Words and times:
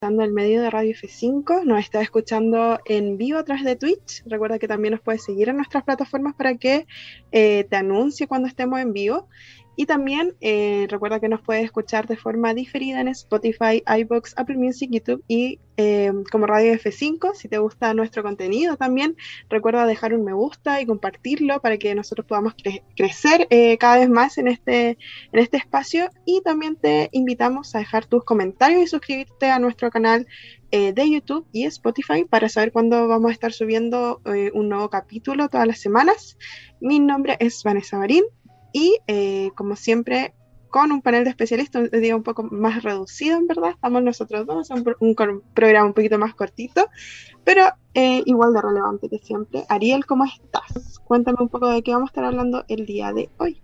el 0.00 0.32
medio 0.32 0.62
de 0.62 0.70
Radio 0.70 0.94
F5, 0.94 1.64
nos 1.64 1.80
está 1.80 2.00
escuchando 2.00 2.78
en 2.84 3.18
vivo 3.18 3.36
a 3.36 3.44
través 3.44 3.64
de 3.64 3.74
Twitch. 3.74 4.22
Recuerda 4.26 4.60
que 4.60 4.68
también 4.68 4.92
nos 4.92 5.00
puedes 5.00 5.24
seguir 5.24 5.48
en 5.48 5.56
nuestras 5.56 5.82
plataformas 5.82 6.36
para 6.36 6.56
que 6.56 6.86
eh, 7.32 7.64
te 7.64 7.76
anuncie 7.76 8.28
cuando 8.28 8.46
estemos 8.46 8.78
en 8.78 8.92
vivo. 8.92 9.28
Y 9.80 9.86
también 9.86 10.34
eh, 10.40 10.88
recuerda 10.90 11.20
que 11.20 11.28
nos 11.28 11.40
puedes 11.40 11.62
escuchar 11.62 12.08
de 12.08 12.16
forma 12.16 12.52
diferida 12.52 13.00
en 13.00 13.06
Spotify, 13.06 13.80
iBox, 13.86 14.34
Apple 14.36 14.56
Music, 14.56 14.90
YouTube 14.90 15.22
y 15.28 15.60
eh, 15.76 16.12
como 16.32 16.46
Radio 16.46 16.72
F5. 16.72 17.32
Si 17.36 17.46
te 17.46 17.58
gusta 17.58 17.94
nuestro 17.94 18.24
contenido 18.24 18.76
también, 18.76 19.16
recuerda 19.48 19.86
dejar 19.86 20.14
un 20.14 20.24
me 20.24 20.32
gusta 20.32 20.80
y 20.80 20.86
compartirlo 20.86 21.60
para 21.60 21.78
que 21.78 21.94
nosotros 21.94 22.26
podamos 22.26 22.56
crecer 22.96 23.46
eh, 23.50 23.78
cada 23.78 23.98
vez 23.98 24.10
más 24.10 24.36
en 24.38 24.48
este, 24.48 24.98
en 25.30 25.38
este 25.38 25.58
espacio. 25.58 26.10
Y 26.24 26.42
también 26.42 26.74
te 26.74 27.08
invitamos 27.12 27.72
a 27.76 27.78
dejar 27.78 28.04
tus 28.04 28.24
comentarios 28.24 28.82
y 28.82 28.86
suscribirte 28.88 29.48
a 29.48 29.60
nuestro 29.60 29.92
canal 29.92 30.26
de 30.70 31.10
YouTube 31.10 31.46
y 31.50 31.64
Spotify 31.64 32.26
para 32.28 32.50
saber 32.50 32.72
cuándo 32.72 33.08
vamos 33.08 33.30
a 33.30 33.32
estar 33.32 33.54
subiendo 33.54 34.20
un 34.52 34.68
nuevo 34.68 34.90
capítulo 34.90 35.48
todas 35.48 35.66
las 35.66 35.80
semanas. 35.80 36.36
Mi 36.78 36.98
nombre 36.98 37.38
es 37.40 37.62
Vanessa 37.62 37.96
Marín 37.96 38.24
y 38.72 38.98
eh, 39.06 39.50
como 39.54 39.76
siempre, 39.76 40.34
con 40.70 40.92
un 40.92 41.02
panel 41.02 41.24
de 41.24 41.30
especialistas, 41.30 41.90
día 41.90 42.16
un 42.16 42.22
poco 42.22 42.42
más 42.42 42.82
reducido, 42.82 43.38
en 43.38 43.46
verdad. 43.46 43.70
Estamos 43.70 44.02
nosotros 44.02 44.46
dos, 44.46 44.70
un, 44.70 44.84
un, 45.00 45.42
programa 45.54 45.86
un 45.86 45.94
poquito 45.94 46.18
más 46.18 46.34
cortito, 46.34 46.88
pero 47.44 47.66
eh, 47.94 48.22
igual 48.26 48.52
de 48.52 48.62
relevante 48.62 49.08
que 49.08 49.18
siempre. 49.18 49.64
Ariel, 49.68 50.06
¿cómo 50.06 50.24
estás? 50.24 50.98
Cuéntame 51.04 51.38
un 51.40 51.48
poco 51.48 51.68
de 51.68 51.82
qué 51.82 51.92
vamos 51.92 52.08
a 52.08 52.10
estar 52.10 52.24
hablando 52.24 52.64
el 52.68 52.86
día 52.86 53.12
de 53.12 53.30
hoy. 53.38 53.60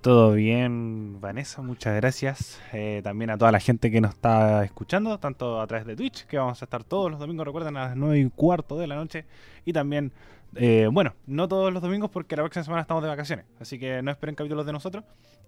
Todo 0.00 0.32
bien, 0.32 1.20
Vanessa, 1.20 1.60
muchas 1.60 1.94
gracias. 1.94 2.58
Eh, 2.72 3.02
también 3.04 3.28
a 3.28 3.36
toda 3.36 3.52
la 3.52 3.60
gente 3.60 3.90
que 3.90 4.00
nos 4.00 4.14
está 4.14 4.64
escuchando, 4.64 5.18
tanto 5.18 5.60
a 5.60 5.66
través 5.66 5.86
de 5.86 5.94
Twitch, 5.94 6.24
que 6.24 6.38
vamos 6.38 6.62
a 6.62 6.64
estar 6.64 6.84
todos 6.84 7.10
los 7.10 7.20
domingos, 7.20 7.44
recuerden, 7.44 7.76
a 7.76 7.88
las 7.88 7.96
9 7.96 8.18
y 8.18 8.30
cuarto 8.30 8.78
de 8.78 8.86
la 8.86 8.94
noche, 8.94 9.26
y 9.66 9.74
también 9.74 10.10
eh, 10.56 10.88
bueno, 10.90 11.14
no 11.26 11.48
todos 11.48 11.72
los 11.72 11.82
domingos 11.82 12.10
porque 12.10 12.36
la 12.36 12.42
próxima 12.42 12.64
semana 12.64 12.82
estamos 12.82 13.02
de 13.02 13.08
vacaciones, 13.08 13.46
así 13.60 13.78
que 13.78 14.02
no 14.02 14.10
esperen 14.10 14.34
capítulos 14.34 14.66
de 14.66 14.72
nosotros. 14.72 15.04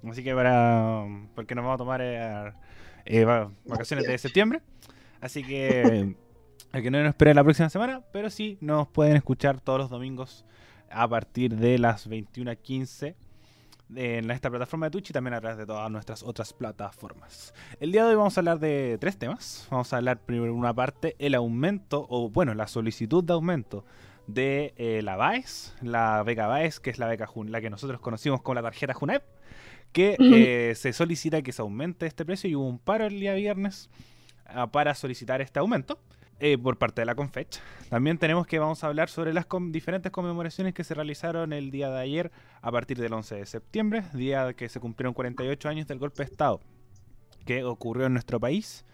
Así 0.08 0.22
que 0.22 0.34
para. 0.34 1.04
porque 1.34 1.54
nos 1.54 1.64
vamos 1.64 1.74
a 1.76 1.78
tomar 1.78 2.00
eh, 2.02 2.52
eh, 3.04 3.24
vacaciones 3.64 4.06
de 4.06 4.18
septiembre. 4.18 4.60
Así 5.20 5.42
que. 5.42 6.14
que 6.72 6.90
no 6.90 6.98
nos 7.00 7.10
esperen 7.10 7.36
la 7.36 7.44
próxima 7.44 7.68
semana, 7.68 8.02
pero 8.12 8.30
sí 8.30 8.58
nos 8.60 8.88
pueden 8.88 9.16
escuchar 9.16 9.60
todos 9.60 9.78
los 9.78 9.90
domingos 9.90 10.44
a 10.90 11.06
partir 11.06 11.56
de 11.56 11.78
las 11.78 12.08
21.15 12.08 13.14
en 13.94 14.30
esta 14.30 14.48
plataforma 14.48 14.86
de 14.86 14.90
Twitch 14.90 15.10
y 15.10 15.12
también 15.12 15.34
a 15.34 15.40
través 15.40 15.58
de 15.58 15.66
todas 15.66 15.90
nuestras 15.90 16.22
otras 16.22 16.52
plataformas. 16.54 17.52
El 17.78 17.92
día 17.92 18.04
de 18.04 18.10
hoy 18.10 18.16
vamos 18.16 18.36
a 18.36 18.40
hablar 18.40 18.58
de 18.58 18.96
tres 18.98 19.18
temas. 19.18 19.66
Vamos 19.70 19.92
a 19.92 19.98
hablar 19.98 20.20
primero 20.20 20.54
una 20.54 20.72
parte, 20.72 21.14
el 21.18 21.34
aumento, 21.34 22.06
o 22.08 22.30
bueno, 22.30 22.54
la 22.54 22.66
solicitud 22.66 23.22
de 23.22 23.34
aumento 23.34 23.84
de 24.32 24.74
eh, 24.76 25.00
la 25.02 25.16
BAES, 25.16 25.74
la 25.82 26.22
beca 26.22 26.46
BAES, 26.46 26.80
que 26.80 26.90
es 26.90 26.98
la 26.98 27.06
beca 27.06 27.28
la 27.46 27.60
que 27.60 27.70
nosotros 27.70 28.00
conocimos 28.00 28.42
como 28.42 28.54
la 28.54 28.62
tarjeta 28.62 28.94
JUNEP, 28.94 29.22
que 29.92 30.16
eh, 30.18 30.74
se 30.74 30.92
solicita 30.92 31.42
que 31.42 31.52
se 31.52 31.62
aumente 31.62 32.06
este 32.06 32.24
precio 32.24 32.48
y 32.48 32.54
hubo 32.54 32.66
un 32.66 32.78
paro 32.78 33.06
el 33.06 33.20
día 33.20 33.34
viernes 33.34 33.90
ah, 34.46 34.66
para 34.68 34.94
solicitar 34.94 35.40
este 35.40 35.58
aumento. 35.58 35.98
Eh, 36.44 36.58
por 36.58 36.76
parte 36.76 37.02
de 37.02 37.06
la 37.06 37.14
Confech. 37.14 37.60
También 37.88 38.18
tenemos 38.18 38.48
que 38.48 38.58
vamos 38.58 38.82
a 38.82 38.88
hablar 38.88 39.08
sobre 39.08 39.32
las 39.32 39.46
diferentes 39.70 40.10
conmemoraciones 40.10 40.74
que 40.74 40.82
se 40.82 40.92
realizaron 40.92 41.52
el 41.52 41.70
día 41.70 41.88
de 41.88 42.00
ayer 42.00 42.32
a 42.60 42.72
partir 42.72 42.98
del 42.98 43.12
11 43.12 43.36
de 43.36 43.46
septiembre, 43.46 44.02
día 44.12 44.52
que 44.54 44.68
se 44.68 44.80
cumplieron 44.80 45.14
48 45.14 45.68
años 45.68 45.86
del 45.86 46.00
golpe 46.00 46.24
de 46.24 46.30
Estado 46.32 46.60
que 47.44 47.64
ocurrió 47.64 48.06
en 48.06 48.14
nuestro 48.14 48.40
país. 48.40 48.84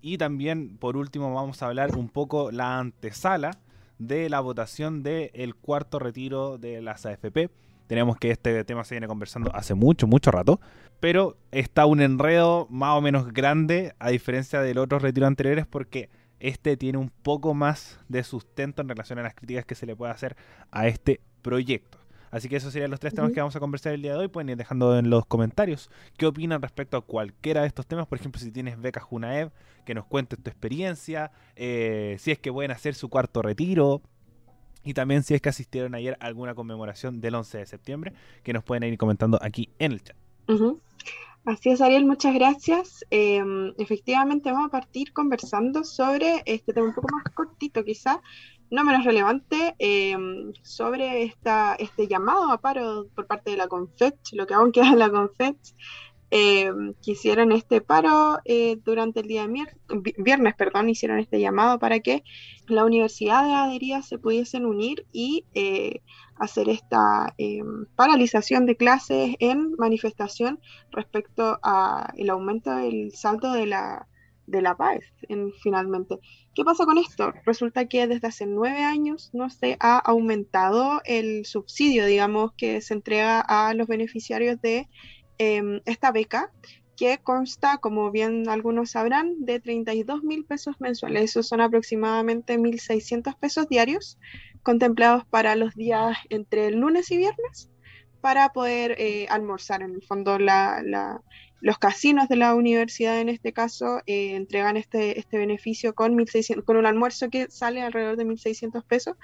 Y 0.00 0.18
también, 0.18 0.76
por 0.78 0.96
último, 0.96 1.34
vamos 1.34 1.62
a 1.62 1.66
hablar 1.66 1.96
un 1.96 2.08
poco 2.08 2.50
la 2.50 2.78
antesala 2.78 3.58
de 3.98 4.28
la 4.28 4.40
votación 4.40 5.02
del 5.02 5.54
cuarto 5.54 5.98
retiro 5.98 6.58
de 6.58 6.82
las 6.82 7.06
AFP. 7.06 7.50
Tenemos 7.86 8.16
que 8.16 8.30
este 8.30 8.64
tema 8.64 8.84
se 8.84 8.94
viene 8.94 9.06
conversando 9.06 9.54
hace 9.54 9.74
mucho, 9.74 10.06
mucho 10.06 10.30
rato, 10.30 10.60
pero 10.98 11.36
está 11.52 11.86
un 11.86 12.00
enredo 12.00 12.66
más 12.68 12.96
o 12.96 13.00
menos 13.00 13.32
grande 13.32 13.94
a 13.98 14.10
diferencia 14.10 14.60
de 14.60 14.74
los 14.74 14.84
otros 14.84 15.02
retiros 15.02 15.28
anteriores 15.28 15.66
porque 15.66 16.10
este 16.40 16.76
tiene 16.76 16.98
un 16.98 17.10
poco 17.10 17.54
más 17.54 18.00
de 18.08 18.24
sustento 18.24 18.82
en 18.82 18.88
relación 18.88 19.18
a 19.18 19.22
las 19.22 19.34
críticas 19.34 19.64
que 19.64 19.74
se 19.74 19.86
le 19.86 19.96
puede 19.96 20.12
hacer 20.12 20.36
a 20.70 20.86
este 20.88 21.20
proyecto. 21.42 21.98
Así 22.30 22.48
que 22.48 22.56
esos 22.56 22.72
serían 22.72 22.90
los 22.90 23.00
tres 23.00 23.14
temas 23.14 23.32
que 23.32 23.40
vamos 23.40 23.56
a 23.56 23.60
conversar 23.60 23.92
el 23.92 24.02
día 24.02 24.12
de 24.12 24.18
hoy. 24.18 24.28
Pueden 24.28 24.48
ir 24.50 24.56
dejando 24.56 24.98
en 24.98 25.10
los 25.10 25.26
comentarios 25.26 25.90
qué 26.16 26.26
opinan 26.26 26.62
respecto 26.62 26.96
a 26.96 27.00
cualquiera 27.02 27.62
de 27.62 27.68
estos 27.68 27.86
temas. 27.86 28.06
Por 28.06 28.18
ejemplo, 28.18 28.40
si 28.40 28.50
tienes 28.50 28.80
becas 28.80 29.04
Junaev, 29.04 29.50
que 29.84 29.94
nos 29.94 30.04
cuentes 30.06 30.42
tu 30.42 30.50
experiencia, 30.50 31.30
eh, 31.54 32.16
si 32.18 32.32
es 32.32 32.38
que 32.38 32.52
pueden 32.52 32.70
hacer 32.70 32.94
su 32.94 33.08
cuarto 33.08 33.42
retiro. 33.42 34.02
Y 34.84 34.94
también 34.94 35.22
si 35.22 35.34
es 35.34 35.40
que 35.40 35.48
asistieron 35.48 35.94
ayer 35.94 36.16
a 36.20 36.26
alguna 36.26 36.54
conmemoración 36.54 37.20
del 37.20 37.34
11 37.34 37.58
de 37.58 37.66
septiembre, 37.66 38.12
que 38.44 38.52
nos 38.52 38.62
pueden 38.62 38.84
ir 38.84 38.96
comentando 38.98 39.38
aquí 39.42 39.70
en 39.78 39.92
el 39.92 40.02
chat. 40.02 40.16
Así 41.46 41.70
es, 41.70 41.80
Ariel, 41.80 42.04
muchas 42.04 42.34
gracias. 42.34 43.04
Em, 43.10 43.72
efectivamente, 43.78 44.50
vamos 44.50 44.66
a 44.66 44.70
partir 44.72 45.12
conversando 45.12 45.84
sobre 45.84 46.42
este 46.44 46.72
tema 46.72 46.88
un 46.88 46.94
poco 46.94 47.06
más 47.14 47.22
cortito, 47.34 47.84
quizá, 47.84 48.20
no 48.70 48.84
menos 48.84 49.04
relevante, 49.04 49.74
em, 49.78 50.52
sobre 50.62 51.22
esta, 51.22 51.74
este 51.76 52.08
llamado 52.08 52.50
a 52.50 52.60
paro 52.60 53.06
por 53.14 53.26
parte 53.26 53.50
de 53.52 53.56
la 53.56 53.68
CONFET, 53.68 54.16
lo 54.32 54.46
que 54.46 54.54
aún 54.54 54.72
queda 54.72 54.90
de 54.90 54.96
la 54.96 55.10
CONFET, 55.10 55.56
eh, 56.32 56.72
que 57.02 57.12
hicieron 57.12 57.52
este 57.52 57.80
paro 57.80 58.40
eh, 58.44 58.78
durante 58.84 59.20
el 59.20 59.28
día 59.28 59.46
de 59.46 59.68
viernes, 60.18 60.54
perdón, 60.56 60.88
hicieron 60.88 61.20
este 61.20 61.38
llamado 61.38 61.78
para 61.78 62.00
que 62.00 62.24
la 62.66 62.84
Universidad 62.84 63.44
de 63.44 63.52
Adería 63.52 64.02
se 64.02 64.18
pudiesen 64.18 64.66
unir 64.66 65.06
y 65.12 65.44
eh, 65.54 66.00
hacer 66.34 66.68
esta 66.68 67.32
em, 67.38 67.86
paralización 67.94 68.66
de 68.66 68.76
clases 68.76 69.36
en 69.38 69.74
manifestación 69.78 70.58
respecto 70.90 71.60
al 71.62 72.28
aumento 72.28 72.74
del 72.74 73.12
saldo 73.12 73.52
de 73.52 73.66
la 73.66 74.08
de 74.46 74.62
la 74.62 74.76
paz, 74.76 75.00
en, 75.28 75.52
finalmente. 75.62 76.18
¿Qué 76.54 76.64
pasa 76.64 76.84
con 76.84 76.98
esto? 76.98 77.32
Resulta 77.44 77.86
que 77.86 78.06
desde 78.06 78.28
hace 78.28 78.46
nueve 78.46 78.82
años 78.82 79.30
no 79.32 79.50
se 79.50 79.76
ha 79.80 79.98
aumentado 79.98 81.00
el 81.04 81.44
subsidio, 81.44 82.06
digamos, 82.06 82.52
que 82.56 82.80
se 82.80 82.94
entrega 82.94 83.40
a 83.40 83.74
los 83.74 83.86
beneficiarios 83.86 84.60
de 84.60 84.88
em, 85.38 85.80
esta 85.84 86.12
beca, 86.12 86.52
que 86.96 87.18
consta, 87.18 87.78
como 87.78 88.10
bien 88.10 88.48
algunos 88.48 88.92
sabrán, 88.92 89.44
de 89.44 89.60
32 89.60 90.22
mil 90.22 90.44
pesos 90.44 90.76
mensuales. 90.80 91.24
Esos 91.24 91.46
son 91.46 91.60
aproximadamente 91.60 92.58
1.600 92.58 93.38
pesos 93.38 93.68
diarios, 93.68 94.18
contemplados 94.62 95.24
para 95.26 95.54
los 95.54 95.74
días 95.74 96.16
entre 96.30 96.70
lunes 96.70 97.10
y 97.10 97.18
viernes, 97.18 97.70
para 98.20 98.52
poder 98.52 98.96
eh, 98.98 99.26
almorzar. 99.28 99.82
En 99.82 99.94
el 99.94 100.02
fondo, 100.02 100.38
la, 100.38 101.20
los 101.60 101.78
casinos 101.78 102.28
de 102.28 102.36
la 102.36 102.54
universidad 102.54 103.20
en 103.20 103.28
este 103.28 103.52
caso 103.52 104.02
eh, 104.06 104.36
entregan 104.36 104.76
este, 104.76 105.18
este 105.18 105.38
beneficio 105.38 105.94
con, 105.94 106.14
1600, 106.14 106.64
con 106.64 106.76
un 106.76 106.86
almuerzo 106.86 107.30
que 107.30 107.50
sale 107.50 107.82
alrededor 107.82 108.16
de 108.16 108.24
1.600 108.24 108.84
pesos, 108.84 109.16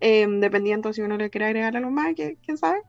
em, 0.00 0.40
dependiendo 0.40 0.92
si 0.92 1.02
uno 1.02 1.16
le 1.16 1.30
quiere 1.30 1.46
agregar 1.46 1.76
algo 1.76 1.90
más, 1.90 2.14
quién 2.14 2.56
sabe. 2.56 2.80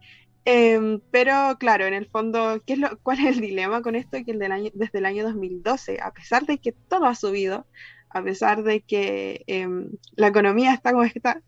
Em, 0.45 0.99
pero 1.11 1.57
claro, 1.59 1.85
en 1.85 1.93
el 1.93 2.07
fondo, 2.07 2.61
¿qué 2.65 2.73
es 2.73 2.79
lo, 2.79 2.89
¿cuál 3.03 3.19
es 3.19 3.37
el 3.37 3.41
dilema 3.41 3.81
con 3.81 3.95
esto? 3.95 4.17
Que 4.25 4.33
desde 4.73 4.97
el 4.99 5.05
año 5.05 5.23
2012, 5.23 5.99
a 6.01 6.11
pesar 6.11 6.45
de 6.45 6.57
que 6.57 6.71
todo 6.71 7.05
ha 7.05 7.15
subido, 7.15 7.67
a 8.09 8.23
pesar 8.23 8.63
de 8.63 8.81
que 8.81 9.43
em, 9.47 9.91
la 10.15 10.27
economía 10.27 10.73
está 10.73 10.91
como 10.91 11.03
está, 11.03 11.41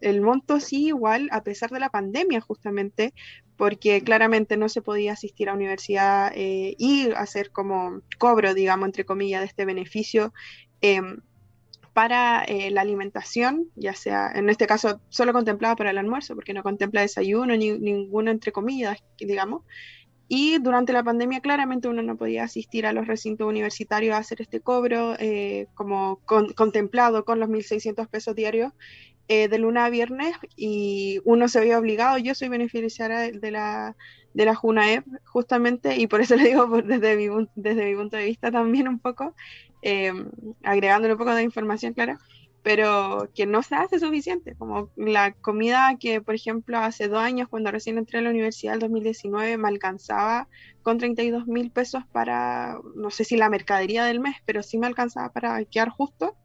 el 0.00 0.20
monto 0.20 0.60
sí 0.60 0.86
igual, 0.86 1.28
a 1.30 1.42
pesar 1.42 1.70
de 1.70 1.80
la 1.80 1.90
pandemia 1.90 2.40
justamente, 2.40 3.14
porque 3.56 4.02
claramente 4.02 4.56
no 4.56 4.68
se 4.68 4.82
podía 4.82 5.12
asistir 5.12 5.48
a 5.48 5.54
universidad 5.54 6.32
eh, 6.34 6.74
y 6.78 7.10
hacer 7.12 7.50
como 7.50 8.00
cobro, 8.18 8.54
digamos, 8.54 8.86
entre 8.86 9.04
comillas, 9.04 9.40
de 9.40 9.46
este 9.46 9.64
beneficio 9.64 10.32
em, 10.80 11.20
para 11.92 12.42
eh, 12.44 12.70
la 12.72 12.80
alimentación, 12.80 13.70
ya 13.76 13.94
sea, 13.94 14.32
en 14.34 14.50
este 14.50 14.66
caso, 14.66 15.00
solo 15.08 15.32
contemplado 15.32 15.76
para 15.76 15.90
el 15.90 15.98
almuerzo, 15.98 16.34
porque 16.34 16.52
no 16.52 16.64
contempla 16.64 17.02
desayuno 17.02 17.56
ni 17.56 17.70
ninguno 17.78 18.32
entre 18.32 18.50
comillas, 18.50 18.98
digamos. 19.18 19.62
Y 20.26 20.58
durante 20.58 20.92
la 20.92 21.04
pandemia 21.04 21.40
claramente 21.40 21.86
uno 21.86 22.02
no 22.02 22.16
podía 22.16 22.44
asistir 22.44 22.86
a 22.86 22.92
los 22.92 23.06
recintos 23.06 23.46
universitarios 23.46 24.14
a 24.14 24.18
hacer 24.18 24.40
este 24.40 24.60
cobro 24.60 25.14
eh, 25.18 25.68
como 25.74 26.20
contemplado 26.24 27.24
con 27.24 27.38
los 27.38 27.48
1.600 27.48 28.08
pesos 28.08 28.34
diarios 28.34 28.72
eh, 29.28 29.48
de 29.48 29.58
luna 29.58 29.86
a 29.86 29.90
viernes 29.90 30.34
y 30.56 31.20
uno 31.24 31.48
se 31.48 31.58
había 31.58 31.78
obligado, 31.78 32.18
yo 32.18 32.34
soy 32.34 32.48
beneficiaria 32.48 33.30
de 33.30 33.50
la, 33.50 33.96
de 34.34 34.44
la 34.44 34.54
JUNAEP 34.54 35.04
justamente 35.24 35.96
y 35.96 36.06
por 36.06 36.20
eso 36.20 36.36
le 36.36 36.44
digo 36.44 36.66
desde, 36.82 37.16
mi, 37.16 37.28
desde 37.54 37.84
mi 37.86 37.96
punto 37.96 38.16
de 38.16 38.26
vista 38.26 38.50
también 38.50 38.88
un 38.88 38.98
poco, 38.98 39.34
eh, 39.82 40.12
agregándole 40.62 41.14
un 41.14 41.18
poco 41.18 41.34
de 41.34 41.42
información 41.42 41.94
clara, 41.94 42.18
pero 42.62 43.30
que 43.34 43.44
no 43.44 43.62
se 43.62 43.74
hace 43.74 43.98
suficiente, 43.98 44.54
como 44.56 44.90
la 44.96 45.32
comida 45.32 45.96
que, 46.00 46.22
por 46.22 46.34
ejemplo, 46.34 46.78
hace 46.78 47.08
dos 47.08 47.18
años, 47.18 47.48
cuando 47.48 47.70
recién 47.70 47.98
entré 47.98 48.18
a 48.18 48.22
la 48.22 48.30
universidad, 48.30 48.74
el 48.74 48.80
2019, 48.80 49.58
me 49.58 49.68
alcanzaba 49.68 50.48
con 50.82 50.96
32 50.96 51.46
mil 51.46 51.70
pesos 51.70 52.04
para, 52.10 52.78
no 52.96 53.10
sé 53.10 53.24
si 53.24 53.36
la 53.36 53.50
mercadería 53.50 54.06
del 54.06 54.18
mes, 54.18 54.36
pero 54.46 54.62
sí 54.62 54.78
me 54.78 54.86
alcanzaba 54.86 55.30
para 55.30 55.62
quedar 55.66 55.90
justo 55.90 56.38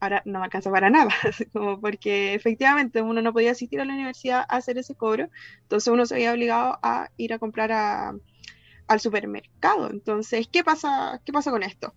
ahora 0.00 0.22
no 0.24 0.38
me 0.40 0.44
alcanza 0.46 0.70
para 0.70 0.90
nada, 0.90 1.10
como 1.52 1.80
porque 1.80 2.34
efectivamente 2.34 3.02
uno 3.02 3.22
no 3.22 3.32
podía 3.32 3.52
asistir 3.52 3.80
a 3.80 3.84
la 3.84 3.94
universidad 3.94 4.40
a 4.48 4.56
hacer 4.56 4.78
ese 4.78 4.94
cobro, 4.94 5.28
entonces 5.62 5.92
uno 5.92 6.06
se 6.06 6.14
había 6.14 6.32
obligado 6.32 6.78
a 6.82 7.10
ir 7.16 7.32
a 7.32 7.38
comprar 7.38 7.72
al 8.88 9.00
supermercado. 9.00 9.90
Entonces, 9.90 10.48
¿qué 10.50 10.64
pasa, 10.64 11.20
qué 11.24 11.32
pasa 11.32 11.50
con 11.50 11.62
esto? 11.62 11.94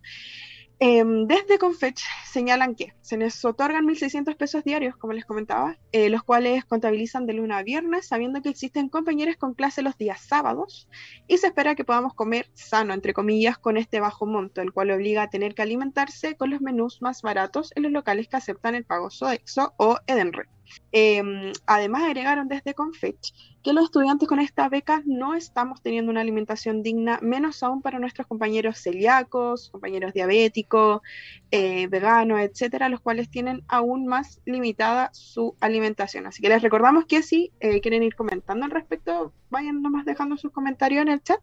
Em, 0.82 1.26
desde 1.26 1.58
Confech 1.58 2.00
señalan 2.24 2.74
que 2.74 2.94
se 3.02 3.18
les 3.18 3.44
otorgan 3.44 3.84
1.600 3.84 4.34
pesos 4.34 4.64
diarios, 4.64 4.96
como 4.96 5.12
les 5.12 5.26
comentaba, 5.26 5.76
eh, 5.92 6.08
los 6.08 6.22
cuales 6.22 6.64
contabilizan 6.64 7.26
de 7.26 7.34
lunes 7.34 7.58
a 7.58 7.62
viernes, 7.62 8.08
sabiendo 8.08 8.40
que 8.40 8.48
existen 8.48 8.88
compañeros 8.88 9.36
con 9.36 9.52
clase 9.52 9.82
los 9.82 9.98
días 9.98 10.22
sábados, 10.22 10.88
y 11.28 11.36
se 11.36 11.48
espera 11.48 11.74
que 11.74 11.84
podamos 11.84 12.14
comer 12.14 12.50
sano, 12.54 12.94
entre 12.94 13.12
comillas, 13.12 13.58
con 13.58 13.76
este 13.76 14.00
bajo 14.00 14.24
monto, 14.24 14.62
el 14.62 14.72
cual 14.72 14.90
obliga 14.90 15.24
a 15.24 15.28
tener 15.28 15.54
que 15.54 15.60
alimentarse 15.60 16.34
con 16.34 16.48
los 16.48 16.62
menús 16.62 17.02
más 17.02 17.20
baratos 17.20 17.72
en 17.76 17.82
los 17.82 17.92
locales 17.92 18.28
que 18.28 18.38
aceptan 18.38 18.74
el 18.74 18.86
pago 18.86 19.10
Sodexo 19.10 19.74
o 19.76 19.98
Edenred. 20.06 20.46
Em, 20.92 21.52
además, 21.66 22.04
agregaron 22.04 22.48
desde 22.48 22.74
Confech 22.74 23.32
que 23.62 23.72
los 23.72 23.84
estudiantes 23.84 24.28
con 24.28 24.40
estas 24.40 24.70
becas 24.70 25.02
no 25.04 25.34
estamos 25.34 25.82
teniendo 25.82 26.10
una 26.10 26.22
alimentación 26.22 26.82
digna, 26.82 27.18
menos 27.22 27.62
aún 27.62 27.82
para 27.82 27.98
nuestros 27.98 28.26
compañeros 28.26 28.78
celíacos, 28.78 29.68
compañeros 29.70 30.14
diabéticos, 30.14 31.02
eh, 31.50 31.86
veganos, 31.88 32.40
etcétera, 32.40 32.88
los 32.88 33.00
cuales 33.00 33.30
tienen 33.30 33.62
aún 33.68 34.06
más 34.06 34.40
limitada 34.46 35.10
su 35.12 35.56
alimentación. 35.60 36.26
Así 36.26 36.42
que 36.42 36.48
les 36.48 36.62
recordamos 36.62 37.04
que 37.04 37.22
si 37.22 37.52
eh, 37.60 37.80
quieren 37.80 38.02
ir 38.02 38.14
comentando 38.14 38.64
al 38.64 38.70
respecto, 38.70 39.32
vayan 39.50 39.82
nomás 39.82 40.04
dejando 40.04 40.36
sus 40.36 40.52
comentarios 40.52 41.02
en 41.02 41.08
el 41.08 41.22
chat 41.22 41.40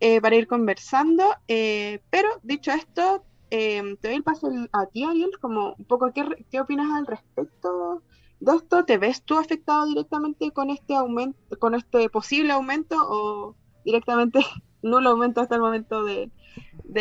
eh, 0.00 0.20
para 0.20 0.36
ir 0.36 0.46
conversando. 0.46 1.24
pero 1.46 2.28
dicho 2.42 2.70
esto, 2.70 3.24
te 3.48 3.96
doy 4.02 4.14
el 4.14 4.22
paso 4.22 4.50
a 4.72 4.86
ti, 4.86 5.04
Ariel, 5.04 5.30
como 5.40 5.74
un 5.78 5.84
poco 5.86 6.12
qué 6.12 6.60
opinas 6.60 6.92
al 6.92 7.06
respecto 7.06 8.02
de 8.40 8.56
esto, 8.56 8.84
¿te 8.84 8.98
ves 8.98 9.22
tú 9.22 9.38
afectado 9.38 9.86
directamente 9.86 10.50
con 10.50 10.70
este 10.70 10.94
aumento, 10.94 11.58
con 11.58 11.74
este 11.74 12.08
posible 12.10 12.52
aumento 12.52 12.96
o 12.98 13.56
directamente 13.84 14.40
nulo 14.82 15.10
aumento 15.10 15.40
hasta 15.40 15.54
el 15.54 15.60
momento 15.60 16.04
de, 16.04 16.30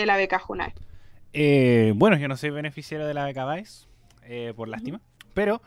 la 0.05 0.17
beca 0.17 0.39
Junai? 0.39 0.73
Eh, 1.33 1.93
bueno, 1.95 2.17
yo 2.17 2.27
no 2.27 2.37
soy 2.37 2.51
beneficiario 2.51 3.05
de 3.05 3.13
la 3.13 3.25
beca 3.25 3.53
Vice, 3.53 3.87
eh, 4.23 4.53
por 4.55 4.69
lástima, 4.69 5.01
pero 5.33 5.61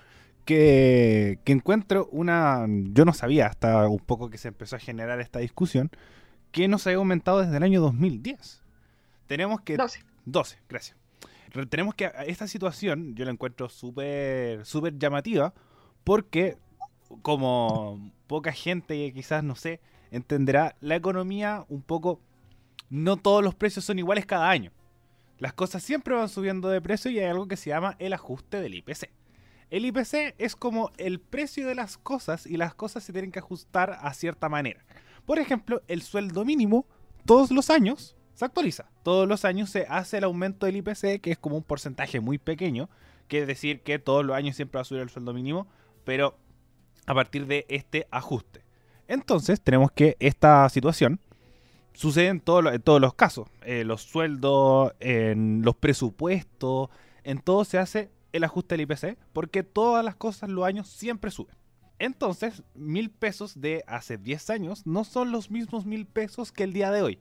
que, 0.44 1.38
encuentro 1.44 2.08
una... 2.10 2.66
Yo 2.68 3.04
no 3.04 3.12
sabía 3.12 3.46
hasta 3.46 3.86
un 3.86 3.98
poco 3.98 4.30
que 4.30 4.38
se 4.38 4.48
empezó 4.48 4.76
a 4.76 4.78
generar 4.78 5.20
esta 5.20 5.40
discusión, 5.40 5.90
que 6.52 6.68
no 6.68 6.78
se 6.78 6.90
había 6.90 6.98
aumentado 6.98 7.42
desde 7.42 7.58
el 7.58 7.62
año 7.62 7.82
2010. 7.82 8.62
Tenemos 9.26 9.60
que... 9.60 9.76
12. 9.76 10.02
12, 10.24 10.58
gracias 10.68 10.97
tenemos 11.68 11.94
que 11.94 12.10
esta 12.26 12.46
situación 12.46 13.14
yo 13.14 13.24
la 13.24 13.30
encuentro 13.30 13.68
súper 13.68 14.64
súper 14.66 14.98
llamativa 14.98 15.54
porque 16.04 16.56
como 17.22 18.12
poca 18.26 18.52
gente 18.52 19.12
quizás 19.12 19.42
no 19.42 19.54
sé 19.54 19.80
entenderá 20.10 20.76
la 20.80 20.96
economía 20.96 21.64
un 21.68 21.82
poco 21.82 22.20
no 22.90 23.16
todos 23.16 23.42
los 23.42 23.54
precios 23.54 23.84
son 23.84 23.98
iguales 23.98 24.24
cada 24.24 24.48
año. 24.48 24.72
Las 25.38 25.52
cosas 25.52 25.82
siempre 25.82 26.14
van 26.14 26.28
subiendo 26.28 26.68
de 26.68 26.80
precio 26.80 27.10
y 27.10 27.18
hay 27.18 27.26
algo 27.26 27.46
que 27.46 27.56
se 27.56 27.70
llama 27.70 27.96
el 27.98 28.12
ajuste 28.12 28.60
del 28.60 28.74
IPC 28.74 29.10
el 29.70 29.84
IPC 29.84 30.34
es 30.38 30.56
como 30.56 30.90
el 30.96 31.20
precio 31.20 31.66
de 31.66 31.74
las 31.74 31.98
cosas 31.98 32.46
y 32.46 32.56
las 32.56 32.74
cosas 32.74 33.04
se 33.04 33.12
tienen 33.12 33.32
que 33.32 33.38
ajustar 33.38 33.98
a 34.00 34.14
cierta 34.14 34.48
manera. 34.48 34.84
Por 35.26 35.38
ejemplo 35.38 35.82
el 35.88 36.02
sueldo 36.02 36.44
mínimo 36.44 36.86
todos 37.26 37.50
los 37.50 37.68
años 37.68 38.16
se 38.38 38.44
actualiza. 38.44 38.88
Todos 39.02 39.26
los 39.26 39.44
años 39.44 39.68
se 39.68 39.84
hace 39.88 40.18
el 40.18 40.24
aumento 40.24 40.66
del 40.66 40.76
IPC, 40.76 41.20
que 41.20 41.32
es 41.32 41.38
como 41.38 41.56
un 41.56 41.64
porcentaje 41.64 42.20
muy 42.20 42.38
pequeño, 42.38 42.88
que 43.26 43.40
es 43.40 43.48
decir 43.48 43.82
que 43.82 43.98
todos 43.98 44.24
los 44.24 44.36
años 44.36 44.54
siempre 44.54 44.78
va 44.78 44.82
a 44.82 44.84
subir 44.84 45.02
el 45.02 45.10
sueldo 45.10 45.34
mínimo, 45.34 45.66
pero 46.04 46.38
a 47.06 47.14
partir 47.14 47.48
de 47.48 47.66
este 47.68 48.06
ajuste. 48.12 48.62
Entonces 49.08 49.60
tenemos 49.60 49.90
que 49.90 50.16
esta 50.20 50.68
situación 50.68 51.18
sucede 51.94 52.28
en, 52.28 52.40
todos 52.40 53.00
los 53.00 53.14
casos. 53.14 53.48
Eh, 53.62 53.82
los 53.82 54.02
sueldos, 54.02 54.92
en 55.00 55.62
los 55.62 55.74
presupuestos, 55.74 56.90
en 57.24 57.40
todo 57.40 57.64
se 57.64 57.78
hace 57.78 58.08
el 58.30 58.44
ajuste 58.44 58.76
del 58.76 58.82
IPC, 58.82 59.18
porque 59.32 59.64
todas 59.64 60.04
las 60.04 60.14
cosas 60.14 60.48
los 60.48 60.64
años 60.64 60.86
siempre 60.86 61.32
suben. 61.32 61.56
Entonces, 61.98 62.62
mil 62.76 63.10
pesos 63.10 63.60
de 63.60 63.82
hace 63.88 64.16
10 64.16 64.50
años 64.50 64.86
no 64.86 65.02
son 65.02 65.32
los 65.32 65.50
mismos 65.50 65.86
mil 65.86 66.06
pesos 66.06 66.52
que 66.52 66.62
el 66.62 66.72
día 66.72 66.92
de 66.92 67.02
hoy 67.02 67.18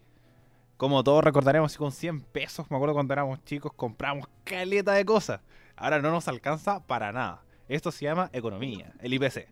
como 0.78 1.04
todos 1.04 1.24
recordaremos, 1.24 1.76
con 1.76 1.92
100 1.92 2.22
pesos, 2.22 2.70
me 2.70 2.78
acuerdo 2.78 2.94
cuando 2.94 3.14
éramos 3.14 3.44
chicos, 3.44 3.74
compramos 3.76 4.28
caleta 4.44 4.94
de 4.94 5.04
cosas. 5.04 5.42
Ahora 5.76 6.00
no 6.00 6.12
nos 6.12 6.28
alcanza 6.28 6.86
para 6.86 7.12
nada. 7.12 7.44
Esto 7.68 7.92
se 7.92 8.06
llama 8.06 8.30
economía, 8.32 8.94
el 9.02 9.14
IPC. 9.14 9.48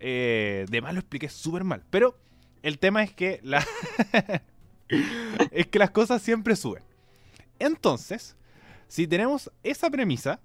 Eh, 0.00 0.66
de 0.70 0.80
más 0.80 0.94
lo 0.94 1.00
expliqué 1.00 1.28
súper 1.28 1.64
mal. 1.64 1.82
Pero 1.90 2.16
el 2.62 2.78
tema 2.78 3.02
es 3.02 3.12
que 3.12 3.40
la 3.42 3.64
es 5.50 5.66
que 5.66 5.78
las 5.78 5.90
cosas 5.90 6.22
siempre 6.22 6.54
suben. 6.54 6.82
Entonces, 7.58 8.36
si 8.86 9.06
tenemos 9.08 9.50
esa 9.64 9.90
premisa, 9.90 10.40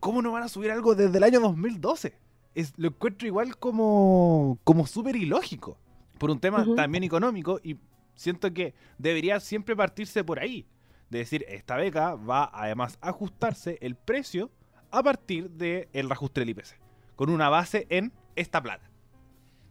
¿cómo 0.00 0.22
no 0.22 0.32
van 0.32 0.42
a 0.42 0.48
subir 0.48 0.72
algo 0.72 0.94
desde 0.96 1.16
el 1.16 1.24
año 1.24 1.40
2012? 1.40 2.18
Es, 2.56 2.72
lo 2.76 2.88
encuentro 2.88 3.28
igual 3.28 3.56
como, 3.56 4.58
como 4.64 4.86
súper 4.86 5.14
ilógico. 5.14 5.78
Por 6.18 6.30
un 6.30 6.40
tema 6.40 6.66
también 6.74 7.04
económico 7.04 7.60
y 7.62 7.76
siento 8.16 8.52
que 8.52 8.74
debería 8.98 9.38
siempre 9.38 9.76
partirse 9.76 10.24
por 10.24 10.40
ahí. 10.40 10.66
De 11.10 11.18
decir, 11.18 11.44
esta 11.48 11.76
beca 11.76 12.16
va 12.16 12.50
además 12.52 12.98
a 13.00 13.10
ajustarse 13.10 13.78
el 13.80 13.94
precio 13.94 14.50
a 14.90 15.02
partir 15.02 15.50
del 15.50 15.88
el 15.92 16.08
reajuste 16.08 16.40
del 16.40 16.50
IPC. 16.50 16.80
Con 17.14 17.30
una 17.30 17.48
base 17.48 17.86
en 17.90 18.12
esta 18.34 18.60
plata. 18.60 18.90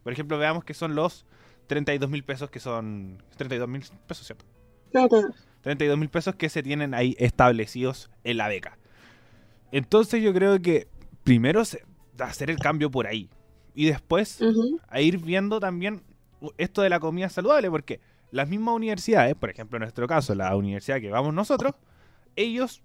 Por 0.04 0.14
ejemplo, 0.14 0.38
veamos 0.38 0.64
que 0.64 0.74
son 0.74 0.96
los 0.96 1.26
32 1.68 2.10
mil 2.10 2.24
pesos 2.24 2.50
que 2.50 2.60
son... 2.60 3.22
32 3.36 3.68
mil 3.68 3.84
pesos, 4.08 4.26
¿cierto? 4.26 4.46
32 5.62 5.98
mil 5.98 6.10
pesos 6.10 6.36
que 6.36 6.48
se 6.48 6.64
tienen 6.64 6.94
ahí 6.94 7.16
establecidos 7.20 8.10
en 8.24 8.38
la 8.38 8.48
beca. 8.48 8.78
Entonces 9.72 10.24
yo 10.24 10.34
creo 10.34 10.62
que 10.62 10.88
primero 11.24 11.62
hacer 12.20 12.50
el 12.50 12.58
cambio 12.58 12.90
por 12.90 13.08
ahí. 13.08 13.30
Y 13.74 13.88
después 13.88 14.40
a 14.88 15.02
ir 15.02 15.18
viendo 15.18 15.60
también 15.60 16.04
esto 16.58 16.82
de 16.82 16.90
la 16.90 17.00
comida 17.00 17.30
saludable, 17.30 17.70
porque 17.70 18.00
las 18.32 18.48
mismas 18.50 18.76
universidades, 18.76 19.36
por 19.36 19.50
ejemplo 19.50 19.78
en 19.78 19.82
nuestro 19.82 20.08
caso, 20.08 20.36
la 20.36 20.56
universidad 20.56 21.00
que 21.00 21.10
vamos 21.10 21.34
nosotros, 21.34 21.74
ellos 22.36 22.82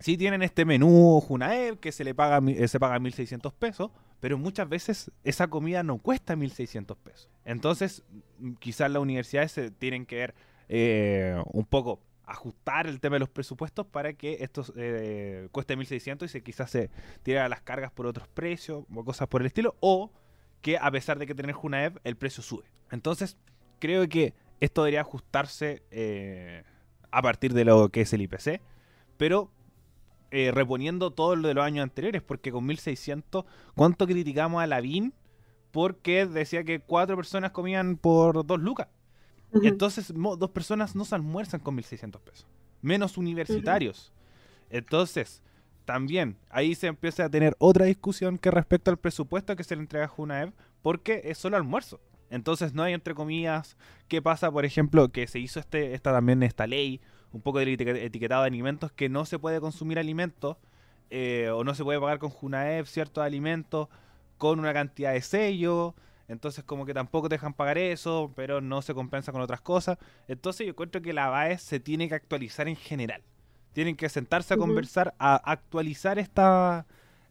sí 0.00 0.16
tienen 0.16 0.42
este 0.42 0.64
menú 0.64 1.20
Junaev 1.20 1.78
que 1.78 1.92
se 1.92 2.04
le 2.04 2.14
paga, 2.14 2.40
eh, 2.50 2.68
se 2.68 2.80
paga 2.80 2.98
1.600 2.98 3.52
pesos, 3.52 3.90
pero 4.20 4.38
muchas 4.38 4.68
veces 4.68 5.10
esa 5.24 5.48
comida 5.48 5.82
no 5.82 5.98
cuesta 5.98 6.36
1.600 6.36 6.96
pesos. 6.96 7.28
Entonces, 7.44 8.04
mm, 8.38 8.54
quizás 8.54 8.90
las 8.90 9.02
universidades 9.02 9.52
se 9.52 9.70
tienen 9.70 10.06
que 10.06 10.16
ver 10.16 10.34
eh, 10.68 11.42
un 11.52 11.64
poco 11.64 12.00
ajustar 12.26 12.86
el 12.86 13.00
tema 13.00 13.16
de 13.16 13.20
los 13.20 13.30
presupuestos 13.30 13.86
para 13.86 14.12
que 14.12 14.38
esto 14.40 14.62
eh, 14.76 15.48
cueste 15.50 15.76
1.600 15.76 16.24
y 16.24 16.28
se 16.28 16.42
quizás 16.42 16.70
se 16.70 16.90
tire 17.22 17.40
a 17.40 17.48
las 17.48 17.62
cargas 17.62 17.90
por 17.90 18.06
otros 18.06 18.28
precios 18.28 18.84
o 18.94 19.04
cosas 19.04 19.28
por 19.28 19.40
el 19.40 19.46
estilo, 19.46 19.76
o 19.80 20.12
que 20.60 20.76
a 20.76 20.90
pesar 20.90 21.18
de 21.18 21.26
que 21.26 21.34
tener 21.34 21.54
Junaev, 21.54 22.00
el 22.04 22.16
precio 22.16 22.42
sube. 22.42 22.64
Entonces, 22.90 23.38
creo 23.78 24.06
que 24.08 24.34
esto 24.60 24.82
debería 24.82 25.02
ajustarse 25.02 25.82
eh, 25.90 26.64
a 27.10 27.22
partir 27.22 27.54
de 27.54 27.64
lo 27.64 27.88
que 27.90 28.02
es 28.02 28.12
el 28.12 28.22
IPC, 28.22 28.60
pero 29.16 29.50
eh, 30.30 30.50
reponiendo 30.52 31.10
todo 31.10 31.36
lo 31.36 31.48
de 31.48 31.54
los 31.54 31.64
años 31.64 31.82
anteriores, 31.82 32.22
porque 32.22 32.52
con 32.52 32.66
1600, 32.66 33.44
¿cuánto 33.74 34.06
criticamos 34.06 34.62
a 34.62 34.66
Lavín? 34.66 35.14
Porque 35.70 36.26
decía 36.26 36.64
que 36.64 36.80
cuatro 36.80 37.16
personas 37.16 37.52
comían 37.52 37.96
por 37.96 38.44
dos 38.44 38.60
lucas. 38.60 38.88
Entonces, 39.62 40.12
dos 40.14 40.50
personas 40.50 40.94
no 40.94 41.06
se 41.06 41.14
almuerzan 41.14 41.60
con 41.60 41.74
1600 41.74 42.20
pesos, 42.20 42.46
menos 42.82 43.16
universitarios. 43.16 44.12
Entonces, 44.68 45.42
también 45.86 46.36
ahí 46.50 46.74
se 46.74 46.86
empieza 46.86 47.24
a 47.24 47.30
tener 47.30 47.56
otra 47.58 47.86
discusión 47.86 48.36
que 48.36 48.50
respecto 48.50 48.90
al 48.90 48.98
presupuesto 48.98 49.56
que 49.56 49.64
se 49.64 49.74
le 49.74 49.80
entrega 49.80 50.04
a 50.04 50.08
Junaev, 50.08 50.52
porque 50.82 51.22
es 51.24 51.38
solo 51.38 51.56
almuerzo. 51.56 51.98
Entonces 52.30 52.74
no 52.74 52.82
hay 52.82 52.92
entre 52.92 53.14
comillas 53.14 53.76
qué 54.08 54.20
pasa, 54.22 54.50
por 54.50 54.64
ejemplo, 54.64 55.10
que 55.10 55.26
se 55.26 55.38
hizo 55.38 55.60
este, 55.60 55.94
esta 55.94 56.12
también 56.12 56.42
esta 56.42 56.66
ley, 56.66 57.00
un 57.32 57.40
poco 57.40 57.58
del 57.58 57.68
etiquetado 57.68 58.42
de 58.42 58.48
alimentos, 58.48 58.92
que 58.92 59.08
no 59.08 59.24
se 59.24 59.38
puede 59.38 59.60
consumir 59.60 59.98
alimentos 59.98 60.56
eh, 61.10 61.50
o 61.50 61.64
no 61.64 61.74
se 61.74 61.84
puede 61.84 62.00
pagar 62.00 62.18
con 62.18 62.30
Junaev 62.30 62.86
ciertos 62.86 63.24
alimentos 63.24 63.88
con 64.36 64.58
una 64.58 64.72
cantidad 64.72 65.12
de 65.12 65.22
sello. 65.22 65.94
Entonces 66.28 66.62
como 66.62 66.84
que 66.84 66.92
tampoco 66.92 67.28
te 67.28 67.36
dejan 67.36 67.54
pagar 67.54 67.78
eso, 67.78 68.32
pero 68.36 68.60
no 68.60 68.82
se 68.82 68.94
compensa 68.94 69.32
con 69.32 69.40
otras 69.40 69.62
cosas. 69.62 69.98
Entonces 70.28 70.66
yo 70.66 70.70
encuentro 70.72 71.00
que 71.00 71.14
la 71.14 71.28
BAE 71.28 71.58
se 71.58 71.80
tiene 71.80 72.08
que 72.08 72.14
actualizar 72.14 72.68
en 72.68 72.76
general. 72.76 73.22
Tienen 73.72 73.96
que 73.96 74.08
sentarse 74.08 74.54
a 74.54 74.56
conversar, 74.56 75.14
a 75.18 75.36
actualizar 75.36 76.18
esta, 76.18 76.86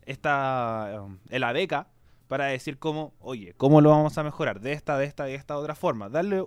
esta, 0.05 1.03
um, 1.03 1.17
la 1.29 1.51
beca 1.51 1.87
para 2.27 2.45
decir 2.45 2.77
cómo, 2.77 3.13
oye, 3.19 3.53
¿cómo 3.57 3.81
lo 3.81 3.89
vamos 3.89 4.17
a 4.17 4.23
mejorar? 4.23 4.59
De 4.59 4.73
esta, 4.73 4.97
de 4.97 5.05
esta, 5.05 5.25
de 5.25 5.35
esta 5.35 5.57
otra 5.57 5.75
forma. 5.75 6.09
Darle 6.09 6.45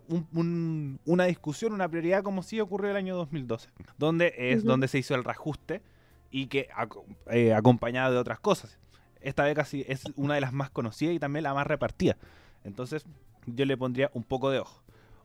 una 1.04 1.24
discusión, 1.24 1.72
una 1.72 1.88
prioridad 1.88 2.22
como 2.22 2.42
sí 2.42 2.60
ocurrió 2.60 2.90
el 2.90 2.96
año 2.96 3.16
2012, 3.16 3.70
donde 3.98 4.34
es 4.36 4.64
donde 4.64 4.88
se 4.88 4.98
hizo 4.98 5.14
el 5.14 5.24
reajuste 5.24 5.82
y 6.30 6.46
que 6.46 6.68
eh, 7.30 7.54
acompañado 7.54 8.12
de 8.12 8.18
otras 8.18 8.40
cosas. 8.40 8.78
Esta 9.20 9.44
beca 9.44 9.64
sí 9.64 9.84
es 9.88 10.04
una 10.16 10.34
de 10.34 10.40
las 10.40 10.52
más 10.52 10.70
conocidas 10.70 11.14
y 11.14 11.18
también 11.18 11.42
la 11.42 11.54
más 11.54 11.66
repartida. 11.66 12.16
Entonces 12.64 13.04
yo 13.46 13.64
le 13.64 13.76
pondría 13.76 14.10
un 14.14 14.22
poco 14.22 14.50
de 14.50 14.60
ojo. 14.60 14.82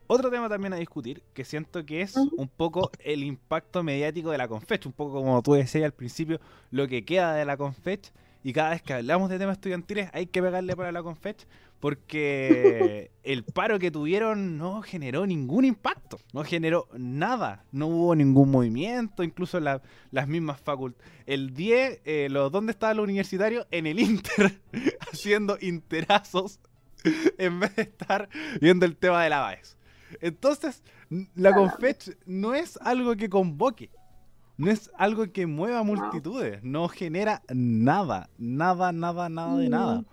Otro 0.07 0.29
tema 0.29 0.47
también 0.50 0.71
a 0.74 0.75
discutir, 0.75 1.24
que 1.33 1.43
siento 1.43 1.83
que 1.83 2.01
es 2.01 2.15
un 2.15 2.47
poco 2.47 2.91
el 3.00 3.24
impacto 3.24 3.81
mediático 3.81 4.29
de 4.29 4.38
la 4.38 4.47
Confech, 4.47 4.85
un 4.85 4.91
poco 4.91 5.13
como 5.13 5.41
tú 5.41 5.53
decías 5.53 5.83
al 5.83 5.93
principio, 5.93 6.39
lo 6.69 6.88
que 6.88 7.03
queda 7.03 7.33
de 7.33 7.43
la 7.43 7.57
Confech, 7.57 8.12
y 8.45 8.53
cada 8.53 8.69
vez 8.69 8.83
que 8.83 8.93
hablamos 8.93 9.31
de 9.31 9.39
temas 9.39 9.57
estudiantiles 9.57 10.07
hay 10.13 10.27
que 10.27 10.39
pegarle 10.39 10.75
para 10.75 10.91
la 10.91 11.01
Confech, 11.01 11.47
porque 11.79 13.09
el 13.23 13.43
paro 13.43 13.79
que 13.79 13.89
tuvieron 13.89 14.59
no 14.59 14.83
generó 14.83 15.25
ningún 15.25 15.65
impacto, 15.65 16.19
no 16.31 16.43
generó 16.43 16.87
nada, 16.95 17.65
no 17.71 17.87
hubo 17.87 18.15
ningún 18.15 18.51
movimiento, 18.51 19.23
incluso 19.23 19.59
las 19.59 20.27
mismas 20.27 20.61
facultades. 20.61 21.11
El 21.25 21.55
10, 21.55 22.01
eh, 22.05 22.27
los, 22.29 22.51
¿dónde 22.51 22.73
estaba 22.73 22.91
el 22.91 22.99
universitario? 22.99 23.65
En 23.71 23.87
el 23.87 23.99
Inter, 23.99 24.61
haciendo 25.11 25.57
interazos, 25.59 26.59
en 27.39 27.59
vez 27.59 27.75
de 27.75 27.81
estar 27.81 28.29
viendo 28.61 28.85
el 28.85 28.95
tema 28.95 29.23
de 29.23 29.31
la 29.31 29.39
BAES. 29.39 29.75
Entonces, 30.21 30.83
la 31.33 31.51
Confech 31.51 32.15
no 32.27 32.53
es 32.53 32.77
algo 32.83 33.15
que 33.15 33.27
convoque, 33.27 33.89
no 34.57 34.71
es 34.71 34.89
algo 34.97 35.31
que 35.31 35.47
mueva 35.47 35.83
multitudes, 35.83 36.63
no 36.63 36.88
genera 36.88 37.41
nada, 37.53 38.29
nada, 38.38 38.91
nada, 38.91 39.29
nada 39.29 39.57
de 39.57 39.69
nada. 39.69 40.03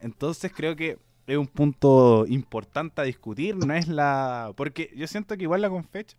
Entonces 0.00 0.52
creo 0.54 0.74
que 0.74 0.98
es 1.26 1.38
un 1.38 1.46
punto 1.46 2.26
importante 2.26 3.00
a 3.00 3.04
discutir, 3.04 3.56
no 3.56 3.72
es 3.72 3.88
la... 3.88 4.52
Porque 4.56 4.92
yo 4.96 5.06
siento 5.06 5.36
que 5.36 5.44
igual 5.44 5.62
la 5.62 5.70
Confech 5.70 6.16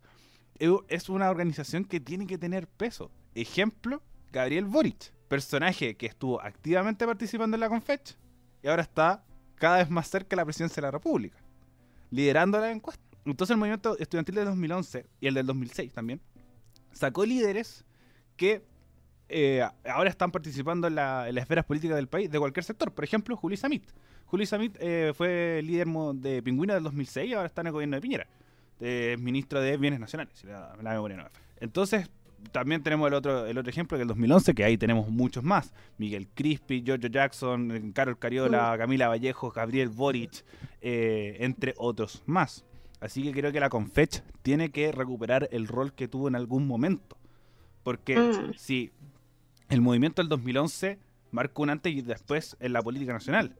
es 0.88 1.08
una 1.08 1.30
organización 1.30 1.84
que 1.84 2.00
tiene 2.00 2.26
que 2.26 2.38
tener 2.38 2.66
peso. 2.66 3.10
Ejemplo, 3.34 4.02
Gabriel 4.32 4.64
Boric, 4.64 5.12
personaje 5.28 5.96
que 5.96 6.06
estuvo 6.06 6.40
activamente 6.40 7.06
participando 7.06 7.56
en 7.56 7.60
la 7.60 7.68
Confech 7.68 8.16
y 8.62 8.68
ahora 8.68 8.82
está 8.82 9.22
cada 9.56 9.78
vez 9.78 9.90
más 9.90 10.08
cerca 10.08 10.30
de 10.30 10.36
la 10.36 10.44
presidencia 10.44 10.76
de 10.76 10.86
la 10.86 10.90
República, 10.90 11.36
liderando 12.10 12.58
la 12.58 12.70
encuesta. 12.70 13.04
Entonces 13.24 13.52
el 13.52 13.58
movimiento 13.58 13.98
estudiantil 13.98 14.36
del 14.36 14.46
2011 14.46 15.06
y 15.20 15.26
el 15.26 15.34
del 15.34 15.46
2006 15.46 15.92
también 15.92 16.20
sacó 16.96 17.24
líderes 17.24 17.84
que 18.36 18.62
eh, 19.28 19.66
ahora 19.84 20.08
están 20.08 20.30
participando 20.30 20.86
en, 20.86 20.94
las 20.94 21.36
esferas 21.36 21.64
políticas 21.64 21.96
del 21.96 22.08
país 22.08 22.30
de 22.30 22.38
cualquier 22.38 22.64
sector. 22.64 22.92
Por 22.92 23.04
ejemplo, 23.04 23.36
Juli 23.36 23.56
Samit. 23.56 23.84
Juli 24.26 24.46
Samit 24.46 24.76
eh, 24.80 25.12
fue 25.14 25.60
líder 25.64 25.86
de 26.14 26.42
Pingüino 26.42 26.74
del 26.74 26.82
2006 26.82 27.30
y 27.30 27.34
ahora 27.34 27.46
está 27.46 27.60
en 27.60 27.68
el 27.68 27.72
gobierno 27.72 27.96
de 27.96 28.00
Piñera. 28.00 28.26
Es 28.80 29.18
ministro 29.18 29.60
de 29.60 29.76
Bienes 29.76 30.00
Nacionales, 30.00 30.44
la, 30.44 30.76
memoria 30.82 31.30
Entonces, 31.60 32.10
también 32.52 32.82
tenemos 32.82 33.08
el 33.08 33.14
otro, 33.14 33.46
el 33.46 33.56
otro 33.56 33.70
ejemplo, 33.70 33.96
que 33.96 34.02
el 34.02 34.08
2011, 34.08 34.54
que 34.54 34.64
ahí 34.64 34.76
tenemos 34.76 35.08
muchos 35.08 35.42
más. 35.42 35.72
Miguel 35.96 36.28
Crispi, 36.28 36.82
Giorgio 36.82 37.08
Jackson, 37.08 37.92
Carol 37.94 38.18
Cariola. 38.18 38.74
Camila 38.76 39.08
Vallejo, 39.08 39.50
Gabriel 39.50 39.88
Boric, 39.88 40.44
eh, 40.82 41.36
entre 41.40 41.74
otros 41.78 42.22
más. 42.26 42.64
Así 43.00 43.22
que 43.22 43.32
creo 43.32 43.52
que 43.52 43.60
la 43.60 43.68
Confech 43.68 44.22
tiene 44.42 44.70
que 44.70 44.90
recuperar 44.92 45.48
el 45.52 45.68
rol 45.68 45.92
que 45.92 46.08
tuvo 46.08 46.28
en 46.28 46.34
algún 46.34 46.66
momento. 46.66 47.16
Porque 47.82 48.18
mm. 48.18 48.54
si 48.56 48.90
el 49.68 49.80
movimiento 49.80 50.22
del 50.22 50.28
2011 50.28 50.98
marcó 51.30 51.62
un 51.62 51.70
antes 51.70 51.94
y 51.94 52.02
después 52.02 52.56
en 52.60 52.72
la 52.72 52.82
política 52.82 53.12
nacional. 53.12 53.56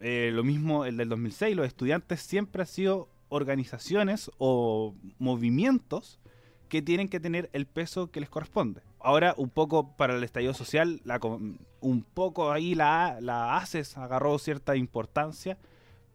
Eh, 0.00 0.30
lo 0.32 0.44
mismo 0.44 0.84
el 0.84 0.96
del 0.96 1.08
2006, 1.08 1.56
los 1.56 1.66
estudiantes 1.66 2.20
siempre 2.20 2.62
han 2.62 2.68
sido 2.68 3.08
organizaciones 3.28 4.30
o 4.38 4.94
movimientos 5.18 6.20
que 6.68 6.82
tienen 6.82 7.08
que 7.08 7.18
tener 7.18 7.48
el 7.52 7.66
peso 7.66 8.10
que 8.10 8.20
les 8.20 8.28
corresponde. 8.28 8.82
Ahora, 9.00 9.34
un 9.36 9.48
poco 9.48 9.96
para 9.96 10.16
el 10.16 10.24
estallido 10.24 10.54
social, 10.54 11.00
la, 11.04 11.18
un 11.80 12.02
poco 12.02 12.52
ahí 12.52 12.74
la, 12.74 13.18
la 13.20 13.56
ACES 13.56 13.96
agarró 13.96 14.38
cierta 14.38 14.76
importancia, 14.76 15.56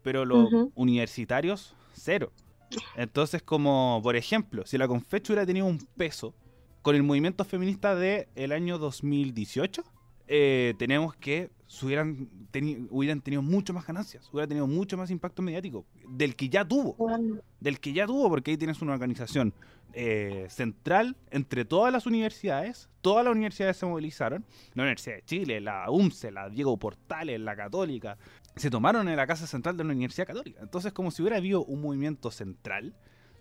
pero 0.01 0.25
los 0.25 0.49
universitarios, 0.75 1.75
cero. 1.93 2.31
Entonces, 2.95 3.41
como 3.41 3.99
por 4.03 4.15
ejemplo, 4.15 4.65
si 4.65 4.77
la 4.77 4.87
Confech 4.87 5.29
hubiera 5.29 5.45
tenido 5.45 5.65
un 5.65 5.79
peso 5.97 6.33
con 6.81 6.95
el 6.95 7.03
movimiento 7.03 7.45
feminista 7.45 7.95
del 7.95 8.27
el 8.35 8.51
año 8.51 8.77
2018, 8.77 9.83
eh, 10.27 10.73
tenemos 10.77 11.15
que 11.15 11.51
hubieran, 11.81 12.29
hubieran 12.91 13.21
tenido 13.21 13.41
mucho 13.41 13.73
más 13.73 13.87
ganancias, 13.87 14.29
hubiera 14.31 14.47
tenido 14.47 14.67
mucho 14.67 14.97
más 14.97 15.09
impacto 15.09 15.41
mediático 15.41 15.85
del 16.07 16.35
que 16.35 16.49
ya 16.49 16.67
tuvo. 16.67 16.95
Del 17.59 17.79
que 17.79 17.93
ya 17.93 18.05
tuvo, 18.05 18.29
porque 18.29 18.51
ahí 18.51 18.57
tienes 18.57 18.81
una 18.81 18.93
organización 18.93 19.53
eh, 19.93 20.47
central 20.49 21.15
entre 21.31 21.65
todas 21.65 21.91
las 21.91 22.05
universidades. 22.05 22.89
Todas 23.01 23.25
las 23.25 23.33
universidades 23.33 23.77
se 23.77 23.85
movilizaron. 23.85 24.45
La 24.73 24.83
Universidad 24.83 25.15
de 25.15 25.23
Chile, 25.23 25.61
la 25.61 25.89
UMCE, 25.89 26.31
la 26.31 26.49
Diego 26.49 26.77
Portales, 26.77 27.39
la 27.39 27.55
Católica, 27.55 28.17
se 28.55 28.69
tomaron 28.69 29.07
en 29.07 29.15
la 29.15 29.27
Casa 29.27 29.47
Central 29.47 29.77
de 29.77 29.83
la 29.83 29.93
Universidad 29.93 30.27
Católica. 30.27 30.59
Entonces, 30.61 30.93
como 30.93 31.11
si 31.11 31.21
hubiera 31.21 31.37
habido 31.37 31.63
un 31.63 31.81
movimiento 31.81 32.31
central, 32.31 32.93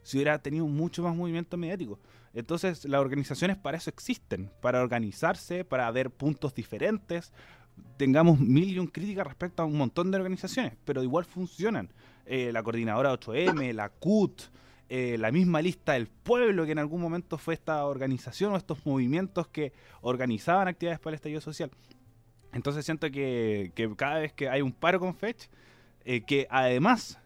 si 0.03 0.17
hubiera 0.17 0.39
tenido 0.41 0.67
mucho 0.67 1.03
más 1.03 1.15
movimiento 1.15 1.57
mediático. 1.57 2.01
Entonces, 2.35 2.85
las 2.87 3.01
organizaciones 3.01 3.57
para 3.57 3.77
eso 3.77 3.91
existen, 3.91 4.51
para 4.61 4.83
organizarse, 4.83 5.65
para 5.65 5.91
ver 5.91 6.11
puntos 6.11 6.55
diferentes. 6.55 7.33
Tengamos 7.97 8.41
mil 8.41 8.71
y 8.71 8.79
un 8.79 8.87
críticas 8.87 9.27
respecto 9.27 9.63
a 9.63 9.67
un 9.67 9.77
montón 9.77 10.11
de 10.11 10.17
organizaciones, 10.17 10.75
pero 10.85 11.03
igual 11.03 11.25
funcionan. 11.25 11.91
Eh, 12.27 12.51
la 12.53 12.63
coordinadora 12.63 13.13
8M, 13.13 13.73
la 13.73 13.89
CUT, 13.89 14.43
eh, 14.89 15.17
la 15.19 15.33
misma 15.33 15.63
lista 15.63 15.95
del 15.95 16.07
pueblo 16.07 16.67
que 16.67 16.73
en 16.73 16.79
algún 16.79 17.01
momento 17.01 17.39
fue 17.39 17.55
esta 17.55 17.85
organización 17.87 18.53
o 18.53 18.57
estos 18.57 18.85
movimientos 18.85 19.49
que 19.49 19.73
organizaban 20.03 20.69
actividades 20.69 21.01
para 21.01 21.13
el 21.13 21.15
estallido 21.15 21.41
social. 21.41 21.71
Entonces 22.53 22.85
siento 22.85 23.11
que, 23.11 23.73
cada 23.97 24.21
vez 24.21 24.33
que 24.33 24.49
hay 24.49 24.61
un 24.61 24.73
paro 24.73 25.01
con 25.01 25.15
Fetch, 25.15 25.47
eh, 26.05 26.23
que 26.27 26.47
además 26.51 27.19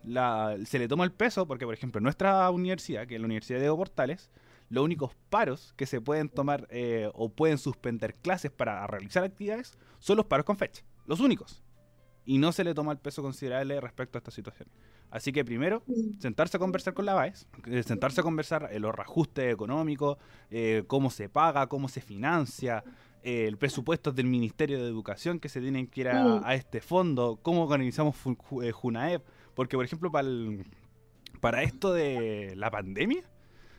se 0.64 0.78
le 0.78 0.86
toma 0.86 1.04
el 1.04 1.12
peso, 1.12 1.46
porque 1.46 1.64
por 1.64 1.74
ejemplo 1.74 2.00
nuestra 2.00 2.48
universidad, 2.50 3.06
que 3.06 3.16
es 3.16 3.20
la 3.20 3.26
Universidad 3.26 3.58
de 3.58 3.68
Portales, 3.68 4.30
los 4.68 4.84
únicos 4.84 5.12
paros 5.30 5.74
que 5.76 5.86
se 5.86 6.00
pueden 6.00 6.28
tomar 6.28 6.66
eh, 6.70 7.10
o 7.14 7.28
pueden 7.28 7.58
suspender 7.58 8.14
clases 8.14 8.50
para 8.50 8.86
realizar 8.86 9.24
actividades 9.24 9.78
son 9.98 10.16
los 10.16 10.26
paros 10.26 10.46
con 10.46 10.56
fecha. 10.56 10.82
Los 11.06 11.20
únicos. 11.20 11.62
Y 12.24 12.38
no 12.38 12.52
se 12.52 12.64
le 12.64 12.74
toma 12.74 12.92
el 12.92 12.98
peso 12.98 13.22
considerable 13.22 13.80
respecto 13.80 14.18
a 14.18 14.20
esta 14.20 14.30
situación. 14.30 14.68
Así 15.10 15.32
que 15.32 15.44
primero, 15.44 15.84
sentarse 16.18 16.56
a 16.56 16.60
conversar 16.60 16.92
con 16.92 17.06
la 17.06 17.14
BAES, 17.14 17.46
eh, 17.66 17.84
sentarse 17.84 18.20
a 18.20 18.24
conversar 18.24 18.68
los 18.80 18.92
reajustes 18.92 19.52
económicos, 19.52 20.18
cómo 20.88 21.10
se 21.10 21.28
paga, 21.28 21.68
cómo 21.68 21.88
se 21.88 22.00
financia, 22.00 22.82
el 23.26 23.56
presupuesto 23.56 24.12
del 24.12 24.26
Ministerio 24.26 24.80
de 24.80 24.88
Educación 24.88 25.40
que 25.40 25.48
se 25.48 25.60
tienen 25.60 25.88
que 25.88 26.02
ir 26.02 26.08
a, 26.08 26.54
este 26.54 26.80
fondo, 26.80 27.40
cómo 27.42 27.64
organizamos 27.64 28.14
eh, 28.62 28.70
Junaep, 28.70 29.22
porque 29.54 29.76
por 29.76 29.84
ejemplo 29.84 30.12
para, 30.12 30.28
para 31.40 31.64
esto 31.64 31.92
de 31.92 32.54
la 32.56 32.70
pandemia, 32.70 33.24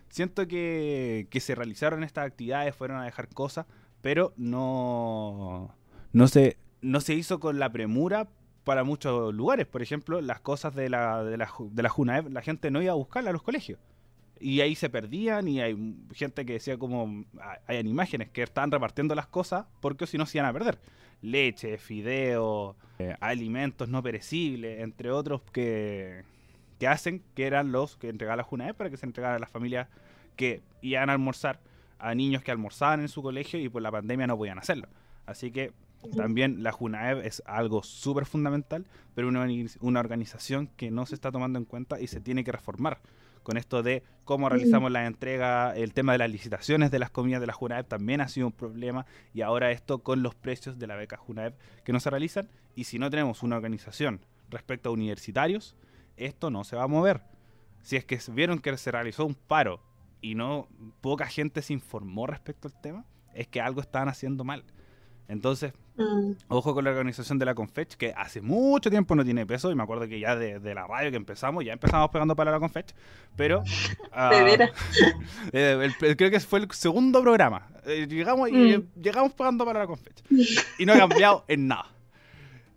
siento 0.09 0.47
que, 0.47 1.27
que, 1.29 1.39
se 1.39 1.55
realizaron 1.55 2.03
estas 2.03 2.25
actividades, 2.25 2.75
fueron 2.75 2.97
a 2.97 3.05
dejar 3.05 3.27
cosas, 3.29 3.65
pero 4.01 4.33
no, 4.37 5.75
no, 6.13 6.27
se, 6.27 6.57
no 6.81 7.01
se 7.01 7.13
hizo 7.13 7.39
con 7.39 7.59
la 7.59 7.71
premura 7.71 8.27
para 8.63 8.83
muchos 8.83 9.33
lugares. 9.33 9.65
Por 9.65 9.81
ejemplo, 9.81 10.21
las 10.21 10.41
cosas 10.41 10.75
de 10.75 10.89
la, 10.89 11.23
de 11.23 11.37
la, 11.37 11.51
de 11.59 11.83
la 11.83 11.89
Junaep, 11.89 12.29
la 12.29 12.41
gente 12.41 12.71
no 12.71 12.81
iba 12.81 12.91
a 12.91 12.95
buscarla 12.95 13.29
a 13.29 13.33
los 13.33 13.43
colegios 13.43 13.79
y 14.39 14.61
ahí 14.61 14.75
se 14.75 14.87
perdían 14.89 15.47
y 15.47 15.61
hay 15.61 15.75
gente 16.13 16.45
que 16.45 16.53
decía 16.53 16.77
como 16.77 17.25
hay 17.65 17.79
imágenes 17.79 18.29
que 18.29 18.43
estaban 18.43 18.69
repartiendo 18.69 19.15
las 19.15 19.25
cosas 19.25 19.65
porque 19.79 20.05
si 20.05 20.19
no 20.19 20.27
se 20.27 20.37
iban 20.37 20.47
a 20.47 20.53
perder 20.53 20.77
leche, 21.21 21.77
fideo, 21.77 22.75
eh, 22.99 23.15
alimentos 23.19 23.89
no 23.89 24.03
perecibles, 24.03 24.81
entre 24.81 25.11
otros 25.11 25.41
que, 25.51 26.23
que 26.79 26.87
hacen 26.87 27.23
que 27.35 27.47
eran 27.47 27.71
los 27.71 27.97
que 27.97 28.09
entregaba 28.09 28.37
la 28.37 28.43
Junaed 28.43 28.75
para 28.75 28.89
que 28.89 28.97
se 28.97 29.05
entregara 29.05 29.35
a 29.35 29.39
las 29.39 29.49
familias 29.49 29.87
que 30.35 30.61
iban 30.81 31.09
a 31.09 31.13
almorzar 31.13 31.59
a 31.99 32.13
niños 32.13 32.43
que 32.43 32.51
almorzaban 32.51 33.01
en 33.01 33.09
su 33.09 33.21
colegio 33.21 33.59
y 33.59 33.69
por 33.69 33.81
la 33.81 33.91
pandemia 33.91 34.27
no 34.27 34.37
podían 34.37 34.59
hacerlo. 34.59 34.87
Así 35.25 35.51
que 35.51 35.73
también 36.15 36.63
la 36.63 36.71
Junaev 36.71 37.25
es 37.25 37.41
algo 37.45 37.83
súper 37.83 38.25
fundamental, 38.25 38.85
pero 39.15 39.27
una, 39.27 39.47
una 39.81 39.99
organización 39.99 40.67
que 40.77 40.91
no 40.91 41.05
se 41.05 41.15
está 41.15 41.31
tomando 41.31 41.57
en 41.57 41.65
cuenta 41.65 41.99
y 41.99 42.07
se 42.07 42.21
tiene 42.21 42.43
que 42.43 42.51
reformar 42.51 42.99
con 43.47 43.55
esto 43.55 43.81
de 43.81 44.03
cómo 44.25 44.49
realizamos 44.49 44.91
la 44.91 45.05
entrega, 45.05 45.73
el 45.73 45.93
tema 45.93 46.11
de 46.11 46.17
las 46.17 46.29
licitaciones 46.29 46.91
de 46.91 46.99
las 46.99 47.09
comidas 47.11 47.39
de 47.39 47.47
la 47.47 47.53
Junaev 47.53 47.85
también 47.85 48.19
ha 48.19 48.27
sido 48.27 48.47
un 48.47 48.51
problema 48.51 49.05
y 49.33 49.41
ahora 49.41 49.71
esto 49.71 49.99
con 49.99 50.21
los 50.21 50.35
precios 50.35 50.77
de 50.77 50.85
la 50.85 50.97
beca 50.97 51.15
Junaev 51.15 51.53
que 51.85 51.93
no 51.93 52.01
se 52.01 52.09
realizan. 52.09 52.49
Y 52.75 52.83
si 52.83 52.99
no 52.99 53.09
tenemos 53.09 53.43
una 53.43 53.55
organización 53.55 54.19
respecto 54.49 54.89
a 54.89 54.91
universitarios, 54.91 55.75
esto 56.17 56.49
no 56.49 56.63
se 56.63 56.75
va 56.75 56.83
a 56.83 56.87
mover. 56.87 57.21
Si 57.81 57.95
es 57.95 58.05
que 58.05 58.19
vieron 58.31 58.59
que 58.59 58.75
se 58.77 58.91
realizó 58.91 59.25
un 59.25 59.35
paro 59.35 59.81
y 60.21 60.35
no 60.35 60.67
poca 61.01 61.25
gente 61.27 61.61
se 61.61 61.73
informó 61.73 62.27
respecto 62.27 62.67
al 62.67 62.81
tema, 62.81 63.05
es 63.33 63.47
que 63.47 63.61
algo 63.61 63.81
estaban 63.81 64.09
haciendo 64.09 64.43
mal. 64.43 64.63
Entonces, 65.29 65.73
mm. 65.97 66.31
ojo 66.47 66.73
con 66.73 66.85
la 66.85 66.91
organización 66.91 67.37
de 67.37 67.45
la 67.45 67.53
Confech, 67.53 67.95
que 67.95 68.13
hace 68.15 68.41
mucho 68.41 68.89
tiempo 68.89 69.13
no 69.13 69.25
tiene 69.25 69.45
peso, 69.45 69.71
y 69.71 69.75
me 69.75 69.83
acuerdo 69.83 70.07
que 70.07 70.19
ya 70.19 70.35
de, 70.35 70.59
la 70.73 70.87
radio 70.87 71.11
que 71.11 71.17
empezamos, 71.17 71.65
ya 71.65 71.73
empezamos 71.73 72.09
pegando 72.09 72.35
para 72.35 72.51
la 72.51 72.59
Confech, 72.59 72.93
pero... 73.35 73.63
de 75.51 75.91
uh, 76.01 76.15
creo 76.17 76.31
que 76.31 76.39
fue 76.39 76.59
el 76.59 76.71
segundo 76.71 77.21
programa. 77.21 77.67
Eh, 77.85 78.07
llegamos, 78.09 78.49
y, 78.49 78.77
mm. 78.77 79.01
llegamos 79.01 79.33
pegando 79.33 79.65
para 79.65 79.79
la 79.79 79.87
Confech. 79.87 80.23
Y 80.79 80.85
no 80.85 80.93
ha 80.93 80.97
cambiado 80.97 81.43
en 81.47 81.67
nada. 81.67 81.96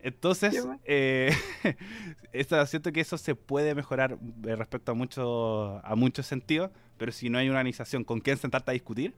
Entonces, 0.03 0.67
eh, 0.85 1.33
siento 2.67 2.93
que 2.93 3.01
eso 3.01 3.19
se 3.19 3.35
puede 3.35 3.75
mejorar 3.75 4.19
eh, 4.47 4.57
respecto 4.57 4.93
a 4.93 4.95
muchos 4.95 5.81
a 5.85 5.95
muchos 5.95 6.27
sentidos, 6.27 6.71
pero 6.97 7.13
si 7.13 7.29
no 7.29 7.39
hay 7.39 7.49
una 7.49 7.59
organización 7.59 8.05
con 8.05 8.21
quien 8.21 8.37
sentarte 8.37 8.71
a 8.71 8.75
discutir, 8.75 9.15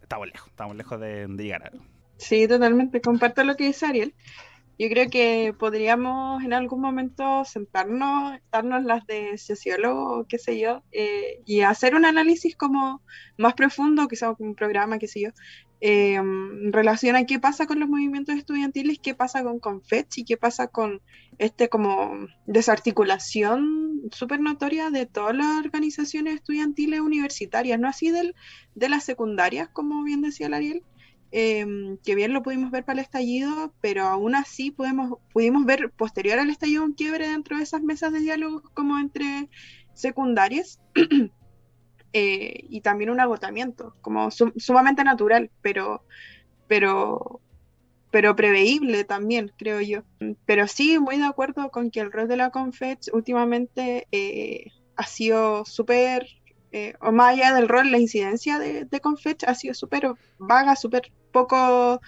estamos 0.00 0.26
lejos, 0.26 0.48
estamos 0.48 0.76
lejos 0.76 1.00
de, 1.00 1.26
de 1.26 1.42
llegar 1.42 1.62
a 1.64 1.66
algo. 1.66 1.84
Sí, 2.16 2.46
totalmente. 2.48 3.00
Comparto 3.00 3.44
lo 3.44 3.56
que 3.56 3.66
dice 3.66 3.86
Ariel. 3.86 4.14
Yo 4.76 4.88
creo 4.88 5.08
que 5.08 5.54
podríamos 5.56 6.42
en 6.42 6.52
algún 6.52 6.80
momento 6.80 7.44
sentarnos, 7.44 8.40
darnos 8.50 8.82
las 8.82 9.06
de 9.06 9.38
sociólogo, 9.38 10.26
qué 10.28 10.38
sé 10.38 10.58
yo, 10.58 10.82
eh, 10.90 11.40
y 11.46 11.60
hacer 11.60 11.94
un 11.94 12.04
análisis 12.04 12.56
como 12.56 13.00
más 13.36 13.54
profundo, 13.54 14.08
quizás 14.08 14.34
un 14.38 14.56
programa, 14.56 14.98
qué 14.98 15.06
sé 15.06 15.20
yo, 15.20 15.30
eh, 15.80 16.14
en 16.14 16.72
relación 16.72 17.16
a 17.16 17.24
qué 17.24 17.38
pasa 17.38 17.66
con 17.66 17.80
los 17.80 17.88
movimientos 17.88 18.36
estudiantiles, 18.36 18.98
qué 18.98 19.14
pasa 19.14 19.42
con 19.42 19.58
Confech 19.58 20.18
y 20.18 20.24
qué 20.24 20.36
pasa 20.36 20.68
con 20.68 21.02
este 21.38 21.68
como 21.68 22.26
desarticulación 22.46 24.02
súper 24.12 24.40
notoria 24.40 24.90
de 24.90 25.06
todas 25.06 25.34
las 25.34 25.58
organizaciones 25.58 26.36
estudiantiles 26.36 27.00
universitarias, 27.00 27.78
no 27.78 27.88
así 27.88 28.10
del, 28.10 28.34
de 28.74 28.88
las 28.88 29.04
secundarias, 29.04 29.68
como 29.68 30.02
bien 30.04 30.22
decía 30.22 30.46
Ariel, 30.46 30.82
Em, 31.36 31.96
que 32.04 32.14
bien 32.14 32.32
lo 32.32 32.44
pudimos 32.44 32.70
ver 32.70 32.84
para 32.84 33.00
el 33.00 33.04
estallido, 33.04 33.74
pero 33.80 34.04
aún 34.04 34.36
así 34.36 34.70
pudimos, 34.70 35.18
pudimos 35.32 35.64
ver 35.64 35.90
posterior 35.90 36.38
al 36.38 36.48
estallido 36.48 36.84
un 36.84 36.92
quiebre 36.92 37.26
dentro 37.26 37.56
de 37.56 37.64
esas 37.64 37.82
mesas 37.82 38.12
de 38.12 38.20
diálogo 38.20 38.62
como 38.72 39.00
entre 39.00 39.48
secundarias 39.94 40.80
eh, 42.14 42.64
y 42.70 42.80
también 42.80 43.10
un 43.10 43.20
agotamiento, 43.20 43.96
como 44.00 44.30
sumamente 44.30 45.02
natural, 45.02 45.50
pero, 45.60 46.04
pero, 46.68 47.40
pero 48.10 48.36
preveíble 48.36 49.02
también, 49.04 49.52
creo 49.58 49.80
yo. 49.80 50.04
Pero 50.46 50.68
sí, 50.68 50.98
muy 51.00 51.18
de 51.18 51.26
acuerdo 51.26 51.70
con 51.70 51.90
que 51.90 51.98
el 52.00 52.12
rol 52.12 52.28
de 52.28 52.36
la 52.36 52.50
Confech 52.50 53.12
últimamente 53.12 54.06
eh, 54.12 54.70
ha 54.94 55.06
sido 55.06 55.64
súper 55.64 56.28
eh, 56.70 56.94
o 57.00 57.12
más 57.12 57.34
allá 57.34 57.54
del 57.54 57.68
rol, 57.68 57.92
la 57.92 57.98
incidencia 57.98 58.58
de, 58.58 58.84
de 58.84 59.00
ha 59.46 59.54
sido 59.54 59.74
súper 59.74 60.12
vaga, 60.38 60.74
súper 60.74 61.12
poco, 61.32 62.00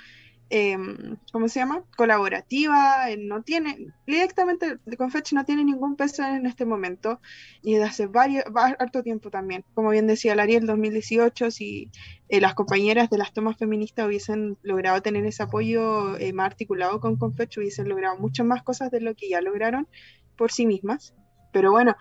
em, 0.51 1.17
¿cómo 1.33 1.49
se 1.49 1.61
llama? 1.61 1.83
Colaborativa, 1.97 3.11
eh, 3.11 3.17
no 3.17 3.43
tiene, 3.43 3.89
directamente 4.07 4.79
Confech 4.97 5.33
no 5.33 5.45
tiene 5.45 5.65
ningún 5.65 5.97
peso 5.97 6.23
en 6.25 6.47
este 6.47 6.65
momento 6.65 7.21
y 7.63 7.75
desde 7.75 7.85
hace 7.85 8.07
varios, 8.07 8.45
harto 8.55 9.03
tiempo 9.03 9.31
también. 9.31 9.65
Como 9.75 9.91
bien 9.91 10.07
decía 10.07 10.33
Ariel, 10.35 10.67
2018, 10.67 11.51
si 11.51 11.91
eh, 12.29 12.41
las 12.41 12.55
compañeras 12.55 13.11
de 13.11 13.19
las 13.19 13.33
tomas 13.33 13.57
feministas 13.57 14.07
hubiesen 14.07 14.59
logrado 14.63 15.03
tener 15.03 15.25
ese 15.27 15.43
apoyo 15.43 16.17
más 16.35 16.47
articulado 16.47 17.01
con 17.01 17.17
Confech, 17.17 17.59
hubiesen 17.59 17.89
logrado 17.89 18.19
muchas 18.19 18.47
más 18.47 18.63
cosas 18.63 18.91
de 18.91 19.01
lo 19.01 19.15
que 19.15 19.29
ya 19.29 19.41
lograron 19.41 19.89
por 20.37 20.53
sí 20.53 20.67
mismas. 20.67 21.15
Pero 21.53 21.73
bueno, 21.73 21.97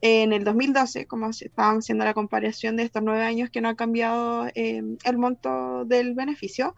en 0.00 0.32
el 0.32 0.44
2012, 0.44 1.06
como 1.06 1.30
estaban 1.30 1.78
haciendo 1.78 2.04
la 2.04 2.14
comparación 2.14 2.76
de 2.76 2.84
estos 2.84 3.02
nueve 3.02 3.24
años 3.24 3.50
que 3.50 3.60
no 3.60 3.68
ha 3.68 3.74
cambiado 3.74 4.46
em, 4.54 4.96
el 5.04 5.18
monto 5.18 5.84
del 5.84 6.14
beneficio, 6.14 6.76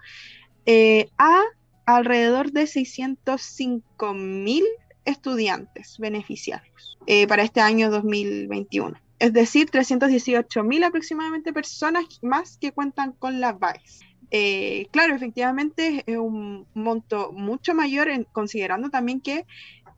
eh, 0.64 1.10
a 1.18 1.42
alrededor 1.84 2.50
de 2.52 2.62
605.000 2.62 4.62
estudiantes 5.04 5.98
beneficiarios 5.98 6.96
eh, 7.06 7.26
para 7.26 7.42
este 7.42 7.60
año 7.60 7.90
2021. 7.90 8.96
Es 9.18 9.34
decir, 9.34 9.70
318.000 9.70 10.84
aproximadamente 10.84 11.52
personas 11.52 12.06
más 12.22 12.56
que 12.56 12.72
cuentan 12.72 13.12
con 13.12 13.38
la 13.40 13.52
BAES. 13.52 14.00
Eh, 14.30 14.86
claro, 14.92 15.14
efectivamente 15.14 16.04
es 16.06 16.16
un 16.16 16.66
monto 16.74 17.32
mucho 17.32 17.74
mayor, 17.74 18.08
considerando 18.32 18.88
también 18.88 19.20
que 19.20 19.44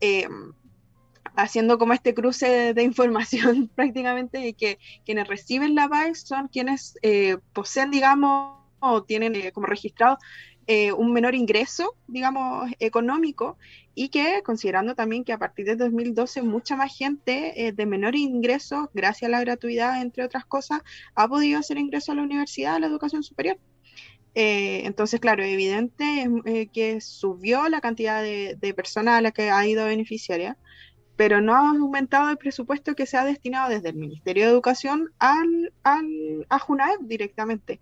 eh, 0.01 0.27
haciendo 1.35 1.77
como 1.77 1.93
este 1.93 2.13
cruce 2.13 2.73
de 2.73 2.83
información 2.83 3.69
prácticamente, 3.75 4.53
que 4.53 4.79
quienes 5.05 5.27
reciben 5.27 5.75
la 5.75 5.87
BAE 5.87 6.15
son 6.15 6.47
quienes 6.47 6.97
eh, 7.03 7.37
poseen, 7.53 7.91
digamos, 7.91 8.57
o 8.79 9.03
tienen 9.03 9.51
como 9.51 9.67
registrado 9.67 10.17
un 10.97 11.11
menor 11.11 11.35
ingreso, 11.35 11.93
digamos, 12.07 12.71
económico, 12.79 13.57
y 13.95 14.07
que 14.07 14.41
considerando 14.45 14.95
también 14.95 15.25
que 15.25 15.33
a 15.33 15.37
partir 15.37 15.65
de 15.65 15.75
2012 15.75 16.41
mucha 16.41 16.77
más 16.77 16.95
gente 16.97 17.73
de 17.75 17.85
menor 17.85 18.15
ingreso, 18.15 18.89
gracias 18.93 19.27
a 19.27 19.31
la 19.31 19.41
gratuidad, 19.41 20.01
entre 20.01 20.23
otras 20.23 20.45
cosas, 20.45 20.81
ha 21.15 21.27
podido 21.27 21.59
hacer 21.59 21.77
ingreso 21.77 22.13
a 22.13 22.15
la 22.15 22.23
universidad, 22.23 22.75
a 22.75 22.79
la 22.79 22.87
educación 22.87 23.23
superior. 23.23 23.57
Eh, 24.35 24.85
entonces, 24.85 25.19
claro, 25.19 25.43
evidente 25.43 26.27
eh, 26.45 26.67
que 26.67 27.01
subió 27.01 27.69
la 27.69 27.81
cantidad 27.81 28.21
de, 28.23 28.73
personas 28.75 29.15
a 29.15 29.21
las 29.21 29.33
que 29.33 29.51
ha 29.51 29.65
ido 29.67 29.85
beneficiaria, 29.85 30.57
pero 31.15 31.41
no 31.41 31.55
ha 31.55 31.69
aumentado 31.69 32.29
el 32.31 32.37
presupuesto 32.37 32.95
que 32.95 33.05
se 33.05 33.17
ha 33.17 33.25
destinado 33.25 33.69
desde 33.69 33.89
el 33.89 33.95
Ministerio 33.95 34.45
de 34.45 34.51
Educación 34.51 35.11
al, 35.19 35.71
al 35.83 36.07
a 36.49 36.59
JUNAEP 36.59 37.01
directamente. 37.01 37.79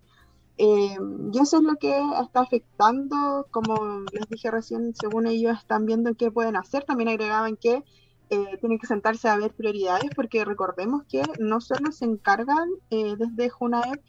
Eh, 0.57 0.97
y 1.33 1.39
eso 1.39 1.57
es 1.57 1.63
lo 1.63 1.75
que 1.77 1.95
está 2.21 2.41
afectando, 2.41 3.47
como 3.51 4.01
les 4.11 4.27
dije 4.29 4.51
recién, 4.51 4.93
según 4.93 5.27
ellos 5.27 5.57
están 5.57 5.85
viendo 5.85 6.13
qué 6.15 6.29
pueden 6.31 6.57
hacer. 6.57 6.83
También 6.83 7.09
agregaban 7.09 7.55
que 7.55 7.83
tienen 8.61 8.79
que 8.79 8.87
sentarse 8.87 9.27
a 9.27 9.35
ver 9.35 9.53
prioridades, 9.53 10.09
porque 10.15 10.45
recordemos 10.45 11.03
que 11.09 11.21
no 11.39 11.59
solo 11.59 11.91
se 11.91 12.05
encargan 12.05 12.69
desde 12.89 13.49
JUNAEP 13.49 14.01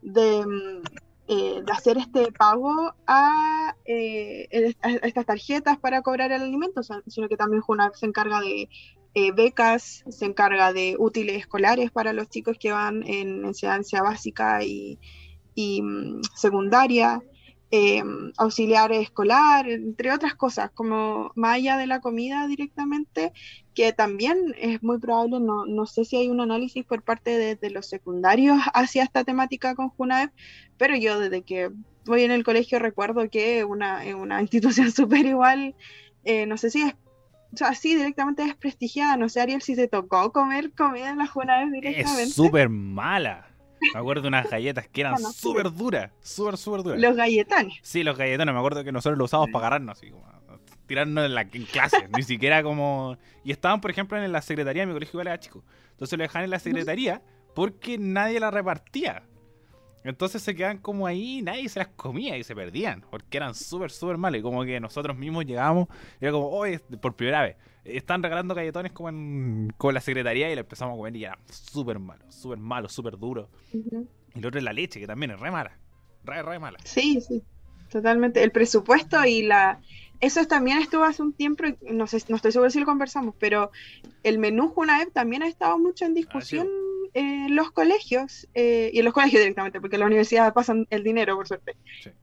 de, 0.00 0.46
mm, 0.46 0.82
eh, 1.28 1.62
de 1.64 1.72
hacer 1.72 1.98
este 1.98 2.30
pago 2.30 2.94
eh, 3.84 4.74
a, 4.82 4.90
estas 4.90 5.26
tarjetas 5.26 5.78
para 5.78 6.02
cobrar 6.02 6.30
el 6.30 6.42
alimento, 6.42 6.82
sino 7.06 7.28
que 7.28 7.36
también 7.36 7.62
Junap 7.62 7.94
se 7.94 8.06
encarga 8.06 8.40
de 8.40 8.68
eh, 9.14 9.32
becas, 9.32 10.04
se 10.08 10.24
encarga 10.24 10.72
de 10.72 10.94
útiles 10.98 11.38
escolares 11.38 11.90
para 11.90 12.12
los 12.12 12.28
chicos 12.28 12.58
que 12.60 12.70
van 12.70 13.02
en 13.08 13.44
enseñanza 13.44 14.02
básica 14.02 14.62
y, 14.62 14.98
y 15.54 15.82
mm, 15.82 16.20
secundaria, 16.34 17.22
eh, 17.70 18.02
auxiliar 18.36 18.92
escolar, 18.92 19.68
entre 19.68 20.12
otras 20.12 20.34
cosas, 20.34 20.70
como 20.70 21.32
más 21.34 21.56
allá 21.56 21.76
de 21.76 21.86
la 21.86 22.00
comida 22.00 22.46
directamente, 22.46 23.32
que 23.74 23.92
también 23.92 24.54
es 24.58 24.82
muy 24.82 24.98
probable, 24.98 25.40
no, 25.40 25.66
no 25.66 25.86
sé 25.86 26.04
si 26.04 26.16
hay 26.16 26.28
un 26.28 26.40
análisis 26.40 26.84
por 26.84 27.02
parte 27.02 27.56
de, 27.56 27.70
los 27.70 27.86
secundarios 27.86 28.58
hacia 28.72 29.02
esta 29.02 29.24
temática 29.24 29.74
con 29.74 29.88
Junaep, 29.90 30.30
pero 30.76 30.96
yo 30.96 31.18
desde 31.18 31.42
que 31.42 31.70
voy 32.04 32.22
en 32.22 32.30
el 32.30 32.44
colegio 32.44 32.78
recuerdo 32.78 33.28
que 33.30 33.64
una, 33.64 34.02
una 34.16 34.40
institución 34.42 34.92
súper 34.92 35.26
igual, 35.26 35.74
eh, 36.24 36.46
no 36.46 36.56
sé 36.56 36.70
si 36.70 36.82
es 36.82 36.94
o 37.52 37.56
sea, 37.56 37.72
sí, 37.74 37.94
directamente 37.94 38.44
desprestigiada. 38.44 39.16
No 39.16 39.30
sé, 39.30 39.40
Ariel, 39.40 39.62
si 39.62 39.76
se 39.76 39.88
tocó 39.88 40.30
comer 40.30 40.72
comida 40.72 41.08
en 41.08 41.18
la 41.18 41.26
Junaep 41.26 41.70
directamente. 41.70 42.24
Es 42.24 42.34
súper 42.34 42.68
mala. 42.68 43.48
Me 43.94 44.00
acuerdo 44.00 44.22
de 44.22 44.28
unas 44.28 44.48
galletas 44.50 44.88
que 44.88 45.02
eran 45.02 45.18
súper 45.18 45.72
duras, 45.72 46.10
súper, 46.20 46.56
súper 46.56 46.82
duras. 46.82 47.00
Los 47.00 47.16
galletones. 47.16 47.78
Sí, 47.82 48.02
los 48.02 48.16
galletones. 48.16 48.52
Me 48.52 48.58
acuerdo 48.58 48.84
que 48.84 48.92
nosotros 48.92 49.18
los 49.18 49.26
usábamos 49.26 49.50
para 49.52 49.66
agarrarnos, 49.66 49.98
así 49.98 50.10
como 50.10 50.36
tirarnos 50.86 51.26
en, 51.26 51.34
la, 51.34 51.42
en 51.42 51.64
clase. 51.64 52.08
ni 52.16 52.22
siquiera 52.22 52.62
como. 52.62 53.16
Y 53.44 53.52
estaban, 53.52 53.80
por 53.80 53.90
ejemplo, 53.90 54.22
en 54.22 54.32
la 54.32 54.42
secretaría. 54.42 54.86
Mi 54.86 54.92
colegio 54.92 55.12
igual 55.14 55.28
era 55.28 55.38
chico. 55.38 55.62
Entonces 55.92 56.18
lo 56.18 56.22
dejaban 56.22 56.44
en 56.44 56.50
la 56.50 56.58
secretaría 56.58 57.22
porque 57.54 57.98
nadie 57.98 58.40
la 58.40 58.50
repartía. 58.50 59.22
Entonces 60.08 60.42
se 60.42 60.54
quedan 60.54 60.78
como 60.78 61.06
ahí, 61.06 61.42
nadie 61.42 61.68
se 61.68 61.80
las 61.80 61.88
comía 61.88 62.36
y 62.36 62.44
se 62.44 62.54
perdían, 62.54 63.04
porque 63.10 63.36
eran 63.36 63.54
súper, 63.54 63.90
súper 63.90 64.16
malos. 64.18 64.40
Y 64.40 64.42
como 64.42 64.64
que 64.64 64.78
nosotros 64.80 65.16
mismos 65.16 65.46
llegábamos, 65.46 65.88
y 66.20 66.24
era 66.24 66.32
como, 66.32 66.48
hoy 66.48 66.78
por 67.00 67.14
primera 67.16 67.42
vez, 67.42 67.56
están 67.84 68.22
regalando 68.22 68.54
galletones 68.54 68.92
como 68.92 69.08
en 69.08 69.72
con 69.76 69.94
la 69.94 70.00
secretaría 70.00 70.50
y 70.50 70.54
le 70.54 70.62
empezamos 70.62 70.94
a 70.94 70.96
comer 70.96 71.16
y 71.16 71.24
eran 71.24 71.38
súper 71.50 71.98
malos, 71.98 72.34
súper 72.34 72.58
malos, 72.58 72.92
súper 72.92 73.18
duros. 73.18 73.48
Y 73.72 74.40
lo 74.40 74.48
otro 74.48 74.58
es 74.58 74.64
la 74.64 74.72
leche, 74.72 75.00
que 75.00 75.06
también 75.06 75.32
es 75.32 75.40
re 75.40 75.50
mala, 75.50 75.78
re, 76.24 76.42
re 76.42 76.58
mala. 76.58 76.78
Sí, 76.84 77.20
sí, 77.20 77.42
totalmente. 77.90 78.42
El 78.42 78.50
presupuesto 78.50 79.24
y 79.24 79.42
la... 79.42 79.80
Eso 80.18 80.46
también 80.46 80.78
estuvo 80.78 81.04
hace 81.04 81.22
un 81.22 81.34
tiempo, 81.34 81.64
no 81.90 82.06
sé, 82.06 82.22
no 82.28 82.36
estoy 82.36 82.50
seguro 82.50 82.70
si 82.70 82.80
lo 82.80 82.86
vez, 82.86 83.34
pero 83.38 83.70
el 84.22 84.38
menú 84.38 84.70
Junaep 84.70 85.12
también 85.12 85.42
ha 85.42 85.46
estado 85.46 85.78
mucho 85.78 86.06
en 86.06 86.14
discusión 86.14 86.66
en 87.16 87.56
los 87.56 87.70
colegios, 87.70 88.46
eh, 88.52 88.90
y 88.92 88.98
en 88.98 89.04
los 89.06 89.14
colegios 89.14 89.40
directamente, 89.40 89.80
porque 89.80 89.96
la 89.96 90.04
universidad 90.04 90.52
pasan 90.52 90.86
el 90.90 91.02
dinero, 91.02 91.34
por 91.34 91.48
suerte. 91.48 91.74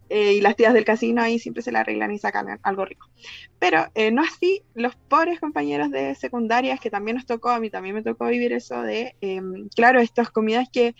Eh, 0.10 0.34
y 0.34 0.42
las 0.42 0.56
tías 0.56 0.76
del 0.76 0.86
casino 0.86 1.24
ahí 1.24 1.40
siempre 1.40 1.64
se 1.64 1.72
la 1.72 1.80
arreglan 1.80 2.12
y 2.12 2.20
sacan 2.20 2.60
algo 2.62 2.86
rico. 2.86 3.10
Pero 3.58 3.88
eh, 3.96 4.12
no 4.12 4.22
así 4.22 4.62
los 4.76 4.96
pobres 4.96 5.40
compañeros 5.40 5.90
de 5.90 6.14
secundarias, 6.14 6.80
que 6.80 6.92
también 6.92 7.18
nos 7.18 7.26
tocó, 7.26 7.50
a 7.50 7.60
mí 7.60 7.72
también 7.72 7.96
me 7.96 8.04
tocó 8.04 8.28
vivir 8.28 8.54
eso 8.54 8.84
de, 8.84 9.16
em, 9.22 9.68
claro, 9.76 10.00
estas 10.00 10.30
comidas 10.30 10.70
que, 10.72 10.96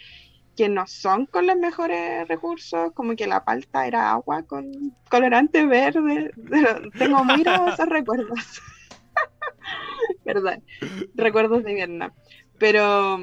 que 0.58 0.70
no 0.70 0.88
son 0.88 1.28
con 1.28 1.46
los 1.46 1.58
mejores 1.58 2.28
recursos, 2.28 2.94
como 2.94 3.16
que 3.16 3.28
la 3.28 3.46
palta 3.46 3.86
era 3.86 4.12
agua 4.12 4.42
con 4.42 4.96
colorante 5.08 5.68
verde. 5.68 6.32
Tengo 6.98 7.24
muy 7.24 7.42
esos 7.42 7.78
recuerdos. 7.90 8.40
Perdón, 10.26 10.64
recuerdos 11.14 11.64
de 11.64 11.76
Vietnam. 11.76 12.12
Pero 12.58 13.20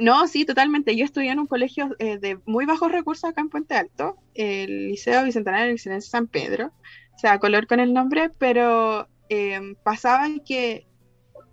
no, 0.00 0.26
sí, 0.28 0.44
totalmente. 0.44 0.96
Yo 0.96 1.04
estudié 1.04 1.30
en 1.30 1.38
un 1.38 1.46
colegio 1.46 1.94
eh, 1.98 2.18
de 2.18 2.38
muy 2.46 2.66
bajos 2.66 2.90
recursos 2.90 3.30
acá 3.30 3.40
en 3.40 3.48
Puente 3.48 3.74
Alto, 3.74 4.16
el 4.34 4.88
Liceo 4.88 5.24
Bicentenario 5.24 5.66
de 5.66 5.72
Excelencia 5.72 6.10
San 6.10 6.26
Pedro, 6.26 6.72
o 7.14 7.18
sea, 7.18 7.38
color 7.38 7.66
con 7.66 7.80
el 7.80 7.92
nombre, 7.92 8.30
pero 8.38 9.08
eh, 9.28 9.60
pasaba 9.82 10.28
que 10.44 10.86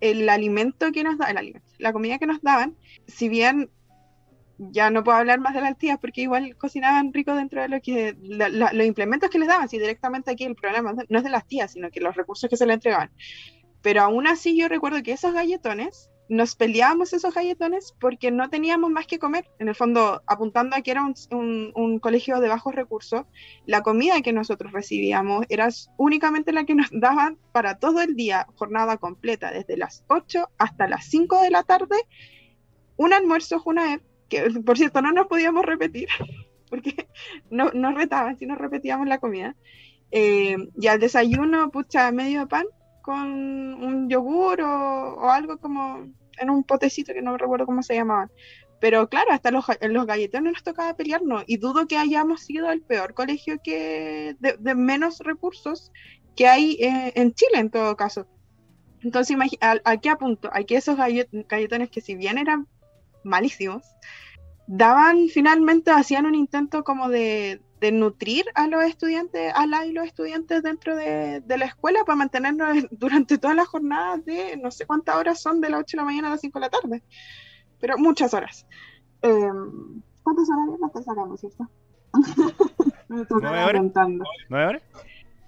el 0.00 0.28
alimento 0.28 0.92
que 0.92 1.04
nos 1.04 1.18
daban, 1.18 1.52
la 1.78 1.92
comida 1.92 2.18
que 2.18 2.26
nos 2.26 2.42
daban, 2.42 2.76
si 3.06 3.28
bien 3.28 3.70
ya 4.58 4.90
no 4.90 5.02
puedo 5.02 5.18
hablar 5.18 5.40
más 5.40 5.54
de 5.54 5.60
las 5.60 5.76
tías 5.76 5.98
porque 5.98 6.22
igual 6.22 6.56
cocinaban 6.56 7.12
rico 7.12 7.34
dentro 7.34 7.60
de 7.62 7.68
lo 7.68 7.80
que 7.80 8.16
los 8.20 8.86
implementos 8.86 9.30
que 9.30 9.38
les 9.38 9.48
daban, 9.48 9.68
si 9.68 9.78
directamente 9.78 10.30
aquí 10.30 10.44
el 10.44 10.54
problema 10.54 10.94
no 11.08 11.18
es 11.18 11.24
de 11.24 11.30
las 11.30 11.46
tías, 11.46 11.72
sino 11.72 11.90
que 11.90 12.00
los 12.00 12.14
recursos 12.14 12.48
que 12.48 12.56
se 12.56 12.66
le 12.66 12.74
entregaban. 12.74 13.10
Pero 13.82 14.02
aún 14.02 14.26
así 14.26 14.56
yo 14.56 14.68
recuerdo 14.68 15.02
que 15.02 15.12
esos 15.12 15.34
galletones 15.34 16.10
nos 16.28 16.56
peleábamos 16.56 17.12
esos 17.12 17.34
galletones 17.34 17.94
porque 18.00 18.30
no 18.30 18.48
teníamos 18.48 18.90
más 18.90 19.06
que 19.06 19.18
comer. 19.18 19.50
En 19.58 19.68
el 19.68 19.74
fondo, 19.74 20.22
apuntando 20.26 20.76
a 20.76 20.82
que 20.82 20.90
era 20.90 21.02
un, 21.30 21.98
colegio 22.00 22.40
de 22.40 22.48
bajos 22.48 22.74
recursos, 22.74 23.26
la 23.66 23.82
comida 23.82 24.20
que 24.22 24.32
nosotros 24.32 24.72
recibíamos 24.72 25.44
era 25.48 25.68
únicamente 25.96 26.52
la 26.52 26.64
que 26.64 26.74
nos 26.74 26.88
daban 26.92 27.38
para 27.52 27.78
todo 27.78 28.00
el 28.00 28.16
día, 28.16 28.46
jornada 28.56 28.96
completa, 28.96 29.50
desde 29.50 29.76
las 29.76 30.04
8 30.08 30.50
hasta 30.58 30.88
las 30.88 31.06
5 31.06 31.42
de 31.42 31.50
la 31.50 31.62
tarde, 31.62 31.96
un 32.96 33.12
almuerzo 33.12 33.58
Junaep, 33.58 34.02
que 34.28 34.50
por 34.64 34.78
cierto 34.78 35.02
no 35.02 35.12
nos 35.12 35.26
podíamos 35.26 35.64
repetir, 35.64 36.08
porque 36.70 37.08
no, 37.50 37.70
nos 37.72 37.94
retaban 37.94 38.38
si 38.38 38.46
nos 38.46 38.58
repetíamos 38.58 39.06
la 39.06 39.18
comida. 39.18 39.54
Eh, 40.10 40.56
y 40.80 40.86
al 40.86 41.00
desayuno, 41.00 41.70
pucha, 41.70 42.12
medio 42.12 42.46
pan 42.46 42.66
con 43.04 43.28
un 43.84 44.08
yogur 44.08 44.62
o, 44.62 45.30
algo 45.30 45.58
como 45.58 46.06
en 46.38 46.50
un 46.50 46.64
potecito 46.64 47.12
que 47.12 47.20
no 47.20 47.36
recuerdo 47.36 47.66
cómo 47.66 47.82
se 47.82 47.94
llamaban. 47.94 48.30
Pero 48.80 49.08
claro, 49.10 49.30
hasta 49.30 49.50
los, 49.50 49.66
los 49.82 50.06
galletones 50.06 50.54
nos 50.54 50.62
tocaba 50.62 50.96
pelearnos 50.96 51.44
y 51.46 51.58
dudo 51.58 51.86
que 51.86 51.98
hayamos 51.98 52.40
sido 52.40 52.70
el 52.72 52.80
peor 52.80 53.12
colegio 53.12 53.58
que 53.62 54.36
de, 54.40 54.74
menos 54.74 55.18
recursos 55.18 55.92
que 56.34 56.48
hay 56.48 56.78
eh, 56.80 57.12
en 57.14 57.34
Chile 57.34 57.58
en 57.58 57.70
todo 57.70 57.94
caso. 57.94 58.26
Entonces, 59.02 59.36
¿a, 59.60 59.96
qué 59.98 60.08
apunto? 60.08 60.48
A 60.50 60.60
esos 60.66 60.96
galletones 60.96 61.90
que 61.90 62.00
si 62.00 62.14
bien 62.14 62.38
eran 62.38 62.66
malísimos, 63.22 63.84
daban 64.66 65.28
finalmente, 65.28 65.90
hacían 65.90 66.24
un 66.24 66.34
intento 66.34 66.84
como 66.84 67.10
de, 67.10 67.60
de 67.84 67.92
nutrir 67.92 68.46
a 68.54 68.66
los 68.66 68.82
estudiantes, 68.82 69.52
a 69.54 69.66
la 69.66 69.84
y 69.84 69.92
los 69.92 70.06
estudiantes 70.06 70.62
dentro 70.62 70.96
de, 70.96 71.42
la 71.46 71.66
escuela 71.66 72.02
para 72.06 72.16
mantenernos 72.16 72.86
durante 72.90 73.36
todas 73.36 73.54
las 73.54 73.68
jornadas 73.68 74.24
de 74.24 74.56
no 74.56 74.70
sé 74.70 74.86
cuántas 74.86 75.16
horas 75.16 75.42
son 75.42 75.60
de 75.60 75.68
las 75.68 75.80
8 75.80 75.98
de 75.98 76.00
la 76.00 76.04
mañana 76.06 76.28
a 76.28 76.30
las 76.30 76.40
5 76.40 76.58
de 76.58 76.64
la 76.64 76.70
tarde, 76.70 77.02
pero 77.80 77.98
muchas 77.98 78.32
horas. 78.32 78.66
Em, 79.20 80.00
¿Cuántas 80.22 80.48
horas 80.48 80.80
las 80.80 81.04
sacamos, 81.04 81.40
cierto? 81.40 81.68
¿Nueve 83.08 83.64
horas? 83.64 83.82
¿Nueve 84.48 84.66
horas? 84.66 84.82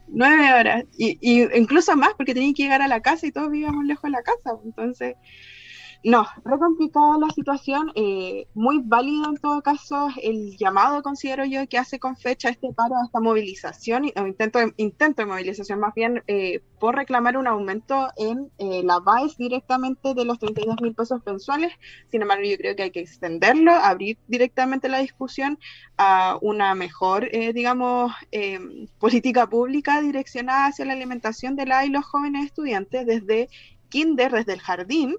Nueve 0.09 0.61
horas, 0.61 0.85
y, 0.99 1.18
y 1.22 1.59
incluso 1.59 1.96
más 1.96 2.11
porque 2.18 2.35
tenía 2.35 2.53
que 2.53 2.64
llegar 2.64 2.83
a 2.83 2.88
la 2.88 3.01
casa 3.01 3.27
y 3.27 3.33
todos 3.33 3.51
vivíamos 3.51 3.87
lejos 3.87 4.03
de 4.03 4.11
la 4.11 4.22
casa, 4.22 4.59
entonces 4.62 5.16
no, 6.04 6.26
re 6.44 6.59
complicada 6.59 7.18
la 7.18 7.30
situación, 7.30 7.90
eh, 7.94 8.46
muy 8.54 8.80
válido 8.85 9.28
en 9.28 9.37
todo 9.37 9.62
caso 9.62 10.09
el 10.22 10.56
llamado, 10.56 11.02
considero 11.02 11.44
yo, 11.44 11.66
que 11.68 11.78
hace 11.78 11.98
con 11.98 12.16
fecha 12.16 12.48
este 12.48 12.72
paro, 12.72 12.94
esta 13.04 13.20
movilización, 13.20 14.04
o 14.16 14.26
intento 14.26 14.59
de, 14.59 14.72
intento 14.76 15.22
de 15.22 15.26
movilización 15.26 15.80
más 15.80 15.94
bien, 15.94 16.22
eh, 16.26 16.61
por 16.78 16.94
reclamar 16.94 17.37
un 17.37 17.46
aumento 17.46 18.09
en 18.16 18.50
eh, 18.59 18.82
la 18.85 19.00
BAES 19.00 19.37
directamente 19.37 20.14
de 20.14 20.24
los 20.24 20.38
32 20.38 20.80
mil 20.82 20.94
pesos 20.94 21.20
mensuales. 21.24 21.72
Sin 22.11 22.22
embargo, 22.22 22.44
yo 22.44 22.56
creo 22.56 22.76
que 22.76 22.85
hay 22.85 22.90
que 22.90 23.00
extenderlo, 23.00 23.72
abrir 23.72 24.18
directamente 24.28 24.88
la 24.88 24.98
discusión 24.98 25.59
a 25.96 26.38
una 26.42 26.74
mejor, 26.74 27.30
digamos, 27.54 28.12
política 28.98 29.48
pública 29.48 30.02
direccionada 30.02 30.66
hacia 30.66 30.85
la 30.85 30.92
alimentación 30.92 31.56
de 31.56 31.66
la 31.66 31.85
y 31.87 31.90
los 31.90 32.04
jóvenes 32.04 32.46
estudiantes 32.46 33.06
desde 33.06 33.48
kinder, 33.88 34.32
desde 34.32 34.52
el 34.54 34.61
jardín, 34.61 35.16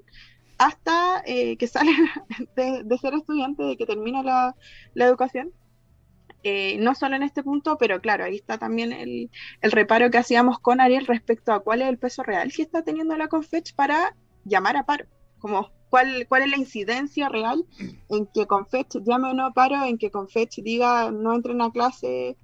hasta 0.57 1.21
eh, 1.25 1.57
que 1.57 1.67
sale 1.67 1.91
de, 2.55 2.97
ser 2.97 3.13
estudiante, 3.13 3.63
de 3.63 3.77
que 3.77 3.85
termina 3.85 4.23
la, 4.23 4.55
educación. 4.95 5.51
Eh, 6.43 6.77
no 6.79 6.95
solo 6.95 7.15
en 7.15 7.23
este 7.23 7.43
punto, 7.43 7.77
pero 7.77 7.99
claro, 7.99 8.23
ahí 8.23 8.35
está 8.35 8.57
también 8.57 8.93
el, 8.93 9.29
reparo 9.61 10.11
que 10.11 10.19
hacíamos 10.19 10.59
con 10.59 10.79
Ariel 10.79 11.07
respecto 11.07 11.51
a 11.51 11.59
cuál 11.59 11.81
es 11.81 11.89
el 11.89 11.97
peso 11.97 12.23
real 12.23 12.53
que 12.53 12.61
está 12.61 12.83
teniendo 12.83 13.17
la 13.17 13.27
Confech 13.27 13.75
para 13.75 14.15
llamar 14.45 14.77
a 14.77 14.85
paro, 14.85 15.05
como 15.39 15.71
cuál, 15.89 16.25
cuál 16.29 16.43
es 16.43 16.49
la 16.49 16.57
incidencia 16.57 17.27
real 17.27 17.65
en 18.09 18.27
que 18.27 18.45
Confech 18.45 19.03
llame 19.03 19.29
o 19.29 19.33
no 19.33 19.47
a 19.47 19.53
paro, 19.53 19.83
en 19.83 19.97
que 19.97 20.11
Confech 20.11 20.61
diga 20.61 21.11
no 21.11 21.33
entren 21.33 21.61
a 21.61 21.71
clase 21.71 22.37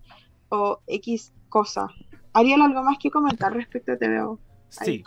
o 0.49 0.80
X 0.88 1.32
cosa. 1.49 1.88
Ariel, 2.34 2.62
¿algo 2.62 2.84
más 2.84 2.97
que 2.97 3.12
comentar 3.12 3.54
respecto 3.54 3.93
a 3.93 3.97
TVO? 3.97 4.39
Sí. 4.69 5.04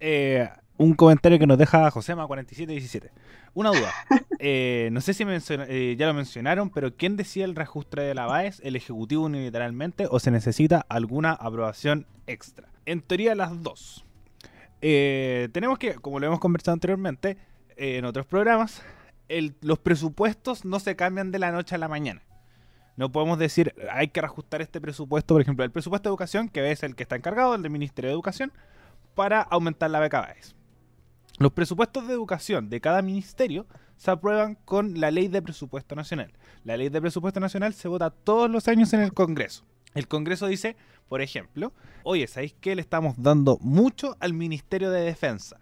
Eh, 0.00 0.48
un 0.80 0.94
comentario 0.94 1.38
que 1.38 1.46
nos 1.46 1.58
deja 1.58 1.90
Josema4717. 1.90 3.10
Una 3.54 3.70
duda. 3.70 3.92
Eh, 4.42 4.88
no 4.90 5.02
sé 5.02 5.12
si 5.12 5.22
eh, 5.28 5.96
ya 5.98 6.06
lo 6.06 6.14
mencionaron, 6.14 6.70
pero 6.70 6.96
¿quién 6.96 7.18
decía 7.18 7.44
el 7.44 7.54
reajuste 7.54 8.00
de 8.00 8.14
la 8.14 8.24
BAES? 8.24 8.62
¿El 8.64 8.74
Ejecutivo 8.74 9.26
unilateralmente 9.26 10.06
o 10.10 10.18
se 10.18 10.30
necesita 10.30 10.86
alguna 10.88 11.32
aprobación 11.32 12.06
extra? 12.26 12.70
En 12.86 13.02
teoría, 13.02 13.34
las 13.34 13.62
dos. 13.62 14.06
Eh, 14.80 15.50
tenemos 15.52 15.78
que, 15.78 15.96
como 15.96 16.18
lo 16.20 16.26
hemos 16.26 16.40
conversado 16.40 16.72
anteriormente 16.72 17.36
en 17.76 18.06
otros 18.06 18.24
programas, 18.24 18.82
los 19.60 19.78
presupuestos 19.78 20.64
no 20.64 20.80
se 20.80 20.96
cambian 20.96 21.32
de 21.32 21.38
la 21.38 21.52
noche 21.52 21.74
a 21.74 21.78
la 21.78 21.88
mañana. 21.88 22.22
No 22.96 23.12
podemos 23.12 23.38
decir, 23.38 23.74
hay 23.92 24.08
que 24.08 24.22
reajustar 24.22 24.62
este 24.62 24.80
presupuesto, 24.80 25.34
por 25.34 25.42
ejemplo, 25.42 25.66
el 25.66 25.70
presupuesto 25.70 26.08
de 26.08 26.12
educación, 26.12 26.48
que 26.48 26.70
es 26.70 26.82
el 26.82 26.96
que 26.96 27.02
está 27.02 27.16
encargado, 27.16 27.54
el 27.54 27.60
del 27.60 27.70
Ministerio 27.70 28.08
de 28.08 28.14
Educación, 28.14 28.52
para 29.14 29.42
aumentar 29.42 29.90
la 29.90 30.00
beca 30.00 30.22
BAES. 30.22 30.56
Los 31.40 31.52
presupuestos 31.52 32.06
de 32.06 32.12
educación 32.12 32.68
de 32.68 32.82
cada 32.82 33.00
ministerio 33.00 33.66
se 33.96 34.10
aprueban 34.10 34.56
con 34.56 35.00
la 35.00 35.10
ley 35.10 35.28
de 35.28 35.40
presupuesto 35.40 35.96
nacional. 35.96 36.34
La 36.64 36.76
ley 36.76 36.90
de 36.90 37.00
presupuesto 37.00 37.40
nacional 37.40 37.72
se 37.72 37.88
vota 37.88 38.10
todos 38.10 38.50
los 38.50 38.68
años 38.68 38.92
en 38.92 39.00
el 39.00 39.14
Congreso. 39.14 39.64
El 39.94 40.06
Congreso 40.06 40.48
dice, 40.48 40.76
por 41.08 41.22
ejemplo, 41.22 41.72
oye, 42.02 42.26
¿sabéis 42.26 42.52
que 42.60 42.74
le 42.74 42.82
estamos 42.82 43.14
dando 43.16 43.56
mucho 43.62 44.18
al 44.20 44.34
Ministerio 44.34 44.90
de 44.90 45.00
Defensa? 45.00 45.58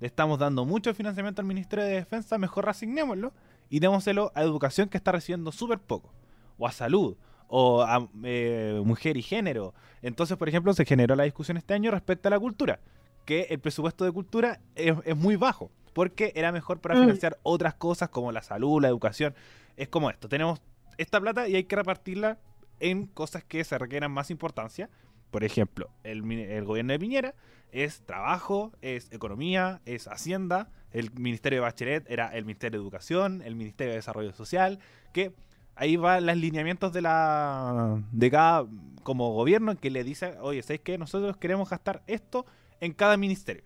Le 0.00 0.08
estamos 0.08 0.40
dando 0.40 0.64
mucho 0.64 0.92
financiamiento 0.92 1.42
al 1.42 1.46
Ministerio 1.46 1.84
de 1.84 1.92
Defensa, 1.92 2.36
mejor 2.36 2.64
reasignémoslo 2.64 3.32
y 3.70 3.78
démoselo 3.78 4.32
a 4.34 4.42
educación 4.42 4.88
que 4.88 4.96
está 4.96 5.12
recibiendo 5.12 5.52
súper 5.52 5.78
poco. 5.78 6.12
O 6.58 6.66
a 6.66 6.72
salud, 6.72 7.16
o 7.46 7.82
a 7.82 8.08
eh, 8.24 8.82
mujer 8.84 9.16
y 9.16 9.22
género. 9.22 9.74
Entonces, 10.02 10.36
por 10.36 10.48
ejemplo, 10.48 10.74
se 10.74 10.84
generó 10.84 11.14
la 11.14 11.22
discusión 11.22 11.56
este 11.56 11.74
año 11.74 11.92
respecto 11.92 12.26
a 12.26 12.30
la 12.32 12.40
cultura 12.40 12.80
que 13.28 13.42
el 13.50 13.58
presupuesto 13.58 14.06
de 14.06 14.12
cultura 14.12 14.58
es, 14.74 15.14
muy 15.14 15.36
bajo, 15.36 15.70
porque 15.92 16.32
era 16.34 16.50
mejor 16.50 16.80
para 16.80 16.94
mm. 16.94 17.00
financiar 17.00 17.38
otras 17.42 17.74
cosas 17.74 18.08
como 18.08 18.32
la 18.32 18.40
salud, 18.40 18.80
la 18.80 18.88
educación. 18.88 19.34
Es 19.76 19.88
como 19.88 20.08
esto, 20.08 20.30
tenemos 20.30 20.62
esta 20.96 21.20
plata 21.20 21.46
y 21.46 21.54
hay 21.54 21.64
que 21.64 21.76
repartirla 21.76 22.38
en 22.80 23.06
cosas 23.06 23.44
que 23.44 23.62
se 23.64 23.76
requieran 23.76 24.12
más 24.12 24.30
importancia, 24.30 24.88
Por 25.30 25.44
ejemplo, 25.44 25.90
el, 26.04 26.24
el 26.32 26.64
gobierno 26.64 26.94
de 26.94 26.98
Piñera 26.98 27.34
es 27.70 28.00
trabajo, 28.06 28.72
es 28.80 29.12
economía, 29.12 29.82
es 29.84 30.08
hacienda, 30.08 30.70
el 30.90 31.12
Ministerio 31.12 31.58
de 31.58 31.64
Bachelet 31.64 32.10
era 32.10 32.34
el 32.34 32.46
Ministerio 32.46 32.80
de 32.80 32.82
Educación, 32.82 33.42
el 33.42 33.56
Ministerio 33.56 33.90
de 33.90 33.96
Desarrollo 33.96 34.32
Social, 34.32 34.78
que 35.12 35.34
ahí 35.74 35.98
van 35.98 36.24
los 36.24 36.36
lineamientos 36.38 36.94
de 36.94 37.02
la 37.02 38.02
de 38.10 38.30
cada 38.30 38.66
como 39.02 39.34
gobierno 39.34 39.76
que 39.76 39.90
le 39.90 40.02
dice, 40.02 40.38
oye, 40.40 40.62
¿sabéis 40.62 40.80
que 40.80 40.96
nosotros 40.96 41.36
queremos 41.36 41.68
gastar 41.68 42.02
esto 42.06 42.46
en 42.80 42.92
cada 42.92 43.16
ministerio? 43.16 43.64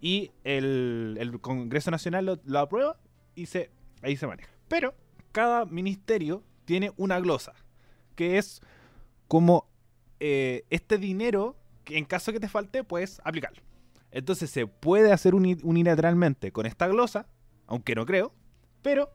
Y 0.00 0.30
el, 0.44 1.38
Congreso 1.40 1.90
Nacional 1.90 2.40
lo, 2.44 2.58
aprueba 2.58 2.98
y 3.34 3.46
se, 3.46 3.70
ahí 4.02 4.16
se 4.16 4.26
maneja. 4.26 4.50
Pero 4.68 4.94
cada 5.32 5.66
ministerio 5.66 6.42
tiene 6.64 6.92
una 6.96 7.20
glosa, 7.20 7.52
que 8.16 8.38
es 8.38 8.62
como 9.28 9.68
eh, 10.20 10.64
este 10.70 10.98
dinero 10.98 11.56
que 11.84 11.98
en 11.98 12.04
caso 12.04 12.32
que 12.32 12.40
te 12.40 12.48
falte 12.48 12.84
puedes 12.84 13.20
aplicarlo. 13.24 13.62
Entonces 14.10 14.50
se 14.50 14.66
puede 14.66 15.12
hacer 15.12 15.34
unilateralmente 15.34 16.52
con 16.52 16.66
esta 16.66 16.88
glosa, 16.88 17.26
aunque 17.66 17.94
no 17.94 18.06
creo, 18.06 18.34
pero 18.82 19.10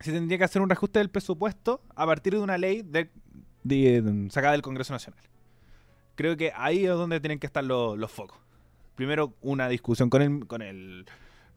se 0.00 0.12
tendría 0.12 0.38
que 0.38 0.44
hacer 0.44 0.62
un 0.62 0.68
reajuste 0.68 0.98
del 0.98 1.10
presupuesto 1.10 1.82
a 1.94 2.06
partir 2.06 2.34
de 2.34 2.40
una 2.40 2.58
ley 2.58 2.82
de, 2.82 3.10
sacada 4.30 4.52
del 4.52 4.62
Congreso 4.62 4.92
Nacional. 4.92 5.20
Creo 6.16 6.36
que 6.36 6.52
ahí 6.54 6.84
es 6.84 6.90
donde 6.90 7.20
tienen 7.20 7.38
que 7.38 7.46
estar 7.46 7.64
los, 7.64 8.10
focos. 8.10 8.38
Primero, 8.96 9.34
una 9.40 9.68
discusión 9.68 10.10
con 10.10 10.22
el, 10.22 10.46
con 10.46 10.62
el, 10.62 11.06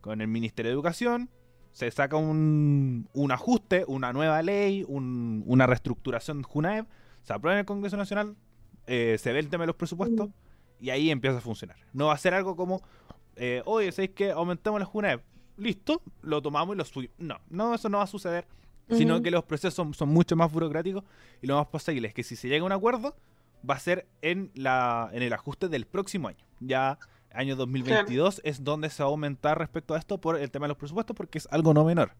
con 0.02 0.22
el 0.22 0.28
Ministerio 0.28 0.70
de 0.70 0.74
Educación, 0.74 1.30
se 1.72 1.90
saca 1.90 2.18
un, 2.18 3.10
un 3.14 3.32
ajuste, 3.32 3.86
una 3.88 4.14
nueva 4.14 4.42
ley, 4.42 4.86
una 4.88 5.66
reestructuración 5.66 6.42
de 6.42 6.44
JUNAEB, 6.44 6.86
se 7.24 7.34
aprueba 7.34 7.56
en 7.56 7.60
el 7.60 7.66
Congreso 7.66 7.98
Nacional, 7.98 8.36
eh, 8.86 9.18
se 9.20 9.34
ve 9.34 9.40
el 9.40 9.50
tema 9.50 9.64
de 9.64 9.68
los 9.68 9.76
presupuestos 9.76 10.30
y 10.80 10.92
ahí 10.92 11.10
empieza 11.10 11.38
a 11.38 11.42
funcionar. 11.42 11.78
No 11.94 12.08
va 12.08 12.14
a 12.14 12.18
ser 12.18 12.34
algo 12.34 12.56
como, 12.56 12.82
eh, 13.36 13.62
oye, 13.66 13.92
¿sabéis 13.92 14.12
que 14.12 14.32
aumentamos 14.32 14.80
la 14.80 14.86
JUNAEB? 14.86 15.22
listo, 15.60 16.02
lo 16.22 16.42
tomamos 16.42 16.76
y 16.76 16.78
lo 16.78 16.86
subimos. 16.86 17.16
No, 17.20 17.40
no, 17.50 17.76
eso 17.76 17.90
no 17.90 17.98
va 18.00 18.06
a 18.06 18.08
suceder. 18.08 18.48
Sino 18.90 19.22
que 19.22 19.30
los 19.30 19.44
procesos 19.44 19.96
son, 19.96 20.10
mucho 20.10 20.36
más 20.36 20.52
burocráticos 20.52 21.04
y 21.44 21.48
lo 21.48 21.58
más 21.58 21.68
posible 21.68 22.08
es 22.08 22.14
que 22.16 22.24
si 22.24 22.36
se 22.36 22.48
llega 22.48 22.64
a 22.64 22.66
un 22.66 22.72
acuerdo, 22.72 23.16
va 23.70 23.76
a 23.76 23.80
ser 23.80 24.08
en, 24.24 24.50
la, 24.56 25.12
en 25.14 25.22
el 25.22 25.32
ajuste 25.32 25.68
del 25.68 25.86
próximo 25.86 26.28
año. 26.28 26.44
Ya 26.60 26.98
año 27.34 27.56
2022 27.56 28.42
es 28.44 28.64
donde 28.64 28.90
se 28.90 29.04
va 29.04 29.10
a 29.10 29.12
aumentar 29.12 29.58
respecto 29.58 29.94
a 29.94 29.98
esto 29.98 30.20
por 30.20 30.38
el 30.38 30.52
tema 30.52 30.66
de 30.66 30.70
los 30.70 30.78
presupuestos 30.78 31.16
porque 31.16 31.38
es 31.38 31.48
algo 31.52 31.74
no 31.74 31.84
menor. 31.84 32.14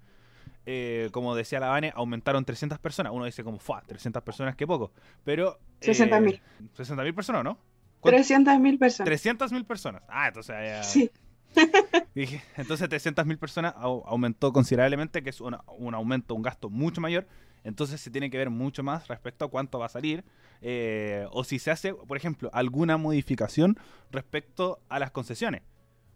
Eh, 0.66 1.10
como 1.12 1.36
decía 1.36 1.60
la 1.60 1.70
Vane, 1.70 1.92
aumentaron 1.96 2.46
300 2.46 2.80
personas. 2.80 3.12
Uno 3.14 3.26
dice 3.26 3.44
como, 3.44 3.60
fue 3.60 3.78
300 3.88 4.22
personas, 4.24 4.56
qué 4.56 4.68
poco. 4.68 4.92
Pero... 5.24 5.60
60.000. 5.82 6.34
Eh, 6.34 6.42
60.000 6.78 7.16
personas, 7.16 7.44
¿no? 7.44 7.58
300.000 8.04 8.78
personas. 8.78 9.12
300.000 9.12 9.66
personas. 9.66 10.04
Ah, 10.08 10.28
entonces... 10.28 10.56
Ya... 10.64 10.84
Sí. 10.84 11.10
entonces 12.58 12.90
300.000 12.90 13.38
personas 13.38 13.74
aumentó 13.78 14.54
considerablemente, 14.54 15.24
que 15.24 15.32
es 15.32 15.42
un, 15.42 15.56
aumento, 15.94 16.36
un 16.36 16.42
gasto 16.42 16.70
mucho 16.70 17.02
mayor. 17.02 17.28
Entonces 17.64 18.02
se 18.02 18.12
tiene 18.12 18.30
que 18.30 18.38
ver 18.38 18.50
mucho 18.50 18.84
más 18.84 19.08
respecto 19.08 19.46
a 19.46 19.50
cuánto 19.50 19.80
va 19.80 19.88
a 19.88 19.90
salir. 19.90 20.24
Eh, 20.62 21.26
o 21.32 21.44
si 21.44 21.60
se 21.60 21.72
hace, 21.72 21.94
por 21.94 22.18
ejemplo, 22.18 22.50
alguna 22.54 22.98
modificación 22.98 23.78
respecto 24.12 24.80
a 24.90 25.00
las 25.00 25.12
concesiones. 25.12 25.62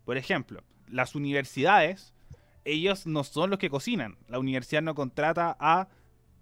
Por 0.05 0.17
ejemplo, 0.17 0.63
las 0.87 1.15
universidades, 1.15 2.13
ellos 2.65 3.05
no 3.07 3.23
son 3.23 3.49
los 3.49 3.59
que 3.59 3.69
cocinan. 3.69 4.17
La 4.27 4.39
universidad 4.39 4.81
no 4.81 4.95
contrata 4.95 5.55
a 5.59 5.87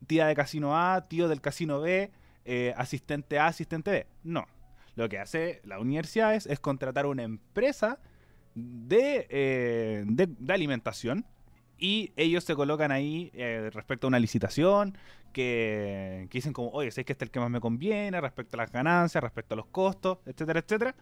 tía 0.08 0.28
de 0.28 0.36
casino 0.36 0.78
A, 0.78 1.08
tío 1.08 1.28
del 1.28 1.42
casino 1.42 1.80
B, 1.80 2.12
eh, 2.46 2.74
asistente 2.78 3.40
A, 3.40 3.48
asistente 3.48 3.92
B. 3.92 4.08
No. 4.24 4.48
Lo 4.96 5.08
que 5.10 5.20
hace 5.20 5.62
la 5.64 5.80
universidad 5.80 6.36
es, 6.36 6.60
contratar 6.60 7.06
una 7.06 7.24
empresa 7.24 8.00
eh, 8.90 10.04
de, 10.06 10.28
de, 10.28 10.54
alimentación 10.54 11.26
y 11.82 12.13
ellos 12.15 12.44
se 12.44 12.56
colocan 12.56 12.91
ahí 12.91 13.32
eh, 13.34 13.72
respecto 13.74 14.06
a 14.06 14.10
una 14.10 14.20
licitación 14.20 14.96
que, 15.34 16.30
dicen 16.32 16.54
como, 16.54 16.70
oye, 16.70 16.91
sé 16.91 17.04
que 17.04 17.12
este 17.12 17.26
es 17.26 17.30
el 17.30 17.32
que 17.32 17.39
más 17.39 17.50
me 17.50 17.60
conviene 17.60 18.22
respecto 18.22 18.56
a 18.56 18.58
las 18.58 18.72
ganancias, 18.72 19.22
respecto 19.22 19.56
a 19.56 19.58
los 19.58 19.65
costos, 19.65 20.20
etcétera, 20.28 20.60
etcétera. 20.60 20.96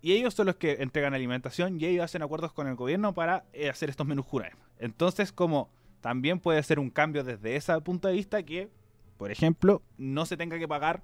Y 0.00 0.12
ellos 0.12 0.32
son 0.32 0.46
los 0.46 0.56
que 0.56 0.78
entregan 0.80 1.12
alimentación 1.12 1.78
y 1.78 1.84
ellos 1.84 2.04
hacen 2.04 2.22
acuerdos 2.22 2.54
con 2.54 2.66
el 2.68 2.74
gobierno 2.74 3.12
para 3.12 3.44
eh, 3.52 3.68
hacer 3.68 3.90
estos 3.90 4.06
menús 4.06 4.24
jurados. 4.24 4.58
Entonces, 4.78 5.30
como 5.30 5.68
también 6.00 6.40
puede 6.40 6.62
ser 6.62 6.78
un 6.78 6.88
cambio 6.88 7.22
desde 7.22 7.56
ese 7.56 7.78
punto 7.82 8.08
de 8.08 8.14
vista 8.14 8.42
que, 8.42 8.70
por 9.18 9.30
ejemplo, 9.30 9.82
no 9.98 10.24
se 10.24 10.38
tenga 10.38 10.58
que 10.58 10.66
pagar 10.66 11.02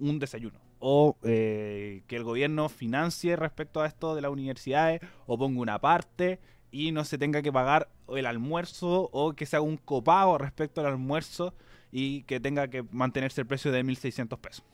un 0.00 0.18
desayuno 0.18 0.58
o 0.80 1.16
eh, 1.22 2.02
que 2.06 2.16
el 2.16 2.24
gobierno 2.24 2.68
financie 2.68 3.36
respecto 3.36 3.80
a 3.80 3.86
esto 3.86 4.14
de 4.14 4.22
las 4.22 4.30
universidades 4.30 5.00
o 5.26 5.38
ponga 5.38 5.60
una 5.60 5.80
parte 5.80 6.40
y 6.76 6.92
no 6.92 7.04
se 7.04 7.18
tenga 7.18 7.42
que 7.42 7.52
pagar 7.52 7.88
el 8.08 8.26
almuerzo 8.26 9.08
o 9.12 9.32
que 9.34 9.46
se 9.46 9.56
haga 9.56 9.64
un 9.64 9.76
copago 9.76 10.38
respecto 10.38 10.80
al 10.80 10.88
almuerzo 10.88 11.54
y 11.90 12.22
que 12.24 12.40
tenga 12.40 12.68
que 12.68 12.84
mantenerse 12.90 13.40
el 13.40 13.46
precio 13.46 13.72
de 13.72 13.84
1.600 13.84 14.38
pesos. 14.38 14.64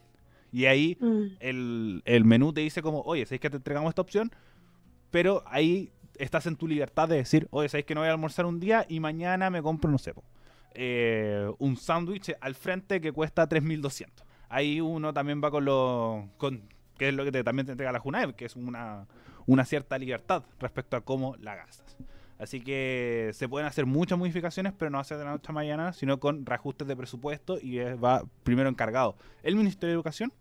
Y 0.51 0.67
ahí 0.67 0.97
mm. 1.01 1.25
el, 1.41 2.03
el, 2.05 2.25
menú 2.25 2.53
te 2.53 2.61
dice 2.61 2.83
como, 2.83 3.01
oye, 3.03 3.25
¿sabéis 3.25 3.41
que 3.41 3.51
te 3.51 3.57
entregamos 3.57 3.91
esta 3.91 4.03
opción? 4.03 4.31
Pero 5.11 5.43
ahí 5.47 5.93
estás 6.19 6.47
en 6.47 6.57
tu 6.57 6.69
libertad 6.69 7.09
de 7.09 7.17
decir, 7.17 7.49
oye, 7.51 7.69
¿sabéis 7.69 7.87
que 7.87 7.95
no 7.95 8.01
voy 8.01 8.09
a 8.09 8.13
almorzar 8.13 8.47
un 8.47 8.61
día 8.61 8.85
y 8.89 9.01
mañana 9.01 9.51
me 9.51 9.63
compro, 9.63 9.91
no 9.91 9.99
sé, 9.99 10.13
eh, 10.75 11.51
un 11.59 11.77
sándwich 11.77 12.35
al 12.41 12.55
frente 12.55 13.01
que 13.01 13.13
cuesta 13.13 13.49
3.200? 13.49 14.09
ahí 14.53 14.81
uno 14.81 15.13
también 15.13 15.41
va 15.43 15.51
con 15.51 15.65
lo. 15.65 16.29
Con, 16.37 16.63
que 16.99 17.09
es 17.09 17.15
lo 17.15 17.25
que 17.25 17.33
te, 17.33 17.45
también 17.45 17.67
te 17.67 17.73
entrega 17.73 17.93
la 17.93 18.01
Junaev, 18.01 18.35
que 18.35 18.45
es 18.45 18.57
una, 18.57 19.07
una 19.47 19.65
cierta 19.65 19.99
libertad 19.99 20.45
respecto 20.59 20.97
a 20.97 21.01
cómo 21.01 21.37
la 21.37 21.57
gastas. 21.57 21.97
Así 22.39 22.61
que 22.61 23.31
se 23.35 23.49
pueden 23.49 23.69
hacer 23.69 23.87
muchas 23.87 24.19
modificaciones, 24.19 24.73
pero 24.77 24.91
no 24.91 24.99
hacer 24.99 25.17
de 25.19 25.25
la 25.25 25.31
noche 25.31 25.47
a 25.49 25.53
mañana, 25.53 25.93
sino 25.93 26.19
con 26.19 26.45
reajustes 26.45 26.89
de 26.89 26.97
presupuesto 26.97 27.57
y 27.61 27.79
va 27.79 28.25
primero 28.43 28.69
encargado 28.69 29.15
el 29.45 29.55
Ministerio 29.55 29.91
de 29.91 29.95
Educación, 29.95 30.33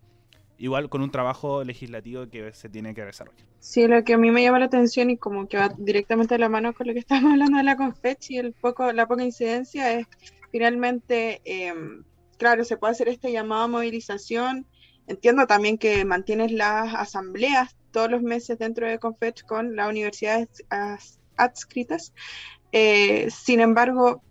igual 0.58 0.88
con 0.88 1.02
un 1.02 1.10
trabajo 1.10 1.62
legislativo 1.62 2.28
que 2.28 2.52
se 2.54 2.68
tiene 2.68 2.92
que 2.94 3.04
desarrollar. 3.04 3.46
Sí, 3.60 3.86
lo 3.86 4.02
que 4.02 4.14
a 4.14 4.18
mí 4.18 4.32
me 4.32 4.42
llama 4.42 4.58
la 4.58 4.64
atención 4.64 5.10
y 5.10 5.16
como 5.16 5.46
que 5.46 5.58
va 5.58 5.68
directamente 5.78 6.34
de 6.34 6.40
la 6.40 6.48
mano 6.48 6.72
con 6.72 6.88
lo 6.88 6.92
que 6.92 6.98
estamos 6.98 7.30
hablando 7.30 7.58
de 7.58 7.64
la 7.64 7.76
CONFECH 7.76 8.30
y 8.32 8.38
el 8.38 8.52
poco, 8.52 8.92
la 8.92 9.06
poca 9.06 9.22
incidencia 9.22 9.92
es 9.92 10.08
finalmente 10.50 11.40
em, 11.44 12.02
claro, 12.36 12.64
se 12.64 12.76
puede 12.76 12.90
hacer 12.90 13.08
este 13.08 13.30
llamado 13.30 13.62
a 13.62 13.68
movilización. 13.68 14.66
Entiendo 15.06 15.46
también 15.46 15.78
que 15.78 16.04
mantienes 16.04 16.52
las 16.52 16.94
asambleas 16.94 17.76
todos 17.90 18.10
los 18.10 18.22
meses 18.22 18.58
dentro 18.58 18.88
de 18.88 18.98
Confetch 18.98 19.42
con 19.42 19.76
las 19.76 19.88
universidades 19.88 20.64
adscritas. 21.36 22.12
Eh, 22.72 23.28
sin 23.30 23.60
embargo, 23.60 24.22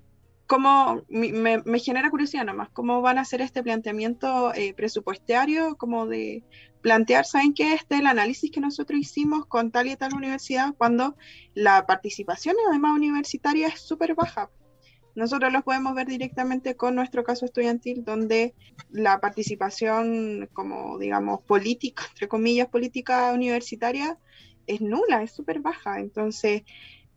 ¿cómo, 0.47 1.03
me, 1.07 1.79
genera 1.79 2.10
curiosidad 2.10 2.43
nomás, 2.43 2.69
¿cómo 2.71 3.01
van 3.01 3.17
a 3.17 3.21
hacer 3.21 3.41
este 3.41 3.63
planteamiento 3.63 4.53
eh, 4.53 4.73
presupuestario? 4.73 5.77
Como 5.77 6.07
de 6.07 6.43
plantear, 6.81 7.25
¿saben 7.25 7.53
qué? 7.53 7.73
Este 7.73 7.95
es 7.95 8.01
el 8.01 8.07
análisis 8.07 8.51
que 8.51 8.60
nosotros 8.60 8.99
hicimos 8.99 9.45
con 9.45 9.71
tal 9.71 9.88
y 9.88 9.95
tal 9.95 10.13
universidad 10.13 10.73
cuando 10.77 11.15
la 11.53 11.86
participación 11.86 12.55
además 12.69 12.95
universitaria 12.95 13.67
es 13.67 13.79
súper 13.79 14.15
baja. 14.15 14.49
Nosotros 15.15 15.52
los 15.52 15.63
podemos 15.63 15.93
ver 15.95 16.08
directamente 16.08 16.76
con 16.76 16.95
nuestro 16.95 17.24
caso 17.24 17.45
estudiantil, 17.45 18.04
donde 18.04 18.54
la 18.89 19.19
participación, 19.19 20.50
como 20.54 20.97
digamos, 20.97 21.41
política, 21.41 22.04
entre 22.10 22.28
comillas, 22.28 22.67
política 22.67 23.32
universitaria, 23.34 24.17
es 24.67 24.82
nula, 24.82 25.24
es 25.24 25.32
súper 25.32 25.60
baja. 25.60 26.00
Entonces, 26.00 26.63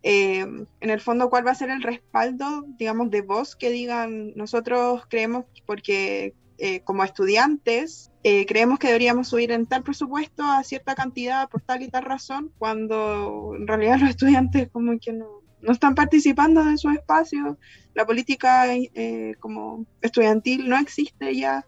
eh, 0.03 0.41
en 0.41 0.91
el 0.91 1.01
fondo, 1.01 1.31
¿cuál 1.31 1.47
va 1.47 1.53
a 1.53 1.55
ser 1.55 1.71
el 1.71 1.83
respaldo, 1.83 2.65
digamos, 2.79 3.11
de 3.11 3.23
voz 3.23 3.57
que 3.57 3.71
digan, 3.71 4.35
nosotros 4.35 5.03
creemos, 5.09 5.47
porque 5.65 6.35
eh, 6.59 6.81
como 6.81 7.03
estudiantes, 7.03 8.13
eh, 8.23 8.47
creemos 8.47 8.79
que 8.79 8.87
deberíamos 8.89 9.29
subir 9.29 9.51
en 9.51 9.67
tal 9.67 9.83
presupuesto 9.83 10.45
a 10.45 10.63
cierta 10.63 10.95
cantidad 10.95 11.49
por 11.49 11.63
tal 11.63 11.83
y 11.83 11.89
tal 11.89 12.05
razón, 12.05 12.53
cuando 12.59 13.55
en 13.57 13.67
realidad 13.67 13.99
los 13.99 14.11
estudiantes 14.11 14.69
como 14.71 14.99
que 14.99 15.13
no, 15.13 15.44
no 15.65 15.73
están 15.73 15.95
participando 15.95 16.61
en 16.63 16.79
su 16.79 16.91
espacio, 16.91 17.59
la 17.95 18.07
política 18.07 18.67
eh, 18.75 19.35
como 19.41 19.87
estudiantil 20.03 20.69
no 20.69 20.79
existe 20.79 21.35
ya, 21.35 21.67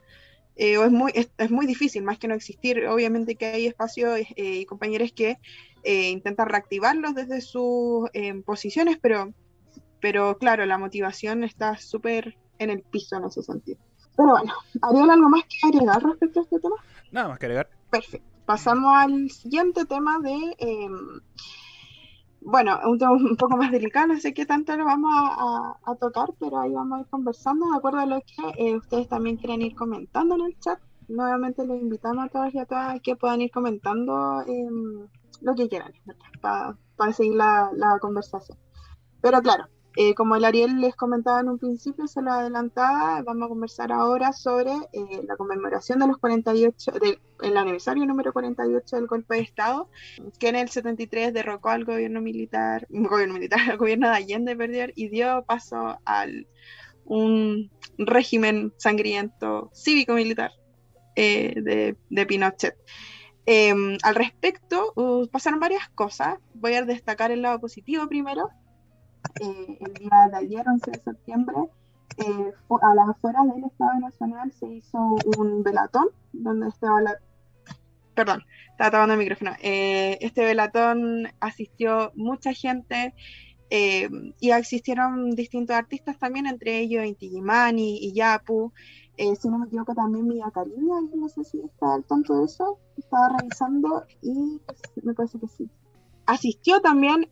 eh, 0.56 0.78
o 0.78 0.85
es 0.85 0.90
muy, 0.90 1.12
es, 1.14 1.50
muy 1.50 1.66
difícil, 1.66 2.02
más 2.02 2.18
que 2.18 2.28
no 2.28 2.35
existir. 2.35 2.87
Obviamente 2.87 3.37
que 3.37 3.46
hay 3.46 3.66
espacios 3.66 4.18
eh, 4.18 4.26
y 4.37 4.66
compañeros 4.66 5.12
que 5.12 5.38
intentan 5.85 6.48
reactivarlos 6.48 7.14
desde 7.14 7.40
sus 7.40 8.11
posiciones, 8.44 8.98
pero, 9.00 9.32
pero 10.00 10.37
claro, 10.37 10.66
la 10.66 10.78
motivación 10.78 11.44
está 11.44 11.76
súper 11.76 12.37
en 12.59 12.70
el 12.70 12.82
piso 12.82 13.16
en 13.16 13.26
ese 13.26 13.40
sentido. 13.42 13.78
Pero 14.16 14.30
bueno, 14.30 14.52
¿habría 14.82 15.12
algo 15.12 15.28
más 15.28 15.44
que 15.44 15.64
agregar 15.64 16.02
respecto 16.02 16.40
a 16.40 16.42
este 16.42 16.59
tema? 16.59 16.76
Nada 17.12 17.28
más 17.28 17.38
que 17.38 17.46
agregar. 17.46 17.70
Perfecto. 17.90 18.26
Pasamos 18.46 18.92
al 18.96 19.30
siguiente 19.30 19.85
tema 19.85 20.18
de 20.20 20.56
em, 20.59 21.20
bueno, 22.46 22.78
un 22.85 22.96
tema 22.96 23.12
un 23.12 23.37
poco 23.37 23.56
más 23.56 23.72
delicado, 23.72 24.09
no 24.09 24.20
sé 24.20 24.32
qué 24.32 24.46
tanto 24.46 24.76
lo 24.76 24.85
vamos 24.85 25.12
a, 25.12 25.94
tocar, 25.96 26.28
pero 26.38 26.61
ahí 26.61 26.72
vamos 26.72 26.98
a 26.98 27.00
ir 27.02 27.09
conversando 27.09 27.68
de 27.70 27.76
acuerdo 27.76 27.98
a 27.98 28.06
lo 28.06 28.20
que 28.20 28.68
eh, 28.68 28.76
ustedes 28.76 29.09
también 29.09 29.37
quieren 29.37 29.62
ir 29.62 29.74
comentando 29.74 30.37
en 30.37 30.42
el 30.42 30.59
chat. 30.61 30.78
nuevamente 31.09 31.66
los 31.66 31.80
invitamos 31.80 32.24
a 32.24 32.28
todos 32.28 32.54
y 32.54 32.59
a 32.59 32.66
todas 32.66 33.00
que 33.00 33.16
puedan 33.16 33.40
ir 33.40 33.50
comentando 33.50 34.42
em, 34.46 35.09
lo 35.40 35.54
que 35.54 35.68
quieran, 35.68 35.92
para 36.40 37.12
seguir 37.12 37.35
la, 37.35 37.70
la 37.74 37.98
conversación. 37.98 38.59
Pero 39.20 39.40
claro, 39.42 39.64
eh, 39.98 40.14
como 40.14 40.37
el 40.37 40.44
Ariel 40.44 40.78
les 40.78 40.94
comentaba 40.94 41.40
en 41.40 41.48
un 41.48 41.59
principio, 41.59 42.06
se 42.06 42.20
lo 42.20 42.30
adelantaba, 42.30 43.22
vamos 43.22 43.46
a 43.46 43.48
conversar 43.48 43.92
ahora 43.92 44.35
sobre 44.35 44.72
eh, 44.92 45.22
la 45.26 45.37
conmemoración 45.38 46.00
de 46.00 46.06
los 46.06 46.18
48, 46.18 46.92
del 47.40 47.56
aniversario 47.56 48.04
número 48.04 48.30
48 48.35 48.94
del 48.94 49.06
golpe 49.06 49.37
de 49.37 49.40
Estado, 49.40 49.88
que 50.38 50.48
en 50.48 50.56
el 50.56 50.68
73 50.68 51.32
derrocó 51.32 51.70
al 51.70 51.87
gobierno 51.87 52.20
militar, 52.20 52.87
gobierno 52.90 53.35
militar, 53.35 53.61
al 53.70 53.78
gobierno 53.78 54.11
de 54.11 54.16
Allende, 54.16 54.54
perder, 54.54 54.92
y 54.96 55.09
dio 55.09 55.42
paso 55.46 55.98
a 56.04 56.26
un 57.06 57.70
régimen 57.96 58.74
sangriento 58.76 59.70
cívico-militar 59.72 60.50
eh, 61.14 61.54
de, 61.56 61.96
de, 62.11 62.26
Pinochet. 62.26 62.76
Al 64.02 64.14
respecto, 64.14 64.92
uh, 64.96 65.26
pasaron 65.28 65.59
varias 65.59 65.88
cosas. 65.90 66.37
Voy 66.52 66.74
a 66.74 66.82
destacar 66.82 67.30
el 67.30 67.42
lado 67.42 67.61
positivo 67.61 68.06
primero, 68.09 68.50
eh, 69.41 69.79
el 69.81 69.95
día 69.95 70.29
de 70.31 70.37
ayer, 70.37 70.69
11 70.69 70.91
de 70.91 71.01
septiembre, 71.01 71.57
eh, 72.19 72.53
a 72.83 72.95
las 72.95 73.09
afueras 73.11 73.43
del 73.55 73.65
Estado 73.65 73.99
Nacional 74.01 74.53
se 74.53 74.67
hizo 74.67 74.99
un 75.37 75.62
velatón 75.62 76.09
donde 76.33 76.69
estaba 76.69 77.01
la... 77.03 77.15
Perdón, 78.15 78.43
estaba 78.71 78.91
tapando 78.91 79.15
el 79.15 79.19
micrófono. 79.19 79.53
Eh, 79.61 80.19
este 80.21 80.45
velatón 80.45 81.29
asistió 81.41 82.12
mucha 82.15 82.53
gente 82.53 83.15
y 83.69 84.51
asistieron 84.53 85.33
distintos 85.33 85.75
artistas 85.75 86.17
también, 86.19 86.47
entre 86.47 86.79
ellos 86.79 87.05
Inti 87.05 87.29
Gimani 87.29 87.99
y 88.01 88.12
Yapu. 88.12 88.73
si 89.17 89.49
no 89.49 89.59
me 89.59 89.67
equivoco, 89.67 89.93
también 89.93 90.29
Mía 90.29 90.51
Cariño, 90.55 91.01
no 91.15 91.29
sé 91.29 91.43
si 91.43 91.61
está 91.61 91.95
al 91.95 92.05
tanto 92.05 92.39
de 92.39 92.45
eso, 92.45 92.79
estaba 92.97 93.37
revisando 93.37 94.05
y 94.23 94.61
me 95.03 95.15
parece 95.15 95.41
que 95.41 95.49
sí. 95.49 95.69
Asistió 96.27 96.81
también 96.81 97.29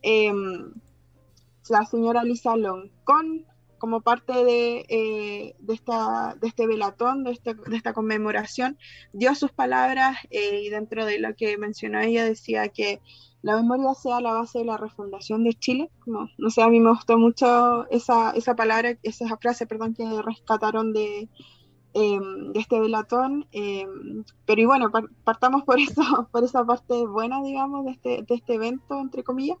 la 1.69 1.85
señora 1.85 2.23
Lisa 2.23 2.55
Loncón 2.55 3.45
como 3.77 4.01
parte 4.01 4.33
de, 4.43 4.85
eh, 4.89 5.55
de, 5.59 5.73
esta, 5.73 6.35
de 6.39 6.47
este 6.47 6.65
velatón, 6.65 7.23
de, 7.23 7.31
este, 7.31 7.53
de 7.53 7.75
esta 7.75 7.93
conmemoración, 7.93 8.77
dio 9.13 9.35
sus 9.35 9.51
palabras 9.51 10.17
eh, 10.31 10.61
y 10.63 10.69
dentro 10.69 11.05
de 11.05 11.19
lo 11.19 11.35
que 11.35 11.57
mencionó 11.57 11.99
ella 11.99 12.23
decía 12.25 12.69
que 12.69 13.01
la 13.45 13.57
memoria 13.57 13.93
sea 13.93 14.21
la 14.21 14.33
base 14.33 14.57
de 14.59 14.65
la 14.65 14.77
refundación 14.77 15.43
de 15.43 15.53
Chile. 15.53 15.91
Como, 16.03 16.27
no 16.39 16.49
sé, 16.49 16.63
a 16.63 16.67
mí 16.67 16.79
me 16.79 16.89
gustó 16.89 17.19
mucho 17.19 17.87
esa, 17.91 18.31
esa 18.31 18.55
palabra, 18.55 18.97
esa 19.03 19.37
frase, 19.37 19.67
perdón, 19.67 19.93
que 19.93 20.03
rescataron 20.23 20.93
de, 20.93 21.29
em, 21.93 22.53
de 22.53 22.59
este 22.59 22.79
velatón. 22.79 23.45
Em, 23.51 24.23
pero 24.47 24.61
y 24.61 24.65
bueno, 24.65 24.91
partamos 25.23 25.63
por, 25.63 25.79
eso, 25.79 26.01
por 26.31 26.43
esa 26.43 26.65
parte 26.65 27.05
buena, 27.05 27.43
digamos, 27.43 27.85
de 27.85 27.91
este, 27.91 28.23
de 28.23 28.33
este 28.33 28.55
evento, 28.55 28.99
entre 28.99 29.23
comillas. 29.23 29.59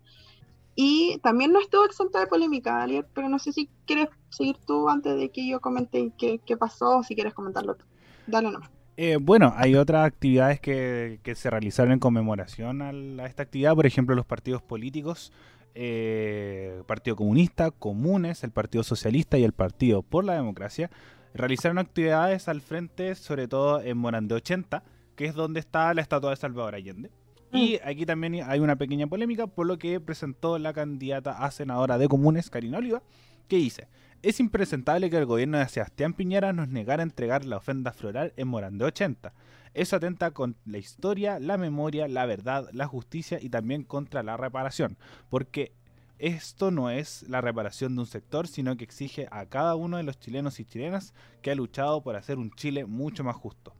Y 0.75 1.19
también 1.19 1.53
no 1.53 1.61
estuvo 1.61 1.85
exenta 1.85 2.19
de 2.19 2.27
polémica, 2.27 2.83
Alier, 2.83 3.07
pero 3.13 3.29
no 3.29 3.39
sé 3.39 3.53
si 3.53 3.69
quieres 3.85 4.09
seguir 4.29 4.57
tú 4.67 4.89
antes 4.89 5.17
de 5.17 5.29
que 5.29 5.47
yo 5.47 5.61
comente 5.61 6.11
qué, 6.17 6.57
pasó 6.57 6.97
o 6.97 7.03
si 7.03 7.15
quieres 7.15 7.33
comentarlo 7.33 7.75
tú. 7.75 7.85
Dale 8.27 8.51
nomás. 8.51 8.69
Eh, 8.97 9.17
bueno, 9.19 9.53
hay 9.55 9.75
otras 9.75 10.05
actividades 10.05 10.59
que, 10.59 11.19
que, 11.23 11.35
se 11.35 11.49
realizaron 11.49 11.93
en 11.93 11.99
conmemoración 11.99 12.81
a, 12.81 13.25
esta 13.25 13.43
actividad, 13.43 13.75
por 13.75 13.85
ejemplo, 13.85 14.15
los 14.15 14.25
partidos 14.25 14.61
políticos, 14.61 15.33
eh, 15.75 16.81
Partido 16.87 17.17
Comunista, 17.17 17.71
Comunes, 17.71 18.43
el 18.43 18.51
Partido 18.51 18.83
Socialista 18.83 19.37
y 19.37 19.43
el 19.43 19.51
Partido 19.51 20.01
por 20.01 20.23
la 20.23 20.33
Democracia, 20.33 20.89
realizaron 21.33 21.77
actividades 21.77 22.47
al 22.47 22.61
frente, 22.61 23.15
sobre 23.15 23.47
todo 23.47 23.81
en 23.81 23.97
Morandé 23.97 24.35
80, 24.35 24.83
que 25.15 25.25
es 25.25 25.35
donde 25.35 25.59
está 25.59 25.93
la 25.93 26.01
estatua 26.01 26.29
de 26.29 26.37
Salvador 26.37 26.75
Allende. 26.75 27.11
Y 27.55 27.79
aquí 27.83 28.05
también 28.05 28.41
hay 28.45 28.59
una 28.59 28.75
pequeña 28.75 29.07
polémica 29.07 29.47
por 29.47 29.65
lo 29.65 29.77
que 29.77 29.99
presentó 29.99 30.59
la 30.59 30.73
candidata 30.73 31.31
a 31.43 31.51
senadora 31.51 31.97
de 31.97 32.07
comunes, 32.07 32.49
Karina 32.49 32.79
Oliva, 32.79 33.01
que 33.47 33.57
dice, 33.57 33.87
es 34.21 34.39
impresentable 34.39 35.09
que 35.09 35.17
el 35.17 35.25
gobierno 35.25 35.59
de 35.59 35.69
Sebastián 35.69 36.13
Piñera 36.13 36.51
nos 36.51 36.67
negara 36.67 37.01
a 37.01 37.05
entregar 37.05 37.45
la 37.45 37.57
ofrenda 37.57 37.93
floral 37.93 38.33
en 38.37 38.47
Morán 38.47 38.77
de 38.77 38.85
80. 38.85 39.33
Eso 39.73 39.95
atenta 39.95 40.31
con 40.31 40.55
la 40.65 40.77
historia, 40.77 41.39
la 41.39 41.57
memoria, 41.57 42.07
la 42.07 42.25
verdad, 42.25 42.69
la 42.71 42.87
justicia 42.87 43.39
y 43.41 43.49
también 43.49 43.83
contra 43.83 44.23
la 44.23 44.37
reparación, 44.37 44.97
porque 45.29 45.73
esto 46.17 46.71
no 46.71 46.89
es 46.89 47.23
la 47.27 47.41
reparación 47.41 47.95
de 47.95 48.01
un 48.01 48.07
sector, 48.07 48.47
sino 48.47 48.77
que 48.77 48.85
exige 48.85 49.27
a 49.31 49.45
cada 49.47 49.75
uno 49.75 49.97
de 49.97 50.03
los 50.03 50.17
chilenos 50.17 50.59
y 50.59 50.65
chilenas 50.65 51.13
que 51.41 51.51
ha 51.51 51.55
luchado 51.55 52.01
por 52.01 52.15
hacer 52.15 52.37
un 52.37 52.51
Chile 52.51 52.85
mucho 52.85 53.23
más 53.23 53.35
justo. 53.35 53.73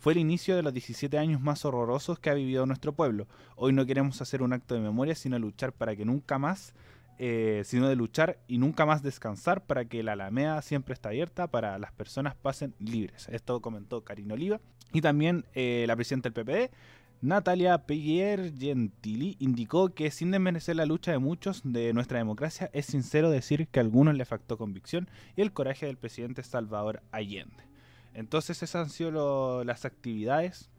Fue 0.00 0.14
el 0.14 0.18
inicio 0.18 0.56
de 0.56 0.62
los 0.62 0.72
17 0.72 1.18
años 1.18 1.42
más 1.42 1.66
horrorosos 1.66 2.18
que 2.18 2.30
ha 2.30 2.34
vivido 2.34 2.64
nuestro 2.64 2.94
pueblo. 2.94 3.28
Hoy 3.54 3.74
no 3.74 3.84
queremos 3.84 4.22
hacer 4.22 4.42
un 4.42 4.54
acto 4.54 4.74
de 4.74 4.80
memoria, 4.80 5.14
sino 5.14 5.38
luchar 5.38 5.74
para 5.74 5.94
que 5.94 6.06
nunca 6.06 6.38
más, 6.38 6.72
eh, 7.18 7.60
sino 7.66 7.86
de 7.86 7.96
luchar 7.96 8.38
y 8.48 8.56
nunca 8.56 8.86
más 8.86 9.02
descansar 9.02 9.62
para 9.62 9.84
que 9.84 10.02
la 10.02 10.12
Alameda 10.12 10.62
siempre 10.62 10.94
está 10.94 11.10
abierta 11.10 11.48
para 11.48 11.78
las 11.78 11.92
personas 11.92 12.34
pasen 12.34 12.74
libres. 12.78 13.28
Esto 13.28 13.60
comentó 13.60 14.02
Karina 14.02 14.32
Oliva. 14.32 14.58
Y 14.94 15.02
también 15.02 15.44
eh, 15.54 15.84
la 15.86 15.96
presidenta 15.96 16.30
del 16.30 16.44
PPD, 16.44 16.74
Natalia 17.20 17.76
Peguer 17.84 18.54
Gentili 18.58 19.36
indicó 19.38 19.90
que 19.90 20.10
sin 20.10 20.30
desmerecer 20.30 20.76
la 20.76 20.86
lucha 20.86 21.12
de 21.12 21.18
muchos 21.18 21.60
de 21.62 21.92
nuestra 21.92 22.16
democracia, 22.16 22.70
es 22.72 22.86
sincero 22.86 23.28
decir 23.28 23.68
que 23.68 23.80
a 23.80 23.82
algunos 23.82 24.14
le 24.14 24.24
faltó 24.24 24.56
convicción 24.56 25.10
y 25.36 25.42
el 25.42 25.52
coraje 25.52 25.84
del 25.84 25.98
presidente 25.98 26.42
Salvador 26.42 27.02
Allende. 27.12 27.69
Entonces 28.14 28.62
esas 28.62 28.82
han 28.82 28.90
sido 28.90 29.64
las 29.64 29.84
actividades 29.84 30.70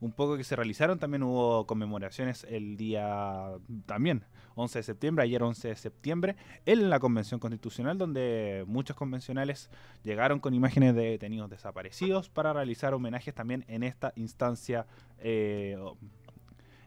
un 0.00 0.12
poco 0.12 0.36
que 0.36 0.44
se 0.44 0.56
realizaron. 0.56 0.98
También 0.98 1.22
hubo 1.22 1.66
conmemoraciones 1.66 2.44
el 2.48 2.76
día 2.76 3.52
también, 3.86 4.24
11 4.54 4.78
de 4.78 4.82
septiembre, 4.82 5.24
ayer 5.24 5.42
11 5.42 5.68
de 5.68 5.76
septiembre, 5.76 6.36
en 6.66 6.90
la 6.90 7.00
Convención 7.00 7.40
Constitucional, 7.40 7.98
donde 7.98 8.64
muchos 8.66 8.96
convencionales 8.96 9.70
llegaron 10.04 10.40
con 10.40 10.54
imágenes 10.54 10.94
de 10.94 11.10
detenidos 11.10 11.50
desaparecidos 11.50 12.28
para 12.28 12.52
realizar 12.52 12.94
homenajes 12.94 13.34
también 13.34 13.64
en 13.68 13.82
esta 13.82 14.12
instancia, 14.16 14.86
eh, 15.18 15.76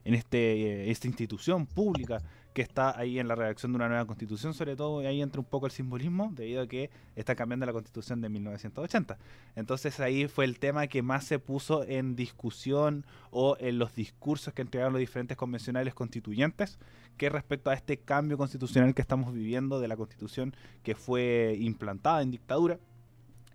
en 0.04 0.14
este, 0.14 0.38
eh, 0.38 0.92
esta 0.92 1.08
institución 1.08 1.66
pública 1.66 2.22
que 2.54 2.62
está 2.62 2.98
ahí 2.98 3.20
en 3.20 3.28
la 3.28 3.36
redacción 3.36 3.72
de 3.72 3.78
una 3.78 3.88
nueva 3.88 4.06
constitución, 4.06 4.54
sobre 4.54 4.76
todo 4.76 5.02
y 5.02 5.06
ahí 5.06 5.22
entra 5.22 5.40
un 5.40 5.46
poco 5.46 5.66
el 5.66 5.72
simbolismo, 5.72 6.32
debido 6.34 6.62
a 6.64 6.68
que 6.68 6.90
está 7.16 7.36
cambiando 7.36 7.66
la 7.66 7.74
constitución 7.74 8.22
de 8.22 8.30
1980. 8.30 9.18
Entonces 9.56 10.00
ahí 10.00 10.28
fue 10.28 10.46
el 10.46 10.60
tema 10.60 10.88
que 10.88 11.02
más 11.02 11.24
se 11.24 11.40
puso 11.40 11.84
en 11.84 12.16
discusión 12.16 13.06
o 13.30 13.56
en 13.60 13.80
los 13.80 13.96
discursos 13.96 14.54
que 14.54 14.62
entregaron 14.62 14.94
los 14.94 15.00
diferentes 15.00 15.38
convencionales 15.38 15.94
constituyentes, 15.94 16.78
que 17.18 17.30
respecto 17.30 17.70
a 17.70 17.74
este 17.74 17.98
cambio 17.98 18.38
constitucional 18.38 18.94
que 18.94 19.02
estamos 19.02 19.34
viviendo 19.34 19.80
de 19.80 19.88
la 19.88 19.96
constitución 19.96 20.56
que 20.84 20.96
fue 20.96 21.56
implantada 21.60 22.22
en 22.22 22.32
dictadura 22.32 22.80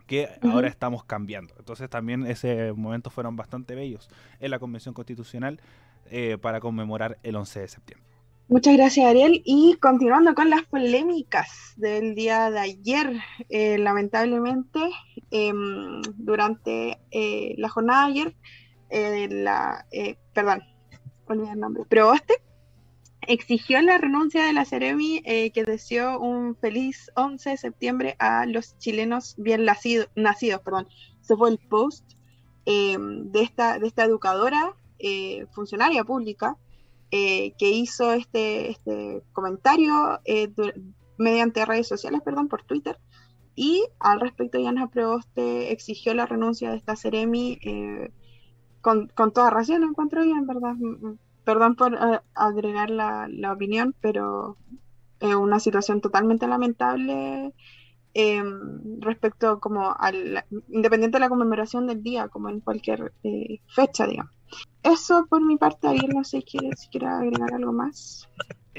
que 0.06 0.28
ahora 0.42 0.68
estamos 0.68 1.04
cambiando. 1.04 1.54
Entonces 1.59 1.90
también 1.90 2.26
ese 2.26 2.72
momento 2.72 3.11
fueron 3.11 3.37
bastante 3.37 3.74
bellos 3.74 4.09
en 4.38 4.52
la 4.52 4.59
Convención 4.59 4.94
Constitucional 4.94 5.61
eh, 6.11 6.38
para 6.40 6.61
conmemorar 6.61 7.18
el 7.24 7.35
11 7.35 7.61
de 7.61 7.68
septiembre. 7.68 8.05
Muchas 8.48 8.76
gracias, 8.76 9.04
Ariel. 9.06 9.42
Y 9.44 9.74
continuando 9.80 10.32
con 10.37 10.50
las 10.50 10.62
polémicas 10.62 11.74
del 11.76 12.14
día 12.14 12.48
de 12.48 12.61
ayer, 12.61 13.20
eh, 13.48 13.76
lamentablemente, 13.76 14.78
em, 15.32 16.00
durante 16.14 17.00
eh, 17.11 17.56
la 17.59 17.68
jornada 17.68 18.06
de 18.06 18.12
ayer, 18.12 18.37
eh, 18.90 19.28
la, 19.32 19.85
perdón, 20.32 20.62
olvidé 21.26 21.50
el 21.50 21.59
nombre, 21.59 21.85
Proboste 21.88 22.35
exigió 23.22 23.82
la 23.82 23.98
renuncia 23.98 24.44
de 24.44 24.52
la 24.52 24.64
Ceremi 24.64 25.20
que 25.22 25.64
deseó 25.66 26.20
un 26.20 26.54
feliz 26.54 27.11
11 27.16 27.50
de 27.50 27.56
septiembre 27.56 28.14
a 28.20 28.46
los 28.46 28.78
chilenos 28.78 29.35
bien 29.37 29.64
nacidos. 29.64 30.61
Perdón. 30.64 30.87
Ese 31.20 31.37
fue 31.37 31.50
el 31.50 31.59
post 31.59 32.04
em, 32.64 33.32
de, 33.32 33.42
esta, 33.42 33.80
de 33.80 33.88
esta 33.88 34.04
educadora, 34.04 34.76
funcionaria 35.52 36.04
pública, 36.04 36.56
eh, 37.10 37.54
que 37.58 37.70
hizo 37.70 38.12
este, 38.12 38.70
este 38.70 39.22
comentario 39.32 40.20
eh, 40.24 40.52
mediante 41.18 41.64
redes 41.64 41.86
sociales, 41.86 42.20
perdón, 42.24 42.48
por 42.48 42.64
Twitter. 42.64 42.98
Y 43.54 43.86
al 44.00 44.20
respecto, 44.20 44.58
Yana 44.58 44.88
Preoste 44.88 45.72
exigió 45.72 46.14
la 46.14 46.26
renuncia 46.26 46.70
de 46.70 46.76
esta 46.76 46.96
Ceremi 46.96 47.58
eh, 47.62 48.10
con, 48.80 49.08
con, 49.08 49.32
toda 49.32 49.50
razón, 49.50 49.80
lo 49.80 49.88
encuentro 49.88 50.24
yo, 50.24 50.32
en 50.32 50.46
verdad. 50.46 50.74
Mm, 50.74 51.06
mm, 51.06 51.18
perdón 51.44 51.76
por 51.76 51.96
agregar 52.34 52.90
la, 52.90 53.28
la, 53.30 53.52
opinión, 53.52 53.94
pero 54.00 54.56
es 55.20 55.34
una 55.34 55.60
situación 55.60 56.00
totalmente 56.00 56.48
lamentable 56.48 57.54
respecto 59.00 59.61
como 59.61 59.94
al 59.98 60.44
independiente 60.68 61.16
de 61.16 61.20
la 61.20 61.29
conmemoración 61.29 61.87
del 61.87 62.02
día, 62.02 62.29
como 62.29 62.48
en 62.48 62.61
cualquier 62.61 63.12
fecha, 63.68 64.07
digamos. 64.07 64.33
Eso 64.83 65.26
por 65.29 65.44
mi 65.44 65.57
parte, 65.57 65.88
Ariel, 65.88 66.12
no 66.14 66.24
sé 66.24 66.42
si 66.42 66.88
quiere 66.88 67.07
agregar 67.07 67.53
algo 67.53 67.72
más. 67.72 68.28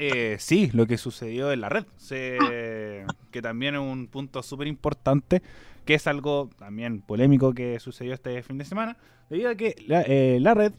Eh, 0.00 0.36
sí, 0.38 0.70
lo 0.72 0.86
que 0.86 0.96
sucedió 0.96 1.50
en 1.52 1.60
la 1.60 1.68
red, 1.68 1.84
que 2.08 3.42
también 3.42 3.74
es 3.74 3.80
un 3.80 4.06
punto 4.06 4.42
súper 4.42 4.68
importante, 4.68 5.42
que 5.84 5.94
es 5.94 6.06
algo 6.06 6.50
también 6.56 7.00
polémico 7.00 7.52
que 7.52 7.80
sucedió 7.80 8.14
este 8.14 8.42
fin 8.42 8.58
de 8.58 8.64
semana, 8.64 8.96
debido 9.28 9.50
a 9.50 9.56
que 9.56 9.74
la, 9.86 10.02
eh, 10.02 10.40
red 10.54 10.72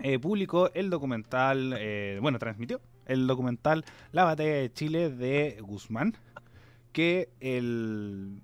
eh, 0.00 0.18
publicó 0.18 0.70
el 0.74 0.90
documental, 0.90 1.78
bueno, 2.20 2.38
transmitió 2.38 2.80
el 3.06 3.26
documental 3.26 3.84
La 4.12 4.24
batalla 4.24 4.54
de 4.54 4.72
Chile 4.72 5.08
de 5.08 5.58
Guzmán, 5.60 6.16
que 6.94 7.28
el... 7.40 8.40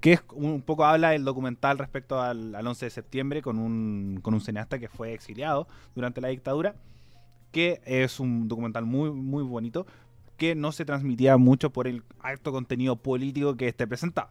que 0.00 0.14
es 0.14 0.22
un 0.32 0.62
poco 0.62 0.86
habla 0.86 1.14
el 1.14 1.24
documental 1.24 1.76
respecto 1.76 2.22
al, 2.22 2.54
11 2.54 2.86
de 2.86 2.90
septiembre 2.90 3.42
con 3.42 3.58
un, 3.58 4.20
con 4.22 4.32
un 4.32 4.40
cineasta 4.40 4.78
que 4.78 4.88
fue 4.88 5.12
exiliado 5.12 5.68
durante 5.94 6.22
la 6.22 6.28
dictadura 6.28 6.76
que 7.56 7.80
es 7.86 8.20
un 8.20 8.48
documental 8.48 8.84
muy, 8.84 9.10
muy 9.10 9.42
bonito, 9.42 9.86
que 10.36 10.54
no 10.54 10.72
se 10.72 10.84
transmitía 10.84 11.38
mucho 11.38 11.70
por 11.70 11.88
el 11.88 12.02
alto 12.20 12.52
contenido 12.52 12.96
político 12.96 13.56
que 13.56 13.68
este 13.68 13.86
presentaba. 13.86 14.30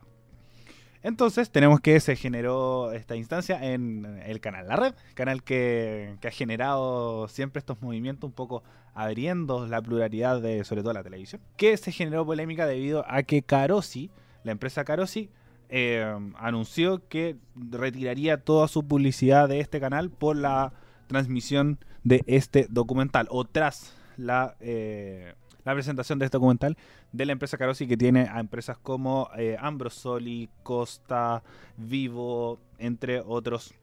Entonces 1.06 1.52
tenemos 1.52 1.82
que 1.82 2.00
se 2.00 2.16
generó 2.16 2.92
esta 2.92 3.16
instancia 3.16 3.64
en 3.64 4.20
el 4.26 4.40
canal 4.40 4.68
La 4.68 4.76
Red, 4.76 4.96
canal 5.14 5.44
que, 5.44 6.18
ha 6.26 6.32
generado 6.32 7.28
siempre 7.28 7.60
estos 7.60 7.80
movimientos 7.80 8.28
un 8.28 8.34
poco 8.34 8.64
abriendo 8.96 9.68
la 9.68 9.84
pluralidad 9.84 10.42
de 10.42 10.64
sobre 10.64 10.82
todo 10.82 10.94
la 10.94 11.04
televisión, 11.04 11.42
que 11.58 11.78
se 11.78 11.92
generó 11.92 12.26
polémica 12.26 12.66
debido 12.66 13.06
a 13.08 13.22
que 13.22 13.44
Carosi, 13.44 14.10
la 14.44 14.52
empresa 14.52 14.84
Carosi, 14.84 15.30
eh, 15.70 16.04
anunció 16.40 17.08
que 17.08 17.36
retiraría 17.56 18.38
toda 18.38 18.68
su 18.68 18.88
publicidad 18.88 19.48
de 19.48 19.60
este 19.60 19.80
canal 19.80 20.10
por 20.10 20.36
la 20.36 20.74
transmisión 21.06 21.78
de 22.04 22.24
este 22.26 22.66
documental 22.68 23.28
o 23.30 23.46
tras 23.46 23.94
la, 24.18 24.56
eh, 24.60 25.36
la 25.66 25.74
presentación 25.74 26.20
de 26.20 26.26
este 26.26 26.38
documental 26.38 26.78
de 27.12 27.26
la 27.26 27.32
empresa 27.34 27.58
Carosi 27.58 27.88
que 27.88 27.98
tiene 27.98 28.30
a 28.30 28.40
empresas 28.40 28.78
como 28.78 29.30
eh, 29.36 29.58
Ambrosoli, 29.60 30.50
Costa, 30.64 31.44
Vivo, 31.76 32.60
entre 32.78 33.20
otros, 33.20 33.74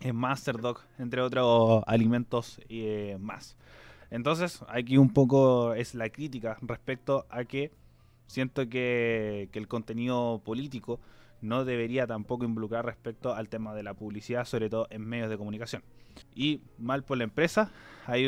eh, 0.00 0.12
Masterdog, 0.12 0.80
entre 0.98 1.22
otros 1.22 1.82
alimentos 1.86 2.60
eh, 2.68 3.16
más. 3.18 3.56
Entonces, 4.10 4.62
aquí 4.68 4.98
un 4.98 5.12
poco 5.12 5.74
es 5.74 5.94
la 5.94 6.10
crítica 6.10 6.58
respecto 6.60 7.26
a 7.30 7.44
que 7.44 7.72
siento 8.26 8.68
que 8.68 9.48
el 9.52 9.68
contenido 9.68 10.40
político 10.44 11.00
no 11.40 11.64
debería 11.64 12.06
tampoco 12.06 12.44
involucrar 12.44 12.84
respecto 12.84 13.34
al 13.34 13.48
tema 13.48 13.74
de 13.74 13.82
la 13.82 13.94
publicidad, 13.94 14.44
sobre 14.44 14.68
todo 14.68 14.86
en 14.90 15.02
medios 15.02 15.30
de 15.30 15.38
comunicación. 15.38 15.82
Y 16.34 16.60
mal 16.78 17.04
por 17.04 17.18
la 17.18 17.24
empresa, 17.24 17.70
ahí 18.06 18.26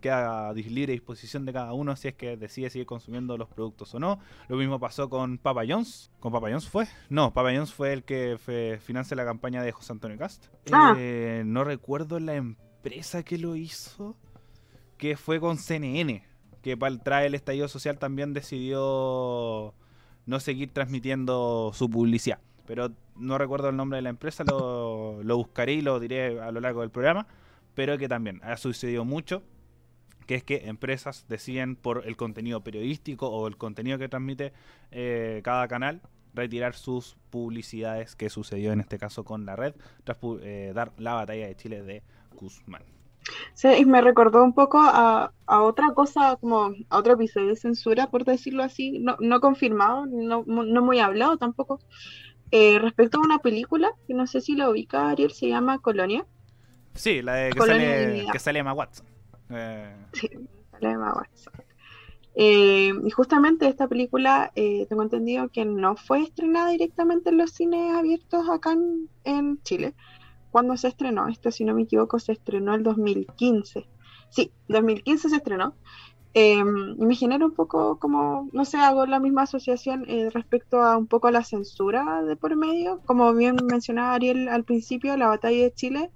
queda 0.00 0.52
libre 0.52 0.92
disposición 0.92 1.44
de 1.44 1.52
cada 1.52 1.72
uno 1.72 1.96
si 1.96 2.08
es 2.08 2.14
que 2.14 2.36
decide 2.36 2.70
seguir 2.70 2.86
consumiendo 2.86 3.36
los 3.36 3.48
productos 3.48 3.94
o 3.94 4.00
no. 4.00 4.18
Lo 4.48 4.56
mismo 4.56 4.78
pasó 4.80 5.08
con 5.08 5.38
Papa 5.38 5.62
Jones. 5.68 6.10
¿Con 6.20 6.32
Papa 6.32 6.48
Jones 6.48 6.68
fue? 6.68 6.86
No, 7.08 7.32
Papa 7.32 7.50
Jones 7.54 7.72
fue 7.72 7.92
el 7.92 8.04
que 8.04 8.78
financia 8.82 9.16
la 9.16 9.24
campaña 9.24 9.62
de 9.62 9.72
José 9.72 9.92
Antonio 9.92 10.18
Cast. 10.18 10.46
Ah. 10.72 10.94
Eh, 10.98 11.42
no 11.46 11.64
recuerdo 11.64 12.18
la 12.20 12.34
empresa 12.34 13.22
que 13.22 13.38
lo 13.38 13.56
hizo, 13.56 14.16
que 14.98 15.16
fue 15.16 15.40
con 15.40 15.58
CNN, 15.58 16.24
que 16.62 16.76
para 16.76 16.96
traer 16.98 17.26
el 17.26 17.34
estallido 17.34 17.68
social 17.68 17.98
también 17.98 18.32
decidió 18.32 19.74
no 20.26 20.40
seguir 20.40 20.72
transmitiendo 20.72 21.72
su 21.74 21.88
publicidad. 21.90 22.40
Pero 22.66 22.90
no 23.16 23.38
recuerdo 23.38 23.68
el 23.68 23.76
nombre 23.76 23.96
de 23.96 24.02
la 24.02 24.08
empresa, 24.08 24.44
lo, 24.44 25.03
buscaré 25.32 25.74
y 25.74 25.80
lo 25.82 25.98
diré 26.00 26.40
a 26.40 26.50
lo 26.52 26.60
largo 26.60 26.82
del 26.82 26.90
programa. 26.90 27.26
Pero 27.74 27.98
que 27.98 28.08
también 28.08 28.40
ha 28.44 28.56
sucedido 28.56 29.04
mucho, 29.04 29.42
que 30.26 30.36
es 30.36 30.44
que 30.44 30.68
empresas 30.68 31.26
deciden 31.28 31.76
por 31.76 32.06
el 32.06 32.16
contenido 32.16 32.62
periodístico 32.62 33.28
o 33.28 33.48
el 33.48 33.56
contenido 33.56 33.98
que 33.98 34.08
transmite 34.08 34.52
eh, 34.90 35.40
cada 35.42 35.66
canal 35.66 36.00
retirar 36.34 36.74
sus 36.74 37.16
publicidades, 37.30 38.16
que 38.16 38.28
sucedió 38.28 38.72
en 38.72 38.80
este 38.80 38.98
caso 38.98 39.24
con 39.24 39.46
la 39.46 39.56
red, 39.56 39.74
tras 40.04 40.18
eh, 40.42 40.72
dar 40.74 40.92
la 40.98 41.14
batalla 41.14 41.46
de 41.46 41.56
Chile 41.56 41.82
de 41.82 42.02
Guzmán. 42.34 42.82
Sí, 43.54 43.84
me 43.86 44.02
recordó 44.02 44.44
un 44.44 44.52
poco 44.52 44.78
a, 44.82 45.32
otra 45.46 45.94
cosa, 45.94 46.36
como 46.36 46.74
a 46.90 46.98
otro 46.98 47.14
episodio 47.14 47.48
de 47.48 47.56
censura, 47.56 48.10
por 48.10 48.24
decirlo 48.24 48.62
así, 48.62 48.98
no, 48.98 49.16
no 49.20 49.40
confirmado, 49.40 50.06
no, 50.06 50.44
no 50.44 50.82
muy 50.82 50.98
hablado 50.98 51.38
tampoco, 51.38 51.80
eh, 52.56 52.78
respecto 52.78 53.18
a 53.18 53.20
una 53.20 53.38
película, 53.38 53.90
que 54.06 54.14
no 54.14 54.28
sé 54.28 54.40
si 54.40 54.54
la 54.54 54.70
ubica 54.70 55.10
Ariel, 55.10 55.32
se 55.32 55.48
llama 55.48 55.80
Colonia. 55.80 56.24
Sí, 56.94 57.20
la 57.20 57.34
de 57.34 57.50
que, 57.50 57.60
sale, 57.60 58.26
que 58.30 58.38
sale 58.38 58.60
Emma 58.60 58.72
Watson. 58.72 59.06
Eh... 59.50 59.96
Sí, 60.12 60.28
sale 60.70 60.90
Emma 60.92 61.12
Watson. 61.14 61.52
Eh, 62.36 62.92
y 63.04 63.10
justamente 63.10 63.66
esta 63.66 63.88
película, 63.88 64.52
eh, 64.54 64.86
tengo 64.88 65.02
entendido 65.02 65.48
que 65.48 65.64
no 65.64 65.96
fue 65.96 66.22
estrenada 66.22 66.70
directamente 66.70 67.30
en 67.30 67.38
los 67.38 67.50
cines 67.50 67.92
abiertos 67.92 68.48
acá 68.48 68.70
en, 68.70 69.08
en 69.24 69.60
Chile, 69.64 69.96
¿Cuándo 70.52 70.76
se 70.76 70.86
estrenó? 70.86 71.26
Esto, 71.26 71.50
si 71.50 71.64
no 71.64 71.74
me 71.74 71.82
equivoco, 71.82 72.20
se 72.20 72.30
estrenó 72.30 72.76
el 72.76 72.84
2015. 72.84 73.88
Sí, 74.30 74.52
2015 74.68 75.28
se 75.28 75.36
estrenó. 75.38 75.74
Em, 76.36 76.96
y 77.00 77.06
me 77.06 77.14
genera 77.14 77.46
un 77.46 77.54
poco 77.54 78.00
como, 78.00 78.48
no 78.52 78.64
sé, 78.64 78.76
hago 78.76 79.06
la 79.06 79.20
misma 79.20 79.42
asociación 79.42 80.04
eh, 80.08 80.30
respecto 80.30 80.82
a 80.82 80.96
un 80.96 81.06
poco 81.06 81.28
a 81.28 81.30
la 81.30 81.44
censura 81.44 82.24
de 82.24 82.34
por 82.34 82.56
medio. 82.56 83.00
Como 83.06 83.32
bien 83.34 83.56
mencionaba 83.70 84.14
Ariel 84.14 84.48
al 84.48 84.64
principio, 84.64 85.16
la 85.16 85.28
batalla 85.28 85.62
de 85.62 85.72
Chile, 85.72 86.10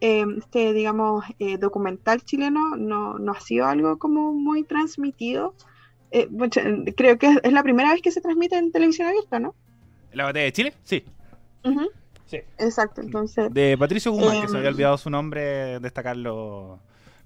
em, 0.00 0.36
este, 0.38 0.74
digamos, 0.74 1.24
eh, 1.38 1.56
documental 1.56 2.22
chileno 2.22 2.76
no, 2.76 3.18
no, 3.18 3.32
ha 3.32 3.40
sido 3.40 3.64
algo 3.64 3.98
como 3.98 4.34
muy 4.34 4.64
transmitido. 4.64 5.54
Eh, 6.10 6.28
creo 6.94 7.18
que 7.18 7.38
es, 7.42 7.52
la 7.52 7.62
primera 7.62 7.90
vez 7.90 8.02
que 8.02 8.10
se 8.10 8.20
transmite 8.20 8.58
en 8.58 8.70
televisión 8.70 9.08
abierta, 9.08 9.38
¿no? 9.38 9.54
¿La 10.12 10.24
batalla 10.24 10.44
de 10.44 10.52
Chile? 10.52 10.74
Sí. 10.84 11.04
Exacto, 12.58 13.00
entonces. 13.00 13.52
De 13.54 13.78
Patricio 13.78 14.12
Guzmán, 14.12 14.42
que 14.42 14.48
se 14.48 14.56
había 14.56 14.68
em, 14.68 14.74
olvidado 14.74 14.98
su 14.98 15.08
nombre, 15.08 15.78
destacarlo. 15.80 16.80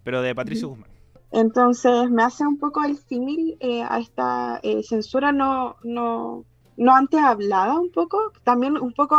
Pero 0.04 0.22
de 0.22 0.34
Patricio 0.34 0.68
Guzmán. 0.68 0.97
Entonces 1.30 2.10
me 2.10 2.22
hace 2.22 2.46
un 2.46 2.58
poco 2.58 2.84
el 2.84 2.96
símil 2.96 3.56
eh, 3.60 3.82
a 3.82 3.98
esta 3.98 4.60
eh, 4.62 4.82
censura 4.82 5.30
no, 5.32 5.76
no, 5.82 6.44
no 6.76 6.94
antes 6.94 7.20
hablada 7.20 7.78
un 7.78 7.92
poco, 7.92 8.32
también 8.44 8.76
un 8.78 8.94
poco 8.94 9.16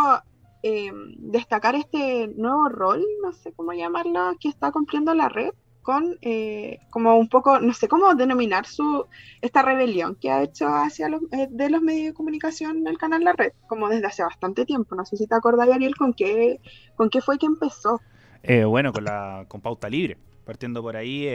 em, 0.64 1.16
destacar 1.18 1.76
este 1.76 2.28
nuevo 2.36 2.68
rol, 2.70 3.06
no 3.22 3.32
sé 3.34 3.52
cómo 3.54 3.74
llamarlo, 3.74 4.34
que 4.40 4.50
está 4.50 4.72
cumpliendo 4.72 5.14
la 5.14 5.30
red, 5.30 5.52
con 5.82 6.18
eh, 6.22 6.80
como 6.90 7.18
un 7.18 7.30
poco, 7.30 7.60
no 7.60 7.74
sé 7.74 7.88
cómo 7.88 8.14
denominar 8.14 8.66
su 8.66 9.08
esta 9.42 9.62
rebelión 9.62 10.16
que 10.16 10.30
ha 10.30 10.44
hecho 10.44 10.68
hacia 10.68 11.10
los 11.10 11.22
eh, 11.32 11.48
de 11.50 11.70
los 11.70 11.82
medios 11.82 12.08
de 12.08 12.14
comunicación 12.14 12.86
el 12.86 12.98
canal 12.98 13.24
La 13.24 13.34
Red, 13.34 13.54
como 13.68 13.90
desde 13.90 14.06
hace 14.06 14.24
bastante 14.24 14.66
tiempo. 14.66 14.96
No 14.96 15.06
sé 15.06 15.18
si 15.18 15.26
te 15.26 15.36
acordás, 15.36 15.70
Ariel, 15.70 15.96
con 15.96 16.14
qué, 16.14 16.60
con 16.96 17.10
qué 17.10 17.22
fue 17.22 17.38
que 17.38 17.46
empezó. 17.46 18.02
Eh, 18.44 18.66
bueno, 18.66 18.94
con 18.94 19.04
la 19.04 19.46
con 19.48 19.62
pauta 19.62 19.90
libre. 19.90 20.18
Partiendo 20.50 20.82
por 20.82 20.98
ahí. 20.98 21.28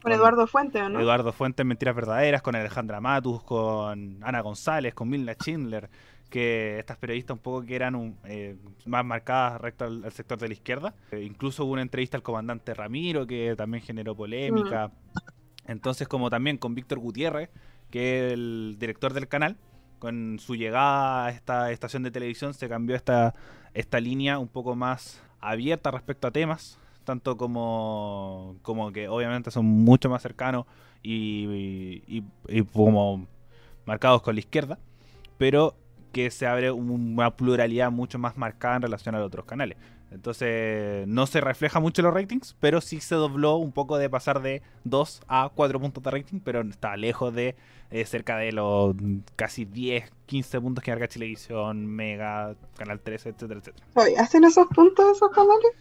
con, 0.00 0.12
Eduardo 0.12 0.46
Fuentes, 0.46 0.88
¿no? 0.88 1.00
Eduardo 1.00 1.32
Fuentes, 1.32 1.66
Mentiras 1.66 1.96
Verdaderas, 1.96 2.40
con 2.40 2.54
Alejandra 2.54 3.00
Matus, 3.00 3.42
con 3.42 4.22
Ana 4.22 4.40
González, 4.42 4.94
con 4.94 5.08
Milna 5.08 5.34
Schindler, 5.34 5.90
que 6.30 6.78
estas 6.78 6.98
periodistas 6.98 7.34
un 7.34 7.42
poco 7.42 7.62
que 7.62 7.74
eran 7.74 8.16
eh, 8.22 8.54
más 8.86 9.04
marcadas 9.04 9.60
recto 9.60 9.86
al, 9.86 10.12
sector 10.12 10.38
de 10.38 10.46
la 10.46 10.54
izquierda. 10.54 10.94
Eh, 11.10 11.24
incluso 11.24 11.64
hubo 11.64 11.72
una 11.72 11.82
entrevista 11.82 12.16
al 12.16 12.22
comandante 12.22 12.74
Ramiro 12.74 13.26
que 13.26 13.56
también 13.56 13.82
generó 13.82 14.14
polémica. 14.14 14.86
Mm. 14.86 15.72
Entonces, 15.72 16.06
como 16.06 16.30
también 16.30 16.58
con 16.58 16.76
Víctor 16.76 17.00
Gutiérrez, 17.00 17.50
que 17.90 18.28
es 18.28 18.34
el 18.34 18.76
director 18.78 19.14
del 19.14 19.26
canal, 19.26 19.56
con 19.98 20.38
su 20.38 20.54
llegada 20.54 21.26
a 21.26 21.30
esta 21.30 21.72
estación 21.72 22.04
de 22.04 22.12
televisión 22.12 22.54
se 22.54 22.68
cambió 22.68 22.94
esta, 22.94 23.34
esta 23.74 23.98
línea 23.98 24.38
un 24.38 24.46
poco 24.46 24.76
más 24.76 25.20
abierta 25.40 25.90
respecto 25.90 26.28
a 26.28 26.30
temas, 26.30 26.78
tanto 27.04 27.36
como, 27.36 28.56
como 28.62 28.92
que 28.92 29.08
obviamente 29.08 29.50
son 29.50 29.66
mucho 29.66 30.08
más 30.08 30.22
cercanos 30.22 30.66
y, 31.02 32.02
y 32.06 32.62
como 32.72 33.26
marcados 33.84 34.22
con 34.22 34.34
la 34.34 34.40
izquierda, 34.40 34.78
pero 35.38 35.74
que 36.12 36.30
se 36.30 36.46
abre 36.46 36.70
una 36.70 37.36
pluralidad 37.36 37.90
mucho 37.90 38.18
más 38.18 38.36
marcada 38.36 38.76
en 38.76 38.82
relación 38.82 39.14
a 39.14 39.24
otros 39.24 39.46
canales. 39.46 39.78
Entonces 40.10 41.08
no 41.08 41.26
se 41.26 41.40
refleja 41.40 41.80
mucho 41.80 42.02
en 42.02 42.06
los 42.06 42.14
ratings, 42.14 42.54
pero 42.60 42.82
sí 42.82 43.00
se 43.00 43.14
dobló 43.14 43.56
un 43.56 43.72
poco 43.72 43.96
de 43.96 44.10
pasar 44.10 44.42
de 44.42 44.62
2 44.84 45.22
a 45.26 45.50
4 45.54 45.80
puntos 45.80 46.02
de 46.02 46.10
rating, 46.10 46.40
pero 46.40 46.60
está 46.60 46.96
lejos 46.98 47.34
de 47.34 47.56
eh, 47.90 48.04
cerca 48.04 48.36
de 48.36 48.52
los 48.52 48.94
casi 49.36 49.64
10, 49.64 50.10
15 50.26 50.60
puntos 50.60 50.84
que 50.84 50.90
marca 50.90 51.08
Televisión, 51.08 51.86
Mega, 51.86 52.54
Canal 52.76 53.00
13, 53.00 53.30
etcétera, 53.30 53.60
etcétera. 53.60 53.86
¿Hacen 54.18 54.44
esos 54.44 54.66
puntos 54.68 55.16
esos 55.16 55.30
canales? 55.30 55.72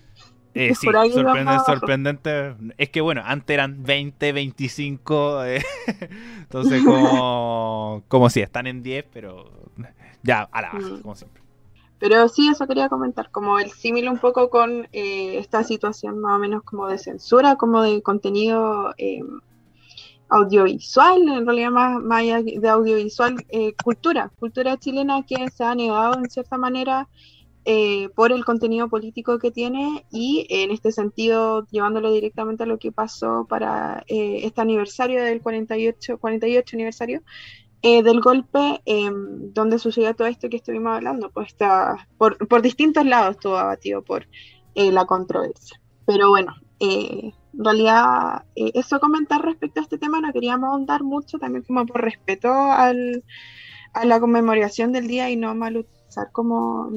Eh, 0.53 0.75
sí, 0.79 0.87
sorprendente, 0.87 1.63
sorprendente. 1.65 2.55
Es 2.77 2.89
que 2.89 3.01
bueno, 3.01 3.21
antes 3.25 3.53
eran 3.53 3.83
20, 3.83 4.31
25. 4.33 5.43
Eh, 5.45 5.63
entonces, 6.39 6.83
como, 6.83 8.03
como 8.07 8.29
si 8.29 8.41
están 8.41 8.67
en 8.67 8.83
10, 8.83 9.05
pero 9.11 9.51
ya 10.23 10.47
a 10.51 10.61
la 10.61 10.71
baja, 10.71 10.87
mm. 10.87 11.01
como 11.01 11.15
siempre. 11.15 11.41
Pero 11.99 12.27
sí, 12.27 12.47
eso 12.47 12.65
quería 12.65 12.89
comentar, 12.89 13.29
como 13.29 13.59
el 13.59 13.69
símil 13.69 14.09
un 14.09 14.17
poco 14.17 14.49
con 14.49 14.87
eh, 14.91 15.37
esta 15.37 15.63
situación 15.63 16.19
más 16.19 16.35
o 16.35 16.39
menos 16.39 16.63
como 16.63 16.87
de 16.87 16.97
censura, 16.97 17.57
como 17.57 17.83
de 17.83 18.01
contenido, 18.01 18.91
em, 18.97 19.39
audiovisual, 20.29 21.21
en 21.27 21.45
realidad 21.45 21.69
más, 21.69 22.01
más 22.01 22.21
allá 22.21 22.41
de 22.41 22.69
audiovisual, 22.69 23.35
eh, 23.49 23.75
cultura, 23.83 24.31
cultura 24.39 24.77
chilena 24.77 25.23
que 25.23 25.47
se 25.51 25.63
ha 25.63 25.75
negado 25.75 26.17
en 26.17 26.29
cierta 26.29 26.57
manera 26.57 27.07
eh, 27.65 28.09
por 28.15 28.31
el 28.31 28.45
contenido 28.45 28.89
político 28.89 29.39
que 29.39 29.51
tiene 29.51 30.05
y 30.11 30.47
en 30.49 30.71
este 30.71 30.91
sentido 30.91 31.67
llevándolo 31.69 32.11
directamente 32.11 32.63
a 32.63 32.65
lo 32.65 32.79
que 32.79 32.91
pasó 32.91 33.45
para 33.47 34.03
eh, 34.07 34.41
este 34.43 34.61
aniversario 34.61 35.23
del 35.23 35.41
48, 35.41 36.17
48 36.17 36.75
aniversario 36.75 37.21
del 37.83 38.21
golpe 38.21 38.79
em, 38.85 39.51
donde 39.53 39.79
sucedió 39.79 40.13
todo 40.13 40.27
esto 40.27 40.49
que 40.49 40.57
estuvimos 40.57 40.97
hablando, 40.97 41.31
pues 41.31 41.47
está 41.47 42.07
por, 42.15 42.37
por 42.47 42.61
distintos 42.61 43.03
lados 43.07 43.31
estuvo 43.31 43.57
abatido 43.57 44.03
por 44.03 44.27
la 44.75 45.05
controversia. 45.05 45.81
Pero 46.05 46.29
bueno, 46.29 46.53
en 46.81 47.63
realidad, 47.63 48.45
eh, 48.55 48.71
eso 48.73 48.99
comentar 48.99 49.41
respecto 49.43 49.79
a 49.79 49.83
este 49.83 49.97
tema, 49.97 50.19
no 50.19 50.33
queríamos 50.33 50.69
ahondar 50.69 51.03
mucho, 51.03 51.37
también 51.37 51.63
como 51.63 51.85
por 51.85 52.01
respeto 52.01 52.49
al, 52.51 53.23
a 53.93 54.05
la 54.05 54.19
conmemoración 54.19 54.91
del 54.91 55.07
día 55.07 55.29
y 55.29 55.35
no 55.35 55.53
mal 55.55 55.77
utilizar 55.77 56.31
como 56.31 56.89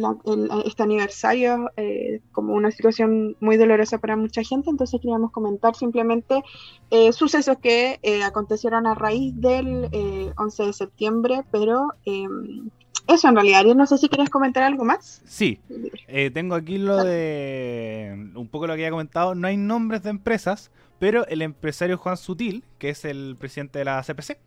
este 0.65 0.83
aniversario 0.83 1.71
eh, 1.77 2.21
como 2.33 2.55
una 2.55 2.71
situación 2.71 3.37
muy 3.41 3.57
dolorosa 3.57 3.99
para 3.99 4.17
mucha 4.17 4.43
gente, 4.43 4.71
entonces 4.71 5.01
queríamos 5.01 5.31
comentar 5.31 5.75
simplemente 5.75 6.43
eh, 6.91 7.13
sucesos 7.13 7.59
que 7.59 8.01
acontecieron 8.25 8.87
a 8.87 8.95
raíz 8.95 9.35
del 9.41 9.89
11 10.37 10.67
de 10.67 10.73
septiembre, 10.73 11.45
pero 11.51 11.89
em, 12.05 12.71
eso 13.07 13.29
en 13.29 13.35
realidad. 13.35 13.65
Yo 13.65 13.75
no 13.75 13.87
sé 13.87 13.99
si 13.99 14.09
quieres 14.09 14.31
comentar 14.31 14.63
algo 14.63 14.85
más. 14.85 15.23
Sí, 15.27 15.61
eh, 16.09 16.31
tengo 16.31 16.55
aquí 16.55 16.79
lo 16.79 16.97
de 16.97 18.31
un 18.35 18.49
poco 18.49 18.67
lo 18.67 18.75
que 18.75 18.81
había 18.81 18.91
comentado. 18.91 19.35
No 19.35 19.47
hay 19.47 19.57
nombres 19.57 20.03
de 20.03 20.11
empresas, 20.11 20.71
pero 20.99 21.27
el 21.27 21.43
empresario 21.43 21.99
Juan 21.99 22.17
Sutil, 22.17 22.65
que 22.79 22.91
es 22.91 23.05
el 23.05 23.37
presidente 23.39 23.79
de 23.79 23.85
la 23.85 24.03
CPC, 24.03 24.39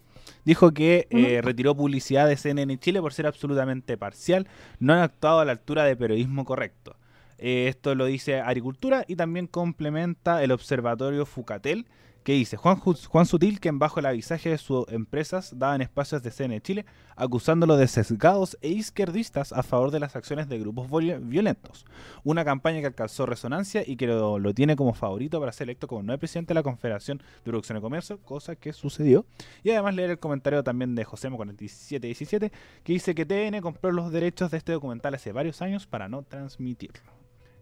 dijo 0.45 0.71
que 0.73 1.07
eh, 1.09 1.41
retiró 1.41 1.75
publicidad 1.75 2.27
de 2.27 2.37
CNN 2.37 2.77
Chile 2.79 3.01
por 3.01 3.13
ser 3.13 3.27
absolutamente 3.27 3.97
parcial. 3.97 4.47
No 4.79 4.93
han 4.93 4.99
actuado 4.99 5.39
a 5.39 5.45
la 5.45 5.51
altura 5.51 5.83
de 5.83 5.95
periodismo 5.95 6.45
correcto. 6.45 6.95
Eh, 7.37 7.67
esto 7.67 7.93
lo 7.95 8.05
dice 8.05 8.39
Agricultura 8.41 9.05
y 9.07 9.15
también 9.15 9.47
complementa 9.47 10.43
el 10.43 10.51
observatorio 10.51 11.25
Fucatel 11.25 11.85
que 12.27 12.33
dice 12.33 12.57
Juan, 12.57 12.75
Juan 12.75 13.25
Sutil, 13.25 13.61
que 13.61 13.69
en 13.69 13.79
bajo 13.79 14.01
el 14.01 14.05
avisaje 14.05 14.49
de 14.49 14.57
sus 14.57 14.85
empresas 14.89 15.57
daban 15.57 15.81
espacios 15.81 16.21
de 16.21 16.29
CN 16.29 16.59
Chile, 16.59 16.85
acusándolo 17.15 17.77
de 17.77 17.87
sesgados 17.87 18.57
e 18.59 18.67
izquierdistas 18.67 19.53
a 19.53 19.63
favor 19.63 19.91
de 19.91 20.01
las 20.01 20.17
acciones 20.17 20.49
de 20.49 20.59
grupos 20.59 20.89
violentos. 21.21 21.85
Una 22.25 22.43
campaña 22.43 22.81
que 22.81 22.87
alcanzó 22.87 23.25
resonancia 23.25 23.81
y 23.87 23.95
que 23.95 24.07
lo, 24.07 24.53
tiene 24.53 24.75
como 24.75 24.93
favorito 24.93 25.39
para 25.39 25.53
ser 25.53 25.67
electo 25.67 25.87
como 25.87 26.03
nuevo 26.03 26.19
presidente 26.19 26.49
de 26.49 26.55
la 26.55 26.63
Confederación 26.63 27.19
de 27.19 27.23
Producción 27.45 27.77
y 27.77 27.81
Comercio, 27.81 28.17
cosa 28.17 28.57
que 28.57 28.73
sucedió. 28.73 29.25
Y 29.63 29.69
además 29.69 29.95
leer 29.95 30.09
el 30.09 30.19
comentario 30.19 30.65
también 30.65 30.95
de 30.95 31.05
Josemo4717, 31.05 32.51
que 32.83 32.91
dice 32.91 33.15
que 33.15 33.25
TN 33.25 33.61
compró 33.61 33.93
los 33.93 34.11
derechos 34.11 34.51
de 34.51 34.57
este 34.57 34.73
documental 34.73 35.15
hace 35.15 35.31
varios 35.31 35.61
años 35.61 35.87
para 35.87 36.09
no 36.09 36.23
transmitirlo. 36.23 37.09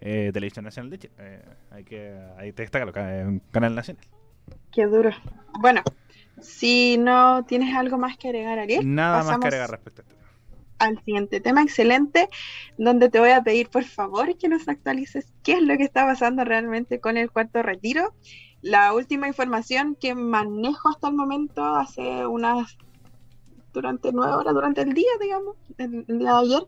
Eh, 0.01 0.32
Televisión 0.34 0.66
Nacional 0.66 0.89
de 0.89 0.97
Chile. 0.97 1.13
Eh, 1.20 1.45
hay 1.70 1.84
que 1.84 2.20
hay 2.36 2.51
que 2.51 2.63
destacarlo, 2.63 2.93
Canal 3.51 3.76
Nacional. 3.76 4.03
Qué 4.71 4.85
duro. 4.85 5.11
Bueno, 5.59 5.81
si 6.41 6.97
no 6.97 7.45
tienes 7.45 7.75
algo 7.75 7.97
más 7.97 8.17
que 8.17 8.29
agregar, 8.29 8.59
Ariel. 8.59 8.93
Nada 8.93 9.23
más 9.23 9.39
que 9.39 9.47
agregar 9.47 9.71
respecto 9.71 10.01
a 10.01 10.05
esto. 10.05 10.15
Al 10.77 11.01
siguiente 11.03 11.39
tema, 11.39 11.63
excelente, 11.63 12.27
donde 12.77 13.09
te 13.09 13.19
voy 13.19 13.29
a 13.29 13.41
pedir 13.41 13.69
por 13.69 13.85
favor 13.85 14.37
que 14.37 14.49
nos 14.49 14.67
actualices 14.67 15.31
qué 15.41 15.53
es 15.53 15.61
lo 15.61 15.77
que 15.77 15.83
está 15.83 16.05
pasando 16.05 16.43
realmente 16.43 16.99
con 16.99 17.15
el 17.15 17.31
cuarto 17.31 17.63
retiro. 17.63 18.13
La 18.61 18.93
última 18.93 19.27
información 19.27 19.95
que 19.95 20.15
manejo 20.15 20.89
hasta 20.89 21.07
el 21.07 21.13
momento, 21.13 21.63
hace 21.63 22.27
unas, 22.27 22.77
durante 23.73 24.11
nueve 24.11 24.33
horas, 24.33 24.53
durante 24.53 24.81
el 24.81 24.93
día, 24.93 25.11
digamos, 25.21 25.55
el 25.77 26.05
día 26.05 26.33
de 26.33 26.37
ayer, 26.37 26.63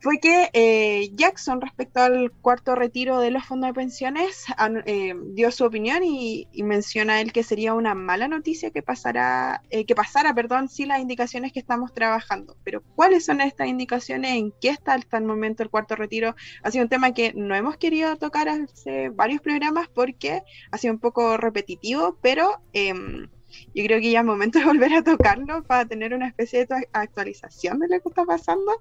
fue 0.00 0.18
que 0.20 0.50
eh, 0.52 1.10
Jackson, 1.14 1.60
respecto 1.60 2.00
al 2.00 2.30
cuarto 2.30 2.74
retiro 2.74 3.18
de 3.18 3.30
los 3.30 3.44
fondos 3.44 3.70
de 3.70 3.74
pensiones, 3.74 4.44
eh, 4.86 5.14
dio 5.32 5.50
su 5.50 5.64
opinión 5.64 6.04
y, 6.04 6.46
menciona 6.62 7.20
él 7.20 7.32
que 7.32 7.42
sería 7.42 7.74
una 7.74 7.94
mala 7.94 8.28
noticia 8.28 8.70
que 8.70 8.82
pasara, 8.82 9.62
eh, 9.70 9.86
que 9.86 9.94
pasara, 9.94 10.34
perdón, 10.34 10.68
sí 10.68 10.84
las 10.84 11.00
indicaciones 11.00 11.52
que 11.52 11.60
estamos 11.60 11.94
trabajando. 11.94 12.56
Pero 12.62 12.82
¿cuáles 12.94 13.24
son 13.24 13.40
estas 13.40 13.68
indicaciones? 13.68 14.32
¿En 14.32 14.52
qué 14.60 14.68
está 14.68 14.94
hasta 14.94 15.18
el 15.18 15.24
momento 15.24 15.62
el 15.62 15.70
cuarto 15.70 15.96
retiro? 15.96 16.36
Ha 16.62 16.70
sido 16.70 16.84
un 16.84 16.90
tema 16.90 17.12
que 17.12 17.32
no 17.34 17.54
hemos 17.54 17.76
querido 17.76 18.16
tocar 18.16 18.48
hace 18.48 19.08
varios 19.08 19.40
programas 19.40 19.88
porque 19.88 20.42
ha 20.70 20.78
sido 20.78 20.94
un 20.94 21.00
poco 21.00 21.36
repetitivo, 21.36 22.18
pero 22.20 22.60
em, 22.72 23.28
yo 23.74 23.84
creo 23.84 24.00
que 24.00 24.10
ya 24.10 24.20
es 24.20 24.26
momento 24.26 24.58
de 24.58 24.64
volver 24.66 24.92
a 24.94 25.02
tocarlo 25.02 25.62
para 25.64 25.86
tener 25.86 26.14
una 26.14 26.28
especie 26.28 26.66
de 26.66 26.88
actualización 26.92 27.78
de 27.78 27.88
lo 27.88 28.00
que 28.00 28.08
está 28.08 28.24
pasando, 28.24 28.72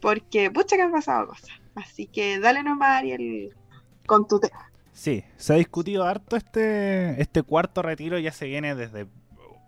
porque 0.00 0.50
pucha 0.50 0.76
que 0.76 0.82
han 0.82 0.92
pasado 0.92 1.28
cosas. 1.28 1.50
Así 1.74 2.06
que 2.06 2.38
dale 2.40 2.62
nomás, 2.62 2.98
Ariel, 2.98 3.54
con 4.06 4.26
tu 4.26 4.40
tema. 4.40 4.70
Sí, 4.92 5.22
se 5.36 5.52
ha 5.52 5.56
discutido 5.56 6.04
harto 6.04 6.36
este, 6.36 7.20
este 7.22 7.42
cuarto 7.44 7.82
retiro, 7.82 8.18
ya 8.18 8.32
se 8.32 8.46
viene 8.46 8.74
desde, 8.74 9.06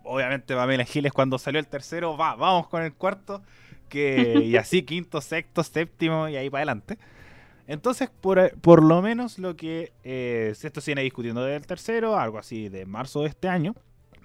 obviamente, 0.03 0.53
Pamela 0.55 0.83
Giles 0.83 1.13
cuando 1.13 1.37
salió 1.37 1.59
el 1.59 1.67
tercero, 1.67 2.17
va, 2.17 2.35
vamos 2.35 2.67
con 2.67 2.83
el 2.83 2.93
cuarto, 2.93 3.41
que, 3.87 4.39
y 4.43 4.57
así 4.57 4.83
quinto, 4.83 5.21
sexto, 5.21 5.63
séptimo 5.63 6.27
y 6.27 6.35
ahí 6.35 6.49
para 6.49 6.59
adelante. 6.59 6.97
Entonces, 7.65 8.09
por, 8.09 8.59
por 8.59 8.83
lo 8.83 9.01
menos 9.01 9.39
lo 9.39 9.55
que 9.55 9.93
eh, 10.03 10.53
esto 10.61 10.81
se 10.81 10.91
viene 10.91 11.03
discutiendo 11.03 11.45
del 11.45 11.65
tercero, 11.65 12.17
algo 12.17 12.37
así 12.37 12.67
de 12.67 12.85
marzo 12.85 13.21
de 13.21 13.29
este 13.29 13.47
año, 13.47 13.73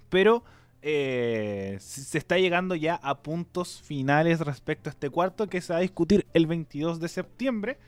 pero 0.09 0.43
eh, 0.89 1.79
se 1.81 2.17
está 2.17 2.39
llegando 2.39 2.77
ya 2.77 2.95
a 2.95 3.21
puntos 3.21 3.83
finales 3.83 4.39
respecto 4.39 4.89
a 4.89 4.93
este 4.93 5.11
cuarto 5.11 5.49
que 5.49 5.61
se 5.61 5.73
va 5.73 5.81
a 5.81 5.83
discutir 5.83 6.29
el 6.33 6.47
22 6.47 7.01
de 7.01 7.09
septiembre 7.09 7.79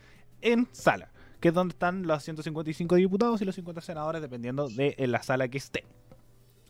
en 0.41 0.67
sala, 0.73 1.13
que 1.39 1.49
es 1.49 1.55
donde 1.55 1.75
están 1.75 2.09
los 2.09 2.25
155 2.25 2.97
diputados 2.97 3.41
y 3.41 3.45
los 3.45 3.55
50 3.55 3.83
senadores, 3.83 4.21
dependiendo 4.21 4.69
de 4.69 4.97
la 5.07 5.23
sala 5.23 5.47
que 5.47 5.59
esté. 5.59 5.85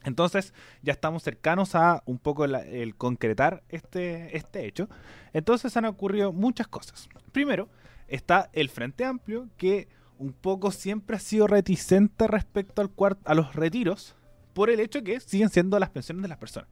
Entonces 0.05 0.53
ya 0.83 0.93
estamos 0.93 1.23
cercanos 1.23 1.75
a 1.75 2.03
un 2.05 2.19
poco 2.19 2.45
el 2.45 2.95
concretar 2.97 3.63
este, 3.71 4.37
este 4.37 4.67
hecho. 4.67 4.87
Entonces 5.33 5.75
han 5.79 5.87
ocurrido 5.87 6.35
muchas 6.35 6.69
cosas. 6.69 7.09
Primero 7.33 7.71
está 8.07 8.51
el 8.53 8.69
Frente 8.69 9.07
Amplio, 9.07 9.49
que 9.57 9.89
un 10.19 10.35
poco 10.35 10.73
siempre 10.73 11.17
ha 11.17 11.21
sido 11.21 11.47
reticente 11.47 12.27
respecto 12.27 12.83
al 12.83 12.91
a 13.25 13.35
los 13.35 13.55
retiros 13.55 14.15
por 14.59 14.71
el 14.71 14.81
hecho 14.81 15.05
que 15.05 15.21
siguen 15.21 15.51
siendo 15.51 15.79
las 15.79 15.91
pensiones 15.91 16.21
de 16.21 16.27
las 16.27 16.37
personas. 16.37 16.69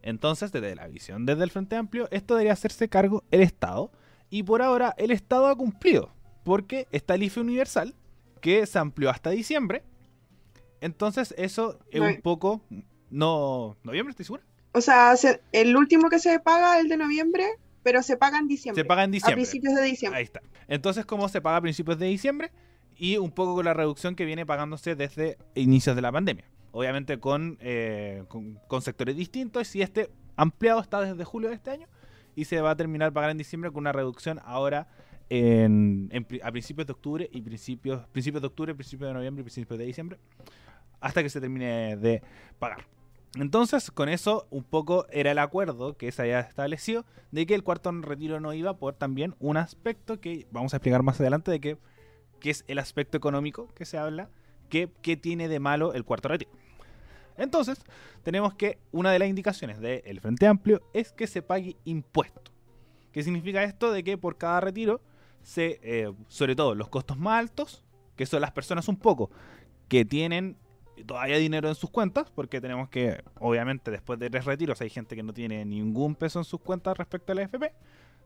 Entonces, 0.00 0.50
desde 0.50 0.74
la 0.74 0.88
visión 0.88 1.26
desde 1.26 1.44
el 1.44 1.50
Frente 1.50 1.76
Amplio, 1.76 2.08
esto 2.10 2.32
debería 2.32 2.54
hacerse 2.54 2.88
cargo 2.88 3.22
el 3.30 3.42
Estado. 3.42 3.92
Y 4.30 4.44
por 4.44 4.62
ahora 4.62 4.94
el 4.96 5.10
Estado 5.10 5.46
ha 5.46 5.54
cumplido, 5.54 6.10
porque 6.42 6.88
está 6.90 7.16
el 7.16 7.24
IFE 7.24 7.40
universal, 7.40 7.94
que 8.40 8.64
se 8.64 8.78
amplió 8.78 9.10
hasta 9.10 9.28
diciembre. 9.28 9.84
Entonces, 10.80 11.34
eso 11.36 11.78
es 11.90 12.00
un 12.00 12.22
poco... 12.22 12.62
No, 13.10 13.76
¿Noviembre, 13.82 14.12
estoy 14.12 14.24
segura? 14.24 14.42
O 14.72 14.80
sea, 14.80 15.14
el 15.52 15.76
último 15.76 16.08
que 16.08 16.20
se 16.20 16.40
paga, 16.40 16.80
el 16.80 16.88
de 16.88 16.96
noviembre, 16.96 17.44
pero 17.82 18.02
se 18.02 18.16
paga 18.16 18.38
en 18.38 18.48
diciembre. 18.48 18.82
Se 18.82 18.88
paga 18.88 19.04
en 19.04 19.10
diciembre. 19.10 19.34
A 19.34 19.36
principios 19.36 19.74
de 19.74 19.82
diciembre. 19.82 20.18
Ahí 20.18 20.24
está. 20.24 20.40
Entonces, 20.66 21.04
¿cómo 21.04 21.28
se 21.28 21.42
paga 21.42 21.58
a 21.58 21.60
principios 21.60 21.98
de 21.98 22.06
diciembre? 22.06 22.52
Y 22.96 23.18
un 23.18 23.32
poco 23.32 23.54
con 23.54 23.66
la 23.66 23.74
reducción 23.74 24.14
que 24.14 24.24
viene 24.24 24.46
pagándose 24.46 24.94
desde 24.94 25.36
inicios 25.54 25.94
de 25.94 26.00
la 26.00 26.10
pandemia 26.10 26.46
obviamente 26.72 27.18
eh, 27.60 28.24
con, 28.28 28.58
con, 28.66 28.82
sectores 28.82 29.16
distintos. 29.16 29.74
Y 29.74 29.82
este 29.82 30.10
ampliado 30.36 30.80
está 30.80 31.00
desde 31.00 31.24
julio 31.24 31.48
de 31.48 31.56
este 31.56 31.70
año 31.70 31.86
y 32.34 32.44
se 32.44 32.60
va 32.60 32.70
a 32.70 32.76
terminar 32.76 33.12
pagar 33.12 33.30
en 33.30 33.38
diciembre 33.38 33.70
con 33.70 33.80
una 33.80 33.92
reducción 33.92 34.40
ahora 34.44 34.88
en, 35.30 36.10
a 36.42 36.50
principios 36.52 36.86
de 36.86 36.92
octubre 36.92 37.28
y 37.32 37.42
principios, 37.42 38.06
principios 38.08 38.40
de 38.42 38.46
octubre, 38.46 38.74
principios 38.74 39.08
de 39.08 39.14
noviembre 39.14 39.42
y 39.42 39.44
principios 39.44 39.78
de 39.78 39.84
diciembre 39.84 40.18
hasta 41.00 41.22
que 41.22 41.30
se 41.30 41.40
termine 41.40 41.96
de 41.96 42.22
pagar. 42.58 42.86
Entonces, 43.36 43.90
con 43.90 44.08
eso 44.08 44.46
un 44.50 44.64
poco 44.64 45.06
era 45.10 45.30
el 45.30 45.38
acuerdo 45.38 45.96
que 45.96 46.10
se 46.12 46.22
había 46.22 46.40
establecido 46.40 47.04
de 47.30 47.46
que 47.46 47.54
el 47.54 47.62
cuarto 47.62 47.92
retiro 47.92 48.40
no 48.40 48.54
iba 48.54 48.78
por 48.78 48.94
también 48.94 49.34
un 49.38 49.58
aspecto 49.58 50.18
que 50.18 50.46
vamos 50.50 50.72
a 50.72 50.78
explicar 50.78 51.02
más 51.02 51.20
adelante 51.20 51.50
de 51.50 51.60
que, 51.60 51.78
que 52.40 52.50
es 52.50 52.64
el 52.68 52.78
aspecto 52.78 53.16
económico 53.16 53.68
que 53.74 53.84
se 53.84 53.98
habla 53.98 54.30
¿Qué, 54.68 55.16
tiene 55.16 55.48
de 55.48 55.60
malo 55.60 55.94
el 55.94 56.04
cuarto 56.04 56.28
retiro? 56.28 56.50
Entonces, 57.36 57.80
tenemos 58.22 58.54
que 58.54 58.78
una 58.92 59.12
de 59.12 59.18
las 59.18 59.28
indicaciones 59.28 59.80
del 59.80 60.20
Frente 60.20 60.46
Amplio 60.46 60.82
es 60.92 61.12
que 61.12 61.26
se 61.26 61.42
pague 61.42 61.76
impuesto. 61.84 62.50
¿Qué 63.12 63.22
significa 63.22 63.62
esto? 63.62 63.92
De 63.92 64.02
que 64.02 64.18
por 64.18 64.36
cada 64.36 64.60
retiro, 64.60 65.00
se, 65.42 65.78
eh, 65.82 66.12
sobre 66.28 66.56
todo 66.56 66.74
los 66.74 66.88
costos 66.88 67.16
más 67.16 67.38
altos, 67.38 67.84
que 68.16 68.26
son 68.26 68.40
las 68.40 68.50
personas 68.50 68.88
un 68.88 68.96
poco 68.96 69.30
que 69.88 70.04
tienen 70.04 70.56
todavía 71.06 71.38
dinero 71.38 71.68
en 71.68 71.74
sus 71.74 71.90
cuentas, 71.90 72.30
porque 72.34 72.60
tenemos 72.60 72.88
que, 72.88 73.22
obviamente, 73.38 73.90
después 73.90 74.18
de 74.18 74.28
tres 74.28 74.44
retiros 74.44 74.80
hay 74.80 74.90
gente 74.90 75.14
que 75.14 75.22
no 75.22 75.32
tiene 75.32 75.64
ningún 75.64 76.16
peso 76.16 76.40
en 76.40 76.44
sus 76.44 76.60
cuentas 76.60 76.98
respecto 76.98 77.32
a 77.32 77.36
la 77.36 77.48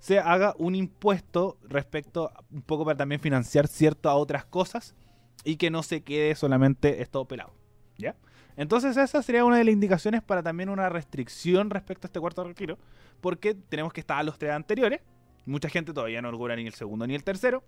se 0.02 0.18
haga 0.18 0.54
un 0.58 0.74
impuesto 0.74 1.58
respecto 1.62 2.32
un 2.50 2.62
poco 2.62 2.84
para 2.84 2.96
también 2.96 3.20
financiar 3.20 3.68
ciertas 3.68 4.14
otras 4.16 4.44
cosas 4.44 4.96
y 5.44 5.56
que 5.56 5.70
no 5.70 5.82
se 5.82 6.02
quede 6.02 6.34
solamente 6.34 7.02
esto 7.02 7.24
pelado. 7.26 7.54
¿Ya? 7.98 8.16
Entonces 8.56 8.96
esa 8.96 9.22
sería 9.22 9.44
una 9.44 9.58
de 9.58 9.64
las 9.64 9.72
indicaciones 9.72 10.22
para 10.22 10.42
también 10.42 10.68
una 10.68 10.88
restricción 10.88 11.70
respecto 11.70 12.06
a 12.06 12.08
este 12.08 12.20
cuarto 12.20 12.44
retiro, 12.44 12.78
porque 13.20 13.54
tenemos 13.54 13.92
que 13.92 14.00
estar 14.00 14.18
a 14.18 14.22
los 14.22 14.38
tres 14.38 14.52
anteriores. 14.52 15.00
Mucha 15.46 15.68
gente 15.68 15.92
todavía 15.92 16.22
no 16.22 16.30
logra 16.30 16.54
ni 16.56 16.66
el 16.66 16.74
segundo 16.74 17.06
ni 17.06 17.14
el 17.14 17.24
tercero. 17.24 17.64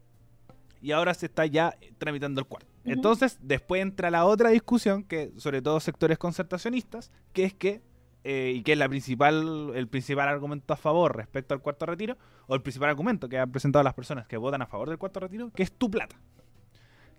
Y 0.81 0.93
ahora 0.93 1.15
se 1.15 1.27
está 1.27 1.47
ya 1.47 1.75
tramitando 1.97 2.43
el 2.43 2.47
cuarto. 2.47 2.71
Entonces, 2.85 3.39
después 3.41 3.81
entra 3.81 4.11
la 4.11 4.27
otra 4.27 4.51
discusión, 4.51 5.03
que 5.03 5.33
sobre 5.39 5.63
todo 5.63 5.81
sectores 5.81 6.19
concertacionistas, 6.19 7.11
que 7.33 7.45
es 7.45 7.55
que, 7.55 7.81
eh, 8.23 8.53
y 8.57 8.63
que 8.63 8.73
es 8.73 8.79
la 8.79 8.87
principal, 8.87 9.73
el 9.75 9.89
principal 9.89 10.29
argumento 10.29 10.75
a 10.75 10.77
favor 10.77 11.17
respecto 11.17 11.55
al 11.55 11.63
cuarto 11.63 11.87
retiro, 11.87 12.19
o 12.49 12.55
el 12.55 12.61
principal 12.61 12.91
argumento 12.91 13.31
que 13.31 13.39
han 13.39 13.51
presentado 13.51 13.83
las 13.83 13.95
personas 13.95 14.27
que 14.27 14.37
votan 14.37 14.61
a 14.61 14.67
favor 14.67 14.91
del 14.91 14.99
cuarto 14.99 15.21
retiro, 15.21 15.51
que 15.55 15.63
es 15.63 15.73
tu 15.73 15.91
plata 15.91 16.21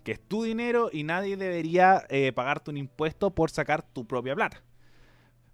que 0.06 0.12
es 0.12 0.20
tu 0.20 0.44
dinero 0.44 0.88
y 0.92 1.02
nadie 1.02 1.36
debería 1.36 2.06
eh, 2.10 2.30
pagarte 2.32 2.70
un 2.70 2.76
impuesto 2.76 3.34
por 3.34 3.50
sacar 3.50 3.82
tu 3.82 4.06
propia 4.06 4.36
plata. 4.36 4.62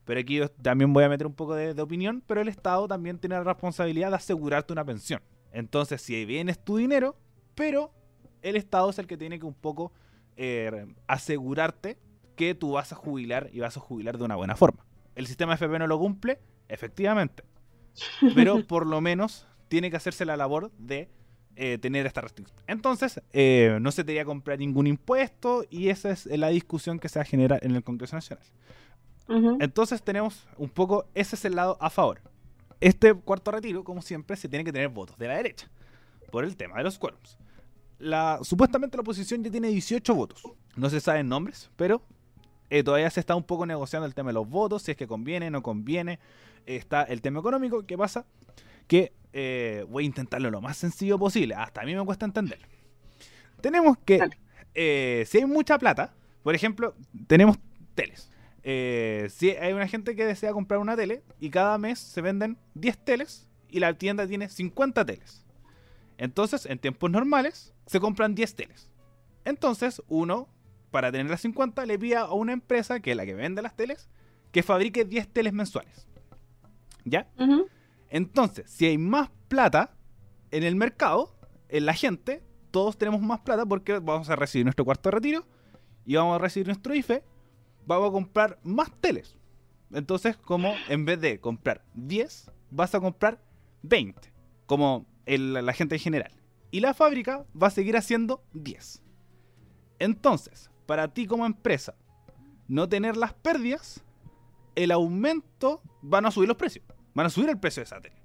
Pero 0.04 0.20
aquí 0.20 0.34
yo 0.34 0.50
también 0.50 0.92
voy 0.92 1.04
a 1.04 1.08
meter 1.08 1.26
un 1.26 1.32
poco 1.32 1.54
de, 1.54 1.80
opinión, 1.80 2.22
pero 2.26 2.42
el 2.42 2.48
Estado 2.48 2.86
también 2.86 3.18
tiene 3.18 3.36
la 3.36 3.44
responsabilidad 3.44 4.10
de 4.10 4.16
asegurarte 4.16 4.74
una 4.74 4.84
pensión. 4.84 5.22
Entonces, 5.52 6.02
si 6.02 6.26
bien 6.26 6.50
es 6.50 6.62
tu 6.62 6.76
dinero, 6.76 7.16
pero 7.54 7.94
el 8.42 8.56
Estado 8.56 8.90
es 8.90 8.98
el 8.98 9.06
que 9.06 9.16
tiene 9.16 9.38
que 9.38 9.46
un 9.46 9.54
poco 9.54 9.90
eh, 10.36 10.84
asegurarte 11.06 11.96
que 12.36 12.54
tú 12.54 12.72
vas 12.72 12.92
a 12.92 12.96
jubilar 12.96 13.48
y 13.54 13.60
vas 13.60 13.78
a 13.78 13.80
jubilar 13.80 14.18
de 14.18 14.24
una 14.24 14.36
buena 14.36 14.54
forma. 14.54 14.84
El 15.14 15.26
sistema 15.26 15.54
FP 15.54 15.78
no 15.78 15.86
lo 15.86 15.98
cumple, 15.98 16.40
efectivamente. 16.68 17.42
Pero 18.34 18.66
por 18.66 18.86
lo 18.86 19.00
menos 19.00 19.46
tiene 19.68 19.90
que 19.90 19.96
hacerse 19.96 20.26
la 20.26 20.36
labor 20.36 20.70
de 20.72 21.08
eh, 21.56 21.78
tener 21.78 22.06
esta 22.06 22.20
restricción. 22.20 22.58
Entonces, 22.66 23.20
eh, 23.32 23.78
no 23.80 23.92
se 23.92 24.04
debería 24.04 24.24
comprar 24.24 24.58
ningún 24.58 24.86
impuesto 24.86 25.64
y 25.68 25.88
esa 25.88 26.10
es 26.10 26.26
la 26.26 26.48
discusión 26.48 26.98
que 26.98 27.08
se 27.08 27.18
va 27.18 27.22
a 27.22 27.26
generar 27.26 27.60
en 27.62 27.74
el 27.76 27.82
Congreso 27.82 28.16
Nacional. 28.16 28.44
Entonces 29.60 30.02
tenemos 30.02 30.46
un 30.58 30.68
poco, 30.68 31.06
ese 31.14 31.36
es 31.36 31.44
el 31.46 31.54
lado 31.54 31.78
a 31.80 31.88
favor. 31.88 32.20
Este 32.80 33.14
cuarto 33.14 33.50
retiro, 33.50 33.82
como 33.82 34.02
siempre, 34.02 34.36
se 34.36 34.48
tiene 34.48 34.64
que 34.64 34.72
tener 34.72 34.88
votos 34.88 35.16
de 35.16 35.28
la 35.28 35.36
derecha 35.36 35.70
por 36.30 36.44
el 36.44 36.56
tema 36.56 36.76
de 36.76 36.82
los 36.82 36.98
quórums. 36.98 37.38
La, 37.98 38.40
supuestamente 38.42 38.96
la 38.96 39.02
oposición 39.02 39.42
ya 39.42 39.50
tiene 39.50 39.68
18 39.68 40.14
votos. 40.14 40.42
No 40.76 40.90
se 40.90 41.00
saben 41.00 41.28
nombres, 41.28 41.70
pero 41.76 42.02
eh, 42.68 42.82
todavía 42.82 43.08
se 43.10 43.20
está 43.20 43.36
un 43.36 43.44
poco 43.44 43.64
negociando 43.64 44.06
el 44.06 44.14
tema 44.14 44.30
de 44.30 44.34
los 44.34 44.48
votos, 44.48 44.82
si 44.82 44.90
es 44.90 44.96
que 44.96 45.06
conviene, 45.06 45.50
no 45.50 45.62
conviene. 45.62 46.18
Está 46.66 47.02
el 47.04 47.22
tema 47.22 47.40
económico. 47.40 47.86
¿Qué 47.86 47.96
pasa? 47.96 48.26
Que 48.86 49.12
eh, 49.32 49.86
voy 49.88 50.04
a 50.04 50.06
intentarlo 50.06 50.50
lo 50.50 50.60
más 50.60 50.76
sencillo 50.76 51.18
posible. 51.18 51.54
Hasta 51.54 51.82
a 51.82 51.84
mí 51.84 51.94
me 51.94 52.04
cuesta 52.04 52.26
entenderlo. 52.26 52.66
Tenemos 53.60 53.96
que, 54.04 54.20
eh, 54.74 55.24
si 55.26 55.38
hay 55.38 55.46
mucha 55.46 55.78
plata, 55.78 56.12
por 56.42 56.54
ejemplo, 56.54 56.94
tenemos 57.26 57.58
teles. 57.94 58.30
Eh, 58.64 59.28
si 59.30 59.50
hay 59.50 59.72
una 59.72 59.88
gente 59.88 60.14
que 60.14 60.24
desea 60.24 60.52
comprar 60.52 60.80
una 60.80 60.96
tele 60.96 61.22
y 61.40 61.50
cada 61.50 61.78
mes 61.78 61.98
se 61.98 62.20
venden 62.20 62.58
10 62.74 63.04
teles 63.04 63.48
y 63.68 63.80
la 63.80 63.94
tienda 63.94 64.26
tiene 64.26 64.48
50 64.48 65.04
teles. 65.04 65.44
Entonces, 66.18 66.66
en 66.66 66.78
tiempos 66.78 67.10
normales, 67.10 67.72
se 67.86 67.98
compran 67.98 68.34
10 68.34 68.54
teles. 68.54 68.90
Entonces, 69.44 70.02
uno, 70.08 70.48
para 70.90 71.10
tener 71.10 71.28
las 71.28 71.40
50, 71.40 71.84
le 71.86 71.98
pide 71.98 72.16
a 72.16 72.32
una 72.32 72.52
empresa, 72.52 73.00
que 73.00 73.12
es 73.12 73.16
la 73.16 73.26
que 73.26 73.34
vende 73.34 73.62
las 73.62 73.74
teles, 73.74 74.08
que 74.52 74.62
fabrique 74.62 75.04
10 75.04 75.28
teles 75.28 75.52
mensuales. 75.52 76.06
¿Ya? 77.04 77.26
Entonces, 78.12 78.70
si 78.70 78.84
hay 78.84 78.98
más 78.98 79.30
plata 79.48 79.96
en 80.50 80.64
el 80.64 80.76
mercado, 80.76 81.34
en 81.70 81.86
la 81.86 81.94
gente, 81.94 82.44
todos 82.70 82.98
tenemos 82.98 83.22
más 83.22 83.40
plata 83.40 83.64
porque 83.64 84.00
vamos 84.00 84.28
a 84.28 84.36
recibir 84.36 84.66
nuestro 84.66 84.84
cuarto 84.84 85.08
de 85.08 85.14
retiro 85.14 85.46
y 86.04 86.16
vamos 86.16 86.34
a 86.34 86.38
recibir 86.38 86.66
nuestro 86.66 86.94
IFE, 86.94 87.24
vamos 87.86 88.10
a 88.10 88.12
comprar 88.12 88.58
más 88.64 88.92
teles. 89.00 89.38
Entonces, 89.92 90.36
como 90.36 90.74
en 90.90 91.06
vez 91.06 91.22
de 91.22 91.40
comprar 91.40 91.86
10, 91.94 92.50
vas 92.70 92.94
a 92.94 93.00
comprar 93.00 93.42
20, 93.80 94.30
como 94.66 95.06
la 95.24 95.72
gente 95.72 95.94
en 95.94 96.00
general. 96.02 96.32
Y 96.70 96.80
la 96.80 96.92
fábrica 96.92 97.46
va 97.60 97.68
a 97.68 97.70
seguir 97.70 97.96
haciendo 97.96 98.44
10. 98.52 99.02
Entonces, 100.00 100.70
para 100.84 101.08
ti 101.08 101.26
como 101.26 101.46
empresa, 101.46 101.94
no 102.68 102.90
tener 102.90 103.16
las 103.16 103.32
pérdidas, 103.32 104.04
el 104.74 104.90
aumento 104.90 105.80
van 106.02 106.26
a 106.26 106.30
subir 106.30 106.48
los 106.48 106.58
precios. 106.58 106.84
Van 107.14 107.26
a 107.26 107.30
subir 107.30 107.48
el 107.48 107.58
precio 107.58 107.80
de 107.80 107.84
esa 107.84 108.00
tele. 108.00 108.16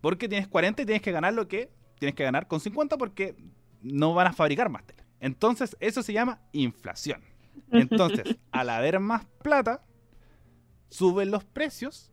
Porque 0.00 0.28
tienes 0.28 0.48
40 0.48 0.82
y 0.82 0.86
tienes 0.86 1.02
que 1.02 1.12
ganar 1.12 1.34
lo 1.34 1.48
que 1.48 1.70
tienes 1.98 2.14
que 2.14 2.24
ganar 2.24 2.46
con 2.46 2.60
50 2.60 2.96
porque 2.98 3.36
no 3.82 4.14
van 4.14 4.28
a 4.28 4.32
fabricar 4.32 4.68
más 4.68 4.84
tele. 4.84 5.04
Entonces, 5.20 5.76
eso 5.80 6.02
se 6.02 6.12
llama 6.12 6.40
inflación. 6.52 7.22
Entonces, 7.70 8.36
al 8.52 8.70
haber 8.70 9.00
más 9.00 9.24
plata, 9.42 9.82
suben 10.90 11.30
los 11.30 11.44
precios 11.44 12.12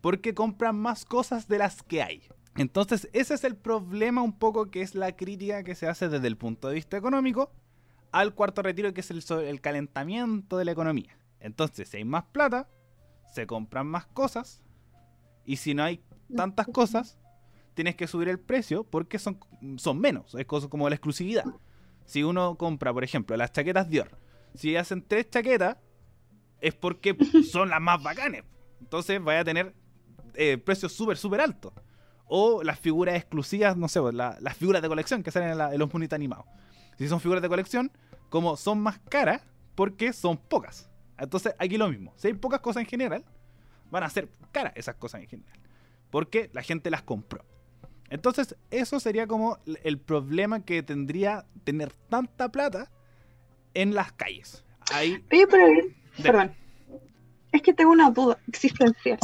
porque 0.00 0.34
compran 0.34 0.76
más 0.76 1.04
cosas 1.04 1.48
de 1.48 1.58
las 1.58 1.82
que 1.82 2.02
hay. 2.02 2.22
Entonces, 2.56 3.08
ese 3.12 3.34
es 3.34 3.44
el 3.44 3.56
problema 3.56 4.22
un 4.22 4.36
poco 4.38 4.70
que 4.70 4.82
es 4.82 4.94
la 4.94 5.16
crítica 5.16 5.62
que 5.62 5.74
se 5.74 5.86
hace 5.86 6.08
desde 6.08 6.26
el 6.26 6.36
punto 6.36 6.68
de 6.68 6.74
vista 6.74 6.96
económico 6.96 7.52
al 8.12 8.34
cuarto 8.34 8.62
retiro, 8.62 8.92
que 8.92 9.02
es 9.02 9.10
el, 9.10 9.22
el 9.44 9.60
calentamiento 9.60 10.58
de 10.58 10.64
la 10.64 10.72
economía. 10.72 11.16
Entonces, 11.38 11.88
si 11.88 11.98
hay 11.98 12.04
más 12.04 12.24
plata, 12.24 12.68
se 13.32 13.46
compran 13.46 13.86
más 13.86 14.06
cosas, 14.06 14.62
y 15.44 15.56
si 15.56 15.74
no 15.74 15.84
hay 15.84 16.02
tantas 16.34 16.66
cosas, 16.68 17.18
tienes 17.74 17.96
que 17.96 18.06
subir 18.06 18.28
el 18.28 18.38
precio 18.38 18.84
porque 18.84 19.18
son, 19.18 19.38
son 19.76 19.98
menos. 20.00 20.34
Es 20.34 20.46
como 20.46 20.88
la 20.88 20.94
exclusividad. 20.94 21.44
Si 22.04 22.22
uno 22.22 22.56
compra, 22.56 22.92
por 22.92 23.04
ejemplo, 23.04 23.36
las 23.36 23.52
chaquetas 23.52 23.88
Dior, 23.88 24.18
si 24.54 24.76
hacen 24.76 25.02
tres 25.06 25.30
chaquetas, 25.30 25.76
es 26.60 26.74
porque 26.74 27.16
son 27.50 27.70
las 27.70 27.80
más 27.80 28.02
bacanes. 28.02 28.44
Entonces 28.80 29.22
vaya 29.22 29.40
a 29.40 29.44
tener 29.44 29.74
eh, 30.34 30.58
precios 30.58 30.92
súper, 30.92 31.16
súper 31.16 31.40
altos. 31.40 31.72
O 32.26 32.62
las 32.62 32.78
figuras 32.78 33.16
exclusivas, 33.16 33.76
no 33.76 33.88
sé, 33.88 34.00
pues, 34.00 34.14
las 34.14 34.56
figuras 34.56 34.82
de 34.82 34.88
colección 34.88 35.22
que 35.22 35.30
salen 35.30 35.50
en, 35.50 35.78
los 35.78 35.92
monitos 35.92 36.16
animados. 36.16 36.46
Si 36.96 37.08
son 37.08 37.20
figuras 37.20 37.42
de 37.42 37.48
colección, 37.48 37.90
como 38.28 38.56
son 38.56 38.80
más 38.80 39.00
caras, 39.08 39.42
porque 39.74 40.12
son 40.12 40.36
pocas. 40.36 40.88
Entonces 41.18 41.54
aquí 41.58 41.76
lo 41.76 41.88
mismo. 41.88 42.12
Si 42.16 42.28
hay 42.28 42.34
pocas 42.34 42.60
cosas 42.60 42.82
en 42.82 42.86
general, 42.86 43.24
van 43.90 44.02
a 44.02 44.10
ser 44.10 44.28
caras 44.52 44.72
esas 44.76 44.96
cosas 44.96 45.22
en 45.22 45.28
general. 45.28 45.58
Porque 46.10 46.50
la 46.52 46.62
gente 46.62 46.90
las 46.90 47.02
compró. 47.02 47.44
Entonces, 48.08 48.56
eso 48.70 48.98
sería 48.98 49.26
como 49.26 49.58
el 49.84 49.98
problema 49.98 50.64
que 50.64 50.82
tendría 50.82 51.46
tener 51.62 51.92
tanta 52.08 52.50
plata 52.50 52.90
en 53.74 53.94
las 53.94 54.12
calles. 54.12 54.64
Ahí... 54.92 55.24
perdón. 56.20 56.54
Es 57.52 57.62
que 57.62 57.72
tengo 57.72 57.92
una 57.92 58.10
duda 58.10 58.38
existencial. 58.48 59.18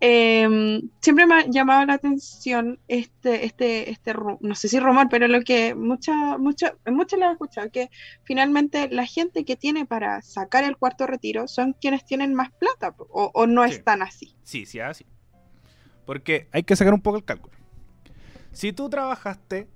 Em, 0.00 0.90
siempre 1.00 1.26
me 1.26 1.34
ha 1.34 1.46
llamado 1.46 1.84
la 1.86 1.94
atención 1.94 2.78
este, 2.88 3.44
este, 3.46 3.90
este, 3.90 4.14
no 4.40 4.54
sé 4.54 4.68
si 4.68 4.78
rumor, 4.78 5.08
pero 5.10 5.28
lo 5.28 5.42
que 5.42 5.74
mucha, 5.74 6.38
mucha, 6.38 6.76
muchos 6.86 7.18
lo 7.18 7.26
han 7.26 7.32
escuchado, 7.32 7.70
que 7.70 7.90
finalmente 8.24 8.88
la 8.90 9.06
gente 9.06 9.44
que 9.44 9.56
tiene 9.56 9.86
para 9.86 10.22
sacar 10.22 10.64
el 10.64 10.76
cuarto 10.76 11.06
retiro 11.06 11.48
son 11.48 11.74
quienes 11.80 12.04
tienen 12.04 12.34
más 12.34 12.50
plata, 12.52 12.94
o, 12.98 13.46
no 13.46 13.64
es 13.64 13.82
tan 13.82 14.02
así. 14.02 14.36
Sí, 14.44 14.66
sí, 14.66 14.80
así. 14.80 15.06
Porque 16.06 16.48
hay 16.52 16.62
que 16.62 16.76
sacar 16.76 16.94
un 16.94 17.00
poco 17.00 17.16
el 17.16 17.24
cálculo. 17.24 17.56
Si 18.52 18.72
tú 18.72 18.88
trabajaste, 18.88 19.68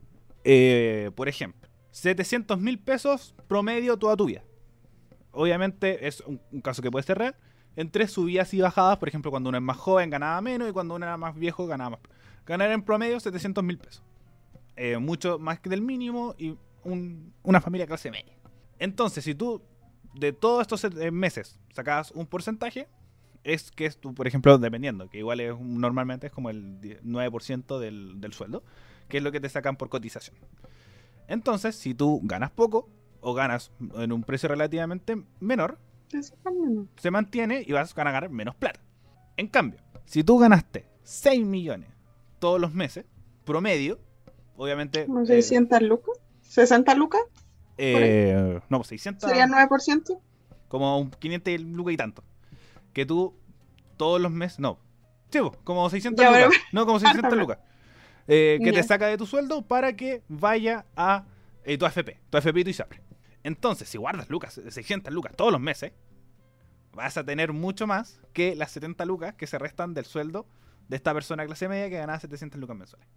eh, 0.45 1.11
por 1.15 1.29
ejemplo, 1.29 1.69
700 1.91 2.59
mil 2.59 2.79
pesos 2.79 3.35
promedio 3.49 3.99
toda 3.99 4.17
tu 4.17 4.27
vida, 4.27 4.43
obviamente 5.31 6.07
es 6.07 6.21
un 6.21 6.61
caso 6.61 6.83
que 6.83 6.91
puede 6.91 7.05
ser 7.05 7.19
real, 7.19 7.37
entre 7.77 8.07
subidas 8.09 8.53
y 8.55 8.61
bajadas. 8.61 8.99
Por 8.99 9.09
ejemplo, 9.09 9.31
cuando 9.31 9.49
uno 9.49 9.59
es 9.59 9.65
más 9.65 9.77
joven 9.77 10.11
ganaba 10.11 10.41
menos 10.41 10.69
y 10.69 10.73
cuando 10.73 10.95
uno 10.95 11.05
era 11.05 11.17
más 11.17 11.35
viejo 11.35 11.67
ganaba 11.67 11.91
más. 11.91 12.01
Ganar 12.47 12.71
en 12.73 12.83
promedio 12.83 13.19
700 13.21 13.63
mil 13.63 13.79
pesos. 13.79 14.03
Eh, 14.77 14.99
mucho 14.99 15.39
más 15.39 15.61
que 15.61 15.71
del 15.71 15.83
mínimo 15.83 16.35
y 16.39 16.57
una 17.43 17.61
familia 17.61 17.87
clase 17.87 18.11
media. 18.11 18.35
Entonces, 18.79 19.25
si 19.25 19.35
tú 19.35 19.63
de 20.15 20.33
todos 20.33 20.63
estos 20.63 20.85
eh, 20.85 21.11
meses 21.11 21.59
sacas 21.73 22.11
un 22.13 22.27
porcentaje, 22.27 22.89
es 23.45 23.71
que 23.71 23.87
es 23.87 23.99
tú, 23.99 24.15
por 24.15 24.27
ejemplo, 24.27 24.57
dependiendo, 24.59 25.09
que 25.09 25.19
igual 25.19 25.41
es 25.41 25.59
normalmente 25.59 26.29
es 26.29 26.33
como 26.33 26.51
el 26.51 26.79
9% 27.05 27.79
del, 27.79 28.21
del 28.21 28.33
sueldo, 28.33 28.63
que 29.09 29.19
es 29.19 29.23
lo 29.23 29.33
que 29.33 29.41
te 29.41 29.49
sacan 29.49 29.77
por 29.77 29.89
cotización. 29.89 30.37
Entonces, 31.29 31.77
si 31.77 31.95
tú 31.95 32.21
ganas 32.25 32.51
poco 32.51 32.89
o 33.21 33.35
ganas 33.35 33.71
en 33.95 34.13
un 34.13 34.23
precio 34.23 34.49
relativamente 34.49 35.23
menor, 35.41 35.79
se 36.97 37.11
mantiene 37.11 37.65
y 37.67 37.73
vas 37.73 37.97
a 37.97 38.05
ganar 38.05 38.29
menos 38.31 38.55
plata. 38.55 38.81
En 39.37 39.47
cambio, 39.49 39.81
si 40.05 40.23
tú 40.23 40.39
ganaste 40.39 40.87
6 41.05 41.45
millones 41.47 41.89
todos 42.39 42.61
los 42.61 42.75
meses, 42.75 43.05
promedio, 43.45 43.99
obviamente... 44.57 45.07
¿Como 45.07 45.25
600 45.25 45.81
eh, 45.81 45.85
lucas? 45.85 46.19
¿60 46.45 46.97
lucas? 46.97 47.23
Eh, 47.79 48.61
no, 48.69 48.85
600... 48.85 49.23
Pues 49.23 49.31
¿Sería 49.31 49.47
9%? 49.47 50.19
Como 50.69 51.11
500 51.19 51.61
lucas 51.61 51.95
y 51.95 51.97
tanto. 51.97 52.25
Que 52.93 53.07
tú 53.07 53.35
todos 53.97 54.21
los 54.21 54.33
meses... 54.33 54.59
No, 54.59 54.79
sí, 55.31 55.39
como 55.65 55.89
600 55.89 56.25
lucas. 56.25 56.51
No, 56.73 56.87
como 56.87 57.01
600 57.01 57.33
lucas. 57.37 57.59
Eh, 58.29 58.59
que 58.63 58.73
te 58.73 58.83
saca 58.83 59.07
de 59.07 59.17
tu 59.17 59.27
sueldo 59.27 59.63
para 59.63 59.97
que 59.97 60.23
vaya 60.29 60.85
a 60.97 61.25
tu 61.79 61.87
AFP, 61.87 62.21
tu 62.31 62.39
AFP 62.39 62.61
y 62.61 62.65
tu 62.65 62.71
ISAPRE. 62.71 63.12
Entonces, 63.45 63.89
si 63.89 63.99
guardas 63.99 64.31
lucas, 64.31 64.61
600 64.69 65.13
lucas 65.13 65.33
todos 65.37 65.53
los 65.53 65.61
meses, 65.61 65.93
vas 66.93 67.17
a 67.17 67.25
tener 67.25 67.53
mucho 67.53 67.87
más 67.87 68.21
que 68.33 68.55
las 68.55 68.71
70 68.73 69.05
lucas 69.05 69.35
que 69.35 69.47
se 69.47 69.59
restan 69.59 69.95
del 69.95 70.05
sueldo 70.05 70.47
de 70.89 70.97
esta 70.97 71.15
persona 71.15 71.43
de 71.43 71.49
clase 71.49 71.69
media 71.69 71.89
que 71.89 71.97
ganaba 71.97 72.21
700 72.21 72.61
lucas 72.61 72.77
mensuales. 72.77 73.09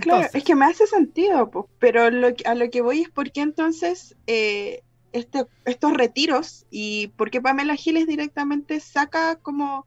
claro, 0.00 0.28
es 0.32 0.44
que 0.44 0.54
me 0.54 0.66
hace 0.66 0.86
sentido, 0.86 1.50
pero 1.78 2.04
a 2.04 2.54
lo 2.54 2.70
que 2.70 2.80
voy 2.80 3.02
es 3.02 3.10
por 3.10 3.32
qué 3.32 3.40
entonces 3.40 4.16
eh, 4.26 4.82
este, 5.12 5.46
estos 5.64 5.92
retiros 5.92 6.66
y 6.70 7.08
por 7.16 7.30
qué 7.30 7.40
Pamela 7.40 7.76
Giles 7.76 8.06
directamente 8.06 8.80
saca 8.80 9.36
como, 9.36 9.86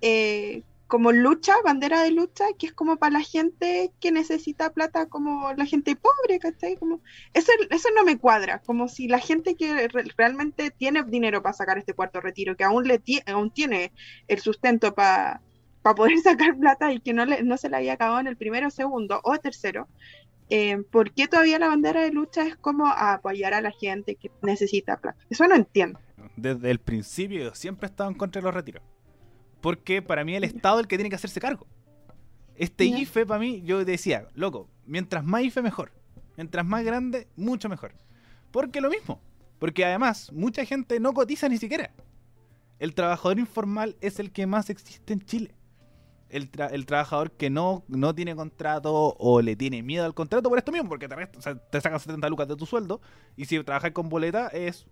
eh, 0.00 0.62
como 0.88 1.12
lucha, 1.12 1.54
bandera 1.62 2.02
de 2.02 2.10
lucha, 2.10 2.46
que 2.58 2.66
es 2.66 2.72
como 2.72 2.96
para 2.96 3.12
la 3.12 3.20
gente 3.20 3.92
que 4.00 4.10
necesita 4.10 4.72
plata, 4.72 5.06
como 5.06 5.52
la 5.52 5.66
gente 5.66 5.94
pobre, 5.96 6.38
¿cachai? 6.38 6.76
Como, 6.76 7.02
eso, 7.34 7.52
eso 7.70 7.88
no 7.94 8.04
me 8.04 8.18
cuadra, 8.18 8.60
como 8.60 8.88
si 8.88 9.06
la 9.06 9.18
gente 9.18 9.54
que 9.54 9.88
realmente 10.16 10.70
tiene 10.70 11.04
dinero 11.04 11.42
para 11.42 11.52
sacar 11.52 11.76
este 11.76 11.92
cuarto 11.92 12.22
retiro, 12.22 12.56
que 12.56 12.64
aún, 12.64 12.88
le 12.88 12.98
tiene 12.98 13.92
el 14.28 14.40
sustento 14.40 14.94
para 14.94 15.42
poder 15.82 16.18
sacar 16.24 16.56
plata 16.56 16.90
y 16.90 17.00
que 17.00 17.12
no, 17.12 17.26
le, 17.26 17.42
no 17.42 17.58
se 17.58 17.68
le 17.68 17.76
había 17.76 17.92
acabado 17.92 18.20
en 18.20 18.26
el 18.26 18.38
primero, 18.38 18.70
segundo 18.70 19.20
o 19.24 19.36
tercero, 19.36 19.88
eh, 20.48 20.82
¿por 20.90 21.12
qué 21.12 21.28
todavía 21.28 21.58
la 21.58 21.68
bandera 21.68 22.00
de 22.00 22.12
lucha 22.12 22.46
es 22.46 22.56
como 22.56 22.86
apoyar 22.86 23.52
a 23.52 23.60
la 23.60 23.72
gente 23.72 24.14
que 24.14 24.30
necesita 24.40 24.96
plata? 24.96 25.18
Eso 25.28 25.46
no 25.46 25.54
entiendo. 25.54 26.00
Desde 26.34 26.70
el 26.70 26.78
principio 26.78 27.54
siempre 27.54 27.88
he 27.88 27.90
estado 27.90 28.08
en 28.08 28.16
contra 28.16 28.40
de 28.40 28.46
los 28.46 28.54
retiros. 28.54 28.82
Porque 29.60 30.02
para 30.02 30.24
mí 30.24 30.34
el 30.34 30.44
Estado 30.44 30.78
es 30.78 30.84
el 30.84 30.88
que 30.88 30.96
tiene 30.96 31.10
que 31.10 31.16
hacerse 31.16 31.40
cargo. 31.40 31.66
Este 32.56 32.84
IFE 32.84 33.26
para 33.26 33.40
mí, 33.40 33.62
yo 33.64 33.84
decía, 33.84 34.28
loco, 34.34 34.68
mientras 34.84 35.24
más 35.24 35.42
IFE 35.42 35.62
mejor. 35.62 35.92
Mientras 36.36 36.64
más 36.64 36.84
grande, 36.84 37.28
mucho 37.36 37.68
mejor. 37.68 37.94
Porque 38.50 38.80
lo 38.80 38.90
mismo. 38.90 39.20
Porque 39.58 39.84
además, 39.84 40.32
mucha 40.32 40.64
gente 40.64 41.00
no 41.00 41.12
cotiza 41.12 41.48
ni 41.48 41.58
siquiera. 41.58 41.90
El 42.78 42.94
trabajador 42.94 43.38
informal 43.38 43.96
es 44.00 44.20
el 44.20 44.30
que 44.30 44.46
más 44.46 44.70
existe 44.70 45.12
en 45.12 45.20
Chile 45.24 45.58
el, 46.30 46.86
trabajador 46.86 47.32
que 47.32 47.50
no, 47.50 47.84
no 47.88 48.14
tiene 48.14 48.36
contrato 48.36 49.16
o 49.18 49.40
le 49.40 49.56
tiene 49.56 49.82
miedo 49.82 50.04
al 50.04 50.14
contrato 50.14 50.48
por 50.48 50.58
esto 50.58 50.72
mismo, 50.72 50.88
porque 50.88 51.08
te, 51.08 51.16
te 51.70 51.80
sacan 51.80 52.00
70 52.00 52.28
lucas 52.28 52.48
de 52.48 52.56
tu 52.56 52.66
sueldo 52.66 53.00
y 53.36 53.46
si 53.46 53.62
trabajas 53.64 53.92
con 53.92 54.08
boleta 54.08 54.48
es 54.48 54.86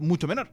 mucho 0.00 0.26
menor. 0.26 0.50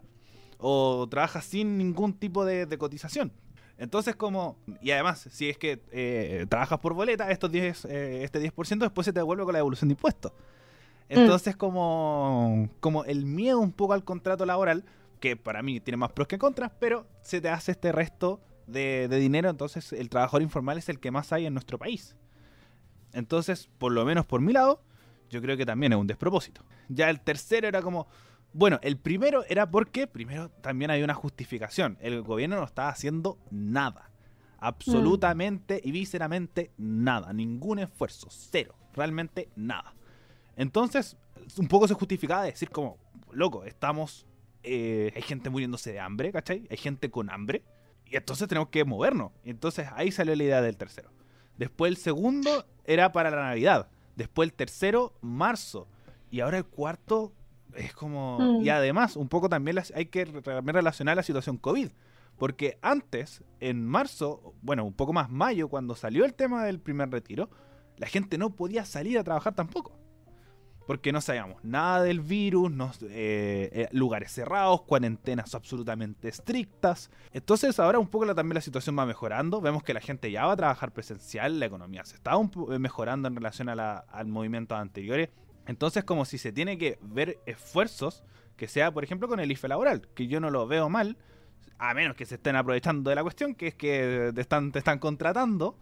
O 0.58 1.08
trabajas 1.10 1.46
sin 1.46 1.78
ningún 1.78 2.14
tipo 2.14 2.46
de, 2.46 2.78
cotización. 2.78 3.34
Entonces, 3.82 4.16
como. 4.16 4.58
Y 4.80 4.92
además, 4.92 5.28
si 5.32 5.50
es 5.50 5.58
que 5.58 5.82
eh, 5.92 6.46
trabajas 6.48 6.78
por 6.78 6.94
boleta, 6.94 7.32
estos 7.32 7.52
10, 7.52 7.86
eh, 7.86 8.24
este 8.24 8.40
10% 8.40 8.78
después 8.78 9.06
se 9.06 9.12
te 9.12 9.22
devuelve 9.22 9.44
con 9.44 9.54
la 9.54 9.58
devolución 9.58 9.88
de 9.90 9.94
impuestos. 9.94 10.34
Mm. 11.10 11.18
Entonces, 11.18 11.56
como, 11.56 12.70
como 12.80 13.06
el 13.06 13.26
miedo 13.26 13.60
un 13.60 13.72
poco 13.72 13.94
al 13.94 14.04
contrato 14.04 14.46
laboral, 14.46 14.86
que 15.20 15.36
para 15.36 15.64
mí 15.64 15.80
tiene 15.80 15.98
más 15.98 16.12
pros 16.12 16.28
que 16.28 16.38
contras, 16.38 16.72
pero 16.80 17.08
se 17.24 17.42
te 17.42 17.50
hace 17.50 17.72
este 17.72 17.92
resto 17.92 18.40
de, 18.68 19.08
dinero, 19.08 19.50
entonces 19.50 19.92
el 19.94 20.10
trabajador 20.10 20.44
informal 20.44 20.78
es 20.78 20.88
el 20.88 21.00
que 21.00 21.10
más 21.10 21.34
hay 21.34 21.48
en 21.48 21.54
nuestro 21.56 21.80
país. 21.80 22.16
Entonces, 23.14 23.68
por 23.80 23.92
lo 23.92 24.06
menos 24.06 24.28
por 24.28 24.42
mi 24.42 24.54
lado, 24.54 24.84
yo 25.32 25.42
creo 25.42 25.58
que 25.58 25.66
también 25.66 25.92
es 25.92 25.98
un 25.98 26.06
despropósito. 26.06 26.64
Ya 26.88 27.10
el 27.10 27.20
tercero 27.20 27.68
era 27.68 27.82
como, 27.82 28.08
bueno, 28.54 28.80
el 28.84 28.98
primero 28.98 29.44
era 29.48 29.70
porque 29.70 30.08
primero 30.08 30.50
también 30.50 30.92
hay 30.92 31.04
una 31.04 31.14
justificación. 31.14 31.98
El 32.02 32.22
gobierno 32.22 32.58
no 32.58 32.66
estaba 32.66 32.90
haciendo 32.90 33.38
nada. 33.50 34.12
Absolutamente 34.60 35.80
y 35.84 35.92
visceramente 35.92 36.72
nada. 36.78 37.34
Ningún 37.34 37.80
esfuerzo. 37.80 38.28
Cero. 38.30 38.76
Realmente 38.94 39.50
nada. 39.56 39.96
Entonces, 40.58 41.18
un 41.58 41.68
poco 41.68 41.88
se 41.88 41.94
justificaba 41.94 42.44
decir 42.44 42.70
como, 42.70 42.98
loco, 43.32 43.64
estamos... 43.64 44.28
Eh, 44.64 45.12
hay 45.16 45.22
gente 45.24 45.50
muriéndose 45.50 45.92
de 45.92 46.00
hambre, 46.00 46.32
¿cachai? 46.32 46.68
Hay 46.70 46.78
gente 46.78 47.10
con 47.10 47.32
hambre. 47.32 47.64
Y 48.06 48.18
entonces 48.18 48.48
tenemos 48.48 48.70
que 48.70 48.84
movernos. 48.84 49.32
Entonces 49.46 49.88
ahí 49.96 50.12
salió 50.12 50.36
la 50.36 50.44
idea 50.44 50.62
del 50.62 50.78
tercero. 50.78 51.10
También 51.58 51.90
el 51.90 51.98
segundo 51.98 52.66
era 52.84 53.12
para 53.14 53.32
la 53.32 53.44
Navidad. 53.44 53.90
Después 54.18 54.50
el 54.50 54.54
tercero, 54.54 55.14
marzo. 55.22 55.88
Y 56.30 56.42
ahora 56.42 56.58
el 56.58 56.66
cuarto 56.66 57.34
es 57.76 57.94
como... 57.94 58.40
Mm. 58.40 58.66
Y 58.66 58.70
además, 58.70 59.16
un 59.16 59.28
poco 59.28 59.50
también 59.50 59.78
hay 59.96 60.06
que 60.06 60.26
relacionar 60.26 61.18
la 61.18 61.24
situación 61.24 61.58
COVID. 61.58 61.90
Porque 62.38 62.80
antes, 62.82 63.44
en 63.60 63.86
marzo, 63.86 64.56
bueno, 64.62 64.84
un 64.84 64.94
poco 64.94 65.14
más 65.14 65.30
mayo, 65.30 65.68
cuando 65.68 65.96
salió 65.96 66.26
el 66.26 66.34
tema 66.34 66.64
del 66.64 66.80
primer 66.80 67.12
retiro, 67.12 67.50
la 67.98 68.08
gente 68.08 68.38
no 68.38 68.52
podía 68.52 68.86
salir 68.86 69.20
a 69.20 69.24
trabajar 69.24 69.54
tampoco 69.54 70.02
porque 70.92 71.14
no 71.14 71.22
sabíamos 71.22 71.64
nada 71.64 72.04
del 72.04 72.20
virus, 72.20 72.72
eh, 73.04 73.70
eh, 73.72 73.88
lugares 73.94 74.32
cerrados, 74.32 74.82
cuarentenas 74.82 75.56
absolutamente 75.56 76.28
estrictas. 76.28 77.10
Entonces 77.32 77.80
ahora 77.80 77.98
un 77.98 78.08
poco 78.08 78.34
también 78.36 78.56
la 78.56 78.62
situación 78.62 78.98
va 79.00 79.06
mejorando, 79.06 79.62
vemos 79.62 79.84
que 79.84 79.94
la 79.94 80.02
gente 80.02 80.32
ya 80.32 80.46
va 80.46 80.52
a 80.52 80.58
trabajar 80.58 80.92
presencial, 80.92 81.62
la 81.62 81.68
economía 81.68 82.04
se 82.04 82.16
está 82.16 82.34
eh, 82.34 82.80
mejorando 82.80 83.30
en 83.30 83.36
relación 83.38 83.70
a 83.70 84.00
al 84.00 84.28
movimiento 84.28 84.76
anteriores. 84.76 85.30
Entonces 85.68 86.04
como 86.04 86.26
si 86.26 86.38
se 86.38 86.52
tiene 86.52 86.78
que 86.78 86.98
ver 87.02 87.40
esfuerzos, 87.46 88.24
que 88.58 88.68
sea 88.68 88.92
por 88.92 89.04
ejemplo 89.04 89.28
con 89.28 89.40
el 89.40 89.52
IFE 89.52 89.68
laboral, 89.68 90.08
que 90.16 90.28
yo 90.28 90.40
no 90.40 90.50
lo 90.50 90.68
veo 90.68 90.90
mal, 90.90 91.18
a 91.78 91.94
menos 91.94 92.16
que 92.16 92.26
se 92.26 92.36
estén 92.36 92.56
aprovechando 92.56 93.10
de 93.10 93.16
la 93.16 93.24
cuestión, 93.24 93.56
que 93.56 93.68
es 93.68 93.76
que 93.76 94.32
están, 94.38 94.72
te 94.72 94.80
están 94.80 95.00
contratando 95.00 95.78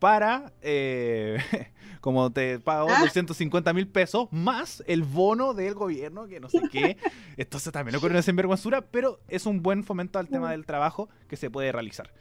para, 0.00 0.52
eh, 0.62 1.38
como 2.00 2.32
te 2.32 2.58
pago 2.58 2.88
250 2.88 3.70
ah. 3.70 3.74
mil 3.74 3.86
pesos, 3.86 4.28
más 4.32 4.82
el 4.88 5.04
bono 5.04 5.54
del 5.54 5.74
gobierno, 5.74 6.26
que 6.26 6.40
no 6.40 6.48
sé 6.48 6.62
qué. 6.72 6.96
Entonces 7.36 7.72
también 7.72 7.96
ocurre 7.96 8.12
una 8.12 8.22
sinvergüenzura, 8.22 8.80
pero 8.80 9.20
es 9.28 9.46
un 9.46 9.62
buen 9.62 9.84
fomento 9.84 10.18
al 10.18 10.28
tema 10.28 10.48
mm. 10.48 10.50
del 10.50 10.66
trabajo 10.66 11.08
que 11.28 11.36
se 11.36 11.50
puede 11.50 11.70
realizar. 11.70 12.12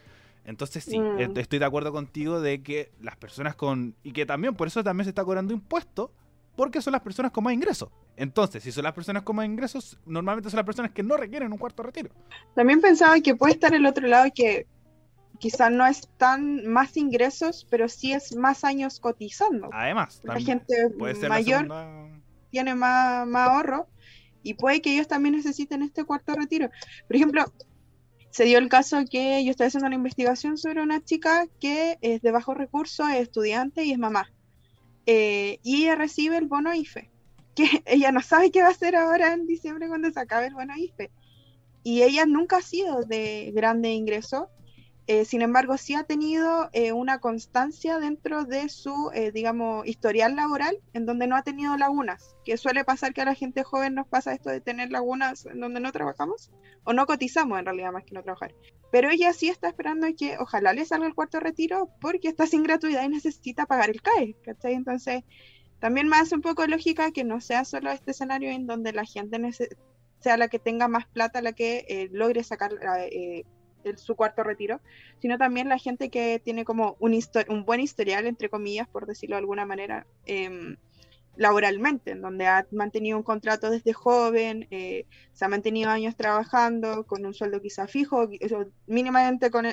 Entonces 0.44 0.84
sí, 0.84 1.00
mm. 1.00 1.38
estoy 1.38 1.60
de 1.60 1.66
acuerdo 1.66 1.92
contigo 1.92 2.42
de 2.42 2.62
que 2.62 2.92
las 3.02 3.16
personas 3.16 3.56
con... 3.56 3.96
Y 4.04 4.12
que 4.12 4.26
también, 4.26 4.56
por 4.56 4.68
eso 4.68 4.84
también 4.84 5.06
se 5.06 5.10
está 5.10 5.24
cobrando 5.24 5.54
impuestos, 5.54 6.12
porque 6.60 6.82
son 6.82 6.92
las 6.92 7.02
personas 7.02 7.32
con 7.32 7.46
más 7.46 7.54
ingresos. 7.54 7.88
Entonces, 8.18 8.62
si 8.62 8.74
son 8.74 8.84
las 8.84 8.92
personas 8.92 9.24
con 9.24 9.34
más 9.34 9.46
ingresos, 9.46 9.98
normalmente 10.06 10.50
son 10.50 10.58
las 10.58 10.66
personas 10.66 10.92
que 10.92 11.02
no 11.02 11.16
requieren 11.16 11.54
un 11.54 11.58
cuarto 11.58 11.84
retiro. 11.84 12.10
También 12.54 12.82
pensaba 12.82 13.18
que 13.22 13.34
puede 13.34 13.54
estar 13.54 13.74
el 13.74 13.86
otro 13.86 14.06
lado 14.10 14.26
que 14.36 14.68
quizás 15.38 15.72
no 15.72 15.88
es 15.88 16.10
tan 16.18 16.68
más 16.68 16.98
ingresos, 16.98 17.66
pero 17.70 17.88
sí 17.88 18.12
es 18.12 18.36
más 18.36 18.66
años 18.66 19.00
cotizando. 19.00 19.70
Además, 19.72 20.20
la 20.26 20.38
gente 20.38 20.76
mayor 21.30 21.66
tiene 22.50 22.76
más, 22.76 23.26
ahorro 23.34 23.88
y 24.44 24.56
puede 24.56 24.82
que 24.82 24.92
ellos 24.92 25.08
también 25.08 25.36
necesiten 25.38 25.82
este 25.82 26.04
cuarto 26.04 26.36
retiro. 26.36 26.70
Por 27.08 27.16
ejemplo, 27.16 27.46
se 28.32 28.44
dio 28.44 28.58
el 28.58 28.68
caso 28.68 29.06
que 29.10 29.46
yo 29.46 29.52
estaba 29.52 29.70
haciendo 29.70 29.88
una 29.88 29.96
investigación 29.96 30.58
sobre 30.58 30.82
una 30.82 31.02
chica 31.02 31.48
que 31.62 31.98
es 32.02 32.22
de 32.22 32.32
bajo 32.32 32.54
recurso, 32.54 33.08
es 33.08 33.22
estudiante 33.22 33.86
y 33.86 33.94
es 33.94 33.98
mamá. 33.98 34.30
Eh, 35.12 35.60
y 35.64 35.86
ella 35.86 35.96
recibe 35.96 36.38
el 36.38 36.46
bono 36.46 36.72
IFE, 36.72 37.10
que 37.56 37.66
ella 37.88 38.12
no 38.12 38.22
sabe 38.22 38.52
qué 38.52 38.62
va 38.62 38.68
a 38.68 38.72
hacer 38.72 38.96
ahora 38.96 39.34
en 39.34 39.48
diciembre 39.48 39.88
cuando 39.88 40.12
se 40.12 40.20
acabe 40.20 40.46
el 40.46 40.54
bono 40.54 40.78
IFE. 40.78 41.10
Y 41.82 42.04
ella 42.04 42.28
nunca 42.28 42.58
ha 42.58 42.62
sido 42.62 43.02
de 43.02 43.52
grande 43.56 43.90
ingreso, 43.90 44.50
eh, 45.08 45.26
sin 45.26 45.42
embargo, 45.42 45.76
sí 45.78 45.96
ha 45.96 46.04
tenido 46.04 46.70
eh, 46.74 46.92
una 46.92 47.18
constancia 47.18 47.98
dentro 47.98 48.46
de 48.46 48.70
su, 48.70 48.94
digamos, 49.34 49.88
historial 49.88 50.36
laboral 50.36 50.78
en 50.94 51.08
donde 51.08 51.26
no 51.26 51.36
ha 51.36 51.42
tenido 51.42 51.76
lagunas, 51.76 52.36
que 52.46 52.58
suele 52.58 52.86
pasar 52.86 53.12
que 53.12 53.22
a 53.22 53.26
la 53.26 53.34
gente 53.34 53.64
joven 53.64 53.96
nos 53.96 54.08
pasa 54.08 54.36
esto 54.36 54.52
de 54.52 54.62
tener 54.62 54.92
lagunas 54.92 55.48
en 55.48 55.60
donde 55.60 55.80
no 55.80 55.92
trabajamos 55.92 56.52
o 56.84 56.94
no 56.94 57.08
cotizamos 57.08 57.58
en 57.58 57.66
realidad 57.66 57.92
más 57.92 58.04
que 58.04 58.14
no 58.14 58.22
trabajar. 58.22 58.54
Pero 58.92 59.10
ella 59.10 59.34
sí 59.34 59.50
está 59.50 59.68
esperando 59.68 60.08
que 60.18 60.38
ojalá 60.40 60.74
le 60.74 60.86
salga 60.86 61.08
el 61.08 61.14
cuarto 61.14 61.40
retiro 61.40 61.90
porque 62.02 62.30
está 62.30 62.48
sin 62.48 62.64
gratuidad 62.64 63.04
y 63.04 63.10
necesita 63.10 63.66
pagar 63.66 63.90
el 63.90 64.02
CAE, 64.02 64.36
¿cachai? 64.44 64.74
Entonces, 64.74 65.24
también 65.80 66.08
me 66.08 66.18
hace 66.18 66.36
un 66.36 66.42
poco 66.42 66.66
lógica 66.68 67.12
que 67.12 67.24
no 67.24 67.40
sea 67.40 67.66
solo 67.66 67.92
este 67.92 68.12
escenario 68.12 68.50
en 68.50 68.68
donde 68.68 68.92
la 68.94 69.06
gente 69.06 69.40
sea 70.20 70.38
la 70.38 70.48
que 70.48 70.60
tenga 70.60 70.88
más 70.88 71.08
plata, 71.08 71.42
la 71.42 71.54
que 71.54 72.10
logre 72.12 72.44
sacar 72.44 72.72
su 73.96 74.16
cuarto 74.16 74.44
retiro, 74.44 74.82
sino 75.22 75.38
también 75.38 75.70
la 75.70 75.78
gente 75.78 76.10
que 76.10 76.40
tiene 76.44 76.66
como 76.66 76.98
un, 77.00 77.18
un 77.48 77.66
buen 77.66 77.80
historial, 77.80 78.28
entre 78.28 78.50
comillas, 78.50 78.88
por 78.88 79.06
decirlo 79.06 79.36
de 79.36 79.42
alguna 79.42 79.66
manera, 79.66 80.06
em, 80.26 80.76
laboralmente, 81.40 82.12
en 82.12 82.22
donde 82.22 82.46
ha 82.46 82.68
mantenido 82.72 83.18
un 83.18 83.24
contrato 83.24 83.72
desde 83.72 83.94
joven, 83.94 84.68
eh, 84.70 85.06
se 85.34 85.46
ha 85.46 85.48
mantenido 85.48 85.90
años 85.90 86.16
trabajando 86.16 87.06
con 87.06 87.26
un 87.26 87.34
sueldo 87.34 87.62
quizá 87.62 87.88
fijo, 87.88 88.30
mínimamente 88.86 89.50
con, 89.50 89.66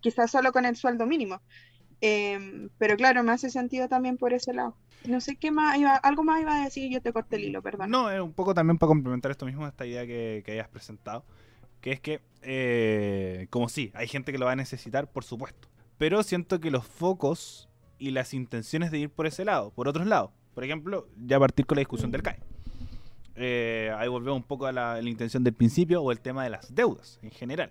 quizás 0.00 0.30
solo 0.30 0.52
con 0.52 0.64
el 0.64 0.76
sueldo 0.76 1.06
mínimo. 1.06 1.42
Em, 2.00 2.70
pero 2.78 2.96
claro, 2.96 3.22
me 3.24 3.32
hace 3.32 3.50
sentido 3.50 3.88
también 3.88 4.16
por 4.16 4.32
ese 4.32 4.54
lado. 4.54 4.76
No 5.06 5.20
sé 5.20 5.36
qué 5.36 5.50
más, 5.50 5.76
iba, 5.76 5.96
algo 5.96 6.24
más 6.24 6.40
iba 6.40 6.60
a 6.60 6.64
decir, 6.64 6.90
yo 6.90 7.02
te 7.02 7.12
corté 7.12 7.36
el 7.36 7.44
hilo, 7.44 7.62
perdón. 7.62 7.90
No, 7.90 8.10
es 8.10 8.20
un 8.20 8.32
poco 8.32 8.54
también 8.54 8.78
para 8.78 8.88
complementar 8.88 9.30
esto 9.30 9.44
mismo, 9.44 9.66
esta 9.66 9.84
idea 9.84 10.06
que, 10.06 10.42
que 10.44 10.52
hayas 10.52 10.68
presentado 10.68 11.24
que 11.80 11.92
es 11.92 12.00
que, 12.00 12.20
eh, 12.42 13.46
como 13.50 13.68
sí, 13.68 13.90
hay 13.94 14.08
gente 14.08 14.32
que 14.32 14.38
lo 14.38 14.46
va 14.46 14.52
a 14.52 14.56
necesitar, 14.56 15.10
por 15.10 15.24
supuesto. 15.24 15.68
Pero 15.96 16.22
siento 16.22 16.60
que 16.60 16.70
los 16.70 16.86
focos 16.86 17.68
y 17.98 18.10
las 18.10 18.34
intenciones 18.34 18.90
de 18.90 18.98
ir 18.98 19.10
por 19.10 19.26
ese 19.26 19.44
lado, 19.44 19.70
por 19.70 19.88
otros 19.88 20.06
lados, 20.06 20.30
por 20.58 20.64
ejemplo, 20.64 21.06
ya 21.24 21.38
partir 21.38 21.66
con 21.66 21.76
la 21.76 21.82
discusión 21.82 22.10
del 22.10 22.20
CAE. 22.20 22.40
eh, 23.36 23.94
ahí 23.96 24.08
volvemos 24.08 24.38
un 24.38 24.42
poco 24.42 24.66
a 24.66 24.72
la, 24.72 25.00
intención 25.00 25.44
del 25.44 25.54
principio, 25.54 26.02
o 26.02 26.10
el 26.10 26.18
tema 26.18 26.42
de 26.42 26.50
las 26.50 26.74
deudas 26.74 27.20
en 27.22 27.30
general. 27.30 27.70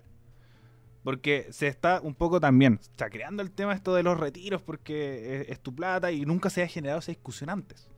Porque 1.03 1.47
se 1.49 1.67
está 1.67 1.99
un 1.99 2.15
poco 2.15 2.39
también 2.39 2.79
creando 2.95 3.43
el 3.43 3.51
tema 3.51 3.73
esto 3.73 3.93
de 3.93 4.03
los 4.03 4.17
retiros 4.17 4.61
porque 4.61 5.47
es, 5.49 5.59
tu 5.59 5.75
plata 5.75 6.13
y 6.13 6.25
nunca 6.25 6.49
se 6.49 6.63
ha 6.63 6.67
generado 6.69 6.99
esa 6.99 7.11
discusión 7.11 7.49
antes. 7.49 7.89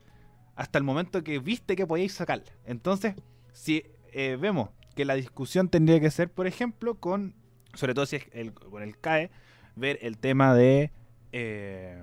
Hasta 0.56 0.80
el 0.80 0.84
momento 0.84 1.24
que 1.24 1.38
viste 1.38 1.76
que 1.76 1.86
podíais 1.86 2.14
sacarla. 2.14 2.52
Entonces, 2.66 3.14
si 3.54 3.84
eh, 4.12 4.40
vemos 4.42 4.72
que 4.96 5.06
la 5.06 5.14
discusión 5.14 5.70
tendría 5.70 6.00
que 6.00 6.10
ser, 6.10 6.32
por 6.32 6.48
ejemplo, 6.48 6.96
con, 6.96 7.36
sobre 7.76 7.94
todo 7.94 8.08
si 8.08 8.16
es 8.16 8.26
el, 8.32 8.54
con 8.54 8.82
el 8.82 8.98
CAE, 8.98 9.30
ver 9.76 10.00
el 10.02 10.18
tema 10.18 10.56
de, 10.56 10.92
eh, 11.32 12.02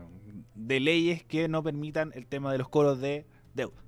de 0.55 0.81
leyes 0.81 1.25
que 1.25 1.49
no 1.49 1.63
permitan 1.63 2.13
el 2.15 2.27
tema 2.27 2.53
de 2.53 2.59
los 2.59 2.69
coros 2.69 3.01
de 3.01 3.27
deuda 3.55 3.83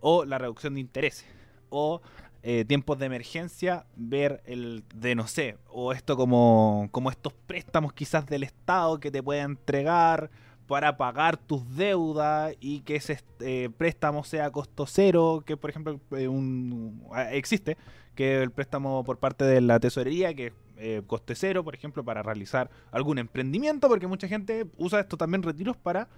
o 0.00 0.24
la 0.24 0.38
reducción 0.38 0.74
de 0.74 0.80
intereses 0.80 1.26
o 1.70 2.00
eh, 2.42 2.66
tiempos 2.66 2.98
de 2.98 3.06
emergencia, 3.06 3.86
ver 3.96 4.42
el 4.44 4.84
de 4.94 5.14
no 5.14 5.26
sé, 5.26 5.56
o 5.66 5.92
esto 5.92 6.14
como, 6.14 6.88
como 6.90 7.10
estos 7.10 7.32
préstamos 7.32 7.94
quizás 7.94 8.26
del 8.26 8.42
Estado 8.42 9.00
que 9.00 9.10
te 9.10 9.22
puede 9.22 9.40
entregar 9.40 10.30
para 10.66 10.98
pagar 10.98 11.38
tus 11.38 11.74
deudas 11.74 12.54
y 12.60 12.80
que 12.80 12.96
ese 12.96 13.18
eh, 13.40 13.70
préstamo 13.76 14.24
sea 14.24 14.50
costo 14.50 14.86
cero, 14.86 15.42
que 15.46 15.56
por 15.56 15.70
ejemplo 15.70 15.98
eh, 16.12 16.28
un, 16.28 17.02
existe, 17.30 17.78
que 18.14 18.42
el 18.42 18.50
préstamo 18.50 19.04
por 19.04 19.18
parte 19.18 19.46
de 19.46 19.62
la 19.62 19.80
tesorería, 19.80 20.34
que 20.34 20.52
eh, 20.76 21.02
coste 21.06 21.34
cero, 21.34 21.64
por 21.64 21.74
ejemplo, 21.74 22.04
para 22.04 22.22
realizar 22.22 22.70
algún 22.90 23.18
emprendimiento, 23.18 23.88
porque 23.88 24.06
mucha 24.06 24.28
gente 24.28 24.66
usa 24.76 25.00
esto 25.00 25.16
también 25.16 25.42
retiros 25.42 25.76
para 25.76 26.08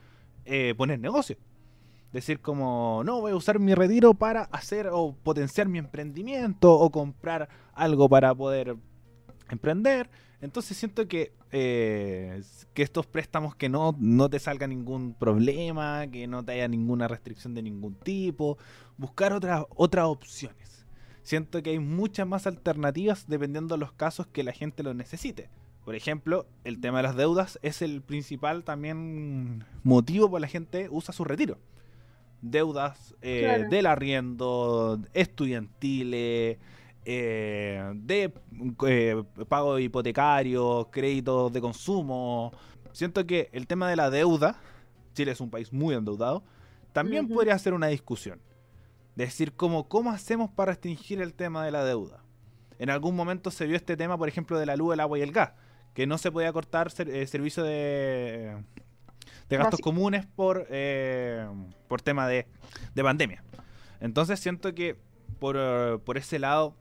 poner 0.77 1.01
negocio. 1.01 1.37
Decir 2.13 2.41
como, 2.41 3.03
no, 3.05 3.21
voy 3.21 3.33
a 3.33 3.37
usar 3.37 3.59
mi 3.59 3.75
retiro 3.75 4.15
para 4.15 4.43
hacer 4.45 4.89
o 4.93 5.13
potenciar 5.13 5.69
mi 5.69 5.79
emprendimiento 5.79 6.73
o 6.73 6.91
comprar 6.91 7.49
algo 7.75 8.09
para 8.09 8.33
poder 8.33 8.77
emprender. 9.51 10.09
Entonces 10.41 10.77
siento 10.77 11.09
que, 11.09 11.33
eh, 11.51 12.43
que 12.75 12.83
estos 12.83 13.07
préstamos 13.07 13.55
que 13.55 13.69
no, 13.69 13.97
no 13.99 14.29
te 14.29 14.39
salga 14.39 14.67
ningún 14.67 15.15
problema, 15.15 16.07
que 16.09 16.27
no 16.27 16.45
te 16.45 16.53
haya 16.53 16.69
ninguna 16.69 17.09
restricción 17.09 17.55
de 17.55 17.63
ningún 17.63 17.95
tipo, 17.95 18.59
buscar 18.97 19.33
otras 19.33 20.07
opciones. 20.07 20.86
Siento 21.27 21.61
que 21.61 21.71
hay 21.71 21.81
muchas 21.81 22.25
más 22.25 22.47
alternativas 22.47 23.25
dependiendo 23.27 23.75
de 23.75 23.81
los 23.81 23.91
casos 23.91 24.29
que 24.29 24.45
la 24.45 24.53
gente 24.53 24.85
lo 24.85 24.95
necesite. 24.95 25.51
Por 25.85 25.97
ejemplo, 25.97 26.47
el 26.63 26.81
tema 26.81 26.99
de 26.99 27.03
las 27.03 27.17
deudas 27.17 27.59
es 27.63 27.83
el 27.83 28.01
principal 28.01 28.63
también 28.63 29.65
motivo 29.83 30.31
por 30.31 30.41
la 30.41 30.47
gente 30.47 30.87
usa 30.89 31.13
su 31.13 31.25
retiro. 31.25 31.59
Deudas 32.43 33.17
eh, 33.23 33.67
del 33.69 33.87
arriendo, 33.87 35.01
estudiantiles, 35.15 36.59
eh, 37.05 37.93
de 37.97 38.33
eh, 38.87 39.25
pago 39.49 39.81
hipotecario, 39.81 40.89
créditos 40.93 41.53
de 41.53 41.61
consumo. 41.61 42.53
Siento 42.93 43.27
que 43.27 43.49
el 43.51 43.67
tema 43.67 43.91
de 43.91 43.97
la 43.97 44.11
deuda, 44.11 44.61
Chile 45.13 45.33
es 45.33 45.41
un 45.41 45.51
país 45.51 45.73
muy 45.73 45.97
endeudado, 45.97 46.45
también 46.93 47.27
podría 47.27 47.59
ser 47.59 47.75
una 47.75 47.89
discusión. 47.89 48.39
Decir, 49.17 49.55
cómo, 49.55 49.89
¿cómo 49.89 50.11
hacemos 50.13 50.51
para 50.51 50.73
restringir 50.73 51.21
el 51.21 51.35
tema 51.35 51.65
de 51.65 51.71
la 51.71 51.85
deuda? 51.85 52.23
En 52.79 52.91
algún 52.91 53.17
momento 53.17 53.51
se 53.51 53.67
vio 53.67 53.75
este 53.77 53.97
tema, 53.97 54.19
por 54.19 54.29
ejemplo, 54.29 54.59
de 54.59 54.67
la 54.67 54.77
luz, 54.77 54.93
el 54.93 55.01
agua 55.01 55.19
y 55.19 55.23
el 55.23 55.33
gas, 55.33 55.53
que 55.95 56.07
no 56.07 56.19
se 56.19 56.31
podía 56.31 56.53
cortar 56.53 56.93
eh, 56.99 57.27
servicio 57.27 57.65
de, 57.65 58.63
de 59.49 59.57
gastos 59.57 59.81
comunes 59.81 60.27
por, 60.27 60.67
eh, 60.69 61.49
por 61.89 62.03
tema 62.03 62.29
de, 62.29 62.47
de 62.95 63.03
pandemia. 63.03 63.43
Entonces 64.01 64.39
siento 64.39 64.75
que 64.75 64.97
por, 65.39 65.57
por 66.03 66.19
ese 66.19 66.39
lado 66.39 66.75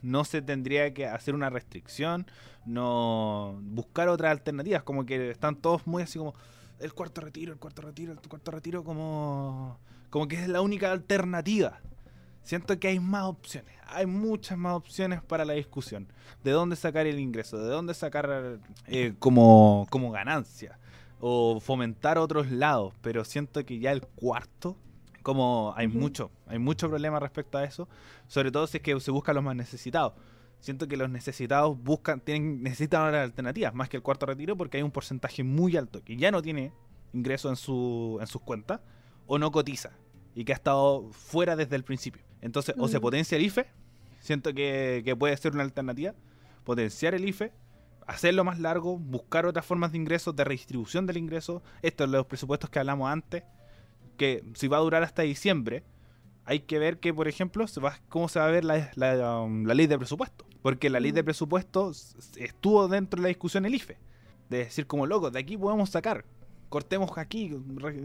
no 0.00 0.24
se 0.24 0.40
tendría 0.40 0.94
que 0.94 1.06
hacer 1.06 1.34
una 1.34 1.50
restricción, 1.50 2.26
no 2.64 3.58
buscar 3.62 4.08
otras 4.08 4.30
alternativas, 4.30 4.82
como 4.82 5.04
que 5.04 5.30
están 5.30 5.56
todos 5.56 5.86
muy 5.86 6.02
así 6.02 6.18
como 6.18 6.34
el 6.80 6.94
cuarto 6.94 7.20
retiro, 7.20 7.52
el 7.52 7.58
cuarto 7.58 7.82
retiro, 7.82 8.12
el 8.12 8.18
cuarto 8.20 8.50
retiro 8.50 8.82
como 8.82 9.78
como 10.12 10.28
que 10.28 10.36
es 10.36 10.46
la 10.46 10.60
única 10.60 10.92
alternativa. 10.92 11.80
Siento 12.42 12.78
que 12.78 12.88
hay 12.88 13.00
más 13.00 13.24
opciones, 13.24 13.74
hay 13.86 14.04
muchas 14.04 14.58
más 14.58 14.74
opciones 14.74 15.22
para 15.22 15.46
la 15.46 15.54
discusión. 15.54 16.06
¿De 16.44 16.50
dónde 16.50 16.76
sacar 16.76 17.06
el 17.06 17.18
ingreso? 17.18 17.56
¿De 17.56 17.70
dónde 17.70 17.94
sacar 17.94 18.60
eh, 18.88 19.14
como, 19.18 19.86
como 19.88 20.10
ganancia? 20.10 20.78
O 21.18 21.60
fomentar 21.60 22.18
otros 22.18 22.50
lados. 22.50 22.92
Pero 23.00 23.24
siento 23.24 23.64
que 23.64 23.78
ya 23.78 23.90
el 23.90 24.02
cuarto 24.02 24.76
como 25.22 25.72
hay 25.76 25.88
mucho, 25.88 26.30
hay 26.46 26.58
mucho 26.58 26.90
problema 26.90 27.18
respecto 27.18 27.56
a 27.56 27.64
eso, 27.64 27.88
sobre 28.26 28.50
todo 28.50 28.66
si 28.66 28.78
es 28.78 28.82
que 28.82 29.00
se 29.00 29.12
buscan 29.12 29.36
los 29.36 29.44
más 29.44 29.56
necesitados. 29.56 30.12
Siento 30.58 30.88
que 30.88 30.96
los 30.98 31.08
necesitados 31.08 31.80
buscan, 31.82 32.20
tienen, 32.20 32.62
necesitan 32.62 33.06
otras 33.06 33.22
alternativas, 33.22 33.72
más 33.72 33.88
que 33.88 33.96
el 33.96 34.02
cuarto 34.02 34.26
retiro, 34.26 34.56
porque 34.56 34.76
hay 34.76 34.82
un 34.82 34.90
porcentaje 34.90 35.42
muy 35.42 35.76
alto 35.76 36.02
que 36.04 36.16
ya 36.16 36.30
no 36.30 36.42
tiene 36.42 36.72
ingreso 37.14 37.48
en, 37.48 37.56
su, 37.56 38.18
en 38.20 38.26
sus 38.26 38.42
cuentas 38.42 38.80
o 39.26 39.38
no 39.38 39.50
cotiza 39.52 39.92
y 40.34 40.44
que 40.44 40.52
ha 40.52 40.56
estado 40.56 41.10
fuera 41.12 41.56
desde 41.56 41.76
el 41.76 41.84
principio. 41.84 42.22
Entonces, 42.40 42.74
o 42.78 42.88
se 42.88 43.00
potencia 43.00 43.36
el 43.36 43.44
IFE, 43.44 43.66
siento 44.20 44.52
que, 44.52 45.02
que 45.04 45.14
puede 45.14 45.36
ser 45.36 45.52
una 45.52 45.62
alternativa, 45.62 46.14
potenciar 46.64 47.14
el 47.14 47.28
IFE, 47.28 47.52
hacerlo 48.06 48.44
más 48.44 48.58
largo, 48.58 48.98
buscar 48.98 49.46
otras 49.46 49.64
formas 49.64 49.92
de 49.92 49.98
ingresos, 49.98 50.34
de 50.34 50.44
redistribución 50.44 51.06
del 51.06 51.18
ingreso. 51.18 51.62
Estos 51.82 52.06
son 52.06 52.12
los 52.12 52.26
presupuestos 52.26 52.70
que 52.70 52.78
hablamos 52.78 53.10
antes 53.10 53.44
que 54.16 54.44
si 54.54 54.68
va 54.68 54.76
a 54.76 54.80
durar 54.80 55.02
hasta 55.02 55.22
diciembre, 55.22 55.82
hay 56.44 56.60
que 56.60 56.78
ver 56.78 56.98
que, 56.98 57.14
por 57.14 57.28
ejemplo, 57.28 57.66
se 57.66 57.80
va, 57.80 58.00
cómo 58.08 58.28
se 58.28 58.38
va 58.38 58.46
a 58.46 58.50
ver 58.50 58.64
la, 58.64 59.40
um, 59.40 59.64
ley 59.66 59.86
de 59.86 59.98
presupuesto. 59.98 60.44
Porque 60.60 60.90
la 60.90 61.00
ley 61.00 61.12
de 61.12 61.24
presupuesto 61.24 61.92
estuvo 62.36 62.88
dentro 62.88 63.18
de 63.18 63.22
la 63.22 63.28
discusión 63.28 63.64
el 63.64 63.74
IFE. 63.74 63.98
De 64.48 64.58
decir, 64.58 64.86
como 64.86 65.06
loco, 65.06 65.30
de 65.30 65.40
aquí 65.40 65.56
podemos 65.56 65.90
sacar. 65.90 66.24
Cortemos 66.72 67.10
aquí, 67.18 67.54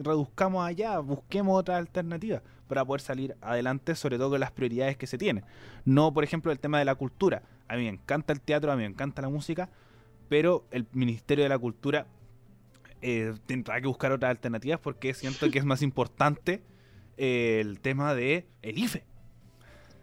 reduzcamos 0.03 0.67
allá, 0.67 0.99
busquemos 0.99 1.57
otra 1.57 1.77
alternativa 1.77 2.41
para 2.67 2.83
poder 2.83 2.99
salir 2.99 3.37
adelante, 3.39 3.95
sobre 3.95 4.17
todo 4.17 4.31
con 4.31 4.41
las 4.41 4.51
prioridades 4.51 4.97
que 4.97 5.07
se 5.07 5.17
tienen. 5.17 5.45
No, 5.85 6.13
por 6.13 6.25
ejemplo, 6.25 6.51
el 6.51 6.59
tema 6.59 6.77
de 6.77 6.83
la 6.83 6.95
cultura. 6.95 7.43
A 7.69 7.77
mí 7.77 7.83
me 7.83 7.87
encanta 7.91 8.33
el 8.33 8.41
teatro, 8.41 8.69
a 8.69 8.75
mí 8.75 8.81
me 8.81 8.89
encanta 8.89 9.21
la 9.21 9.29
música, 9.29 9.69
pero 10.27 10.65
el 10.71 10.85
Ministerio 10.91 11.45
de 11.45 11.49
la 11.49 11.57
Cultura 11.57 12.07
eh, 13.01 13.35
tendrá 13.45 13.79
que 13.79 13.87
buscar 13.87 14.11
otras 14.11 14.31
alternativas 14.31 14.81
porque 14.81 15.13
siento 15.13 15.49
que 15.49 15.59
es 15.59 15.63
más 15.63 15.81
importante 15.89 16.61
eh, 17.15 17.59
el 17.61 17.79
tema 17.79 18.13
de 18.15 18.49
el 18.63 18.79
IFE. 18.79 19.05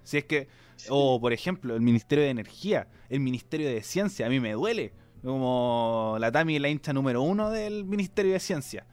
Si 0.05 0.17
es 0.17 0.25
que, 0.25 0.49
o 0.89 1.21
por 1.21 1.35
ejemplo, 1.35 1.75
el 1.77 1.83
Ministerio 1.83 2.25
de 2.25 2.31
Energía, 2.31 2.89
el 3.11 3.21
Ministerio 3.21 3.69
de 3.69 3.83
Ciencia, 3.83 4.25
a 4.25 4.31
mí 4.31 4.41
me 4.41 4.53
duele, 4.53 4.95
como 5.25 6.17
la 6.21 6.31
Tami 6.31 6.59
la 6.59 6.69
hincha 6.69 6.93
número 6.93 7.23
uno 7.23 7.51
del 7.51 7.85
Ministerio 7.85 8.33
de 8.33 8.41
Ciencia. 8.41 8.87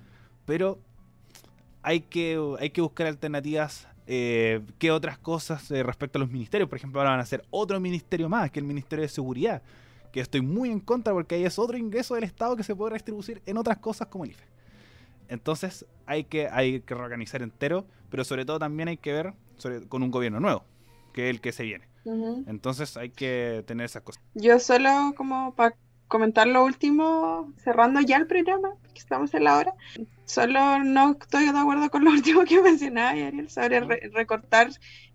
Pero 0.46 0.80
hay 1.82 2.02
que, 2.02 2.40
hay 2.60 2.70
que 2.70 2.82
buscar 2.82 3.08
alternativas. 3.08 3.88
Eh, 4.08 4.62
¿Qué 4.80 4.92
otras 4.92 5.18
cosas 5.18 5.70
eh, 5.72 5.84
respecto 5.84 6.18
a 6.18 6.22
los 6.22 6.32
ministerios? 6.32 6.70
Por 6.70 6.78
ejemplo, 6.78 7.00
ahora 7.00 7.12
van 7.12 7.20
a 7.20 7.24
hacer 7.24 7.44
otro 7.50 7.80
ministerio 7.80 8.28
más, 8.28 8.52
que 8.52 8.60
el 8.60 8.66
Ministerio 8.66 9.04
de 9.04 9.10
Seguridad 9.10 9.62
que 10.12 10.20
estoy 10.20 10.42
muy 10.42 10.70
en 10.70 10.80
contra 10.80 11.14
porque 11.14 11.36
ahí 11.36 11.46
es 11.46 11.58
otro 11.58 11.78
ingreso 11.78 12.16
del 12.16 12.26
Estado 12.26 12.56
que 12.56 12.64
se 12.64 12.76
puede 12.76 12.94
distribuir 12.94 13.42
en 13.46 13.58
otras 13.58 13.78
cosas 13.78 14.08
como 14.08 14.26
el 14.26 14.32
IFE. 14.32 14.44
Entonces 15.30 15.86
hay 16.06 16.26
que, 16.26 16.50
hay 16.50 16.82
que 16.82 16.94
reorganizar 16.94 17.42
entero, 17.42 17.86
pero 18.10 18.24
sobre 18.24 18.46
todo 18.46 18.60
también 18.60 18.90
hay 18.90 18.98
que 18.98 19.14
ver 19.14 19.34
con 19.88 20.04
un 20.04 20.12
gobierno 20.12 20.40
nuevo, 20.40 20.66
que 21.14 21.30
es 21.30 21.36
el 21.36 21.42
que 21.42 21.52
se 21.52 21.64
viene. 21.64 21.88
Entonces 22.48 22.98
hay 22.98 23.10
que 23.10 23.64
tener 23.68 23.86
esas 23.86 24.02
cosas. 24.02 24.22
Yo 24.34 24.60
solo 24.60 25.14
como 25.16 25.54
para 25.54 25.76
comentar 26.12 26.46
lo 26.46 26.66
último, 26.66 27.54
cerrando 27.64 28.02
ya 28.02 28.18
el 28.18 28.28
programa, 28.28 28.72
que 28.94 29.00
estamos 29.00 29.34
en 29.34 29.46
la 29.46 29.58
hora, 29.58 29.74
solo 30.26 30.84
no 30.84 31.16
estoy 31.18 31.46
de 31.46 31.58
acuerdo 31.58 31.90
con 31.90 32.04
lo 32.04 32.12
último 32.20 32.44
que 32.44 32.62
mencionaba 32.62 33.12
Ariel 33.12 33.50
sobre 33.50 33.80
recortar 33.80 34.72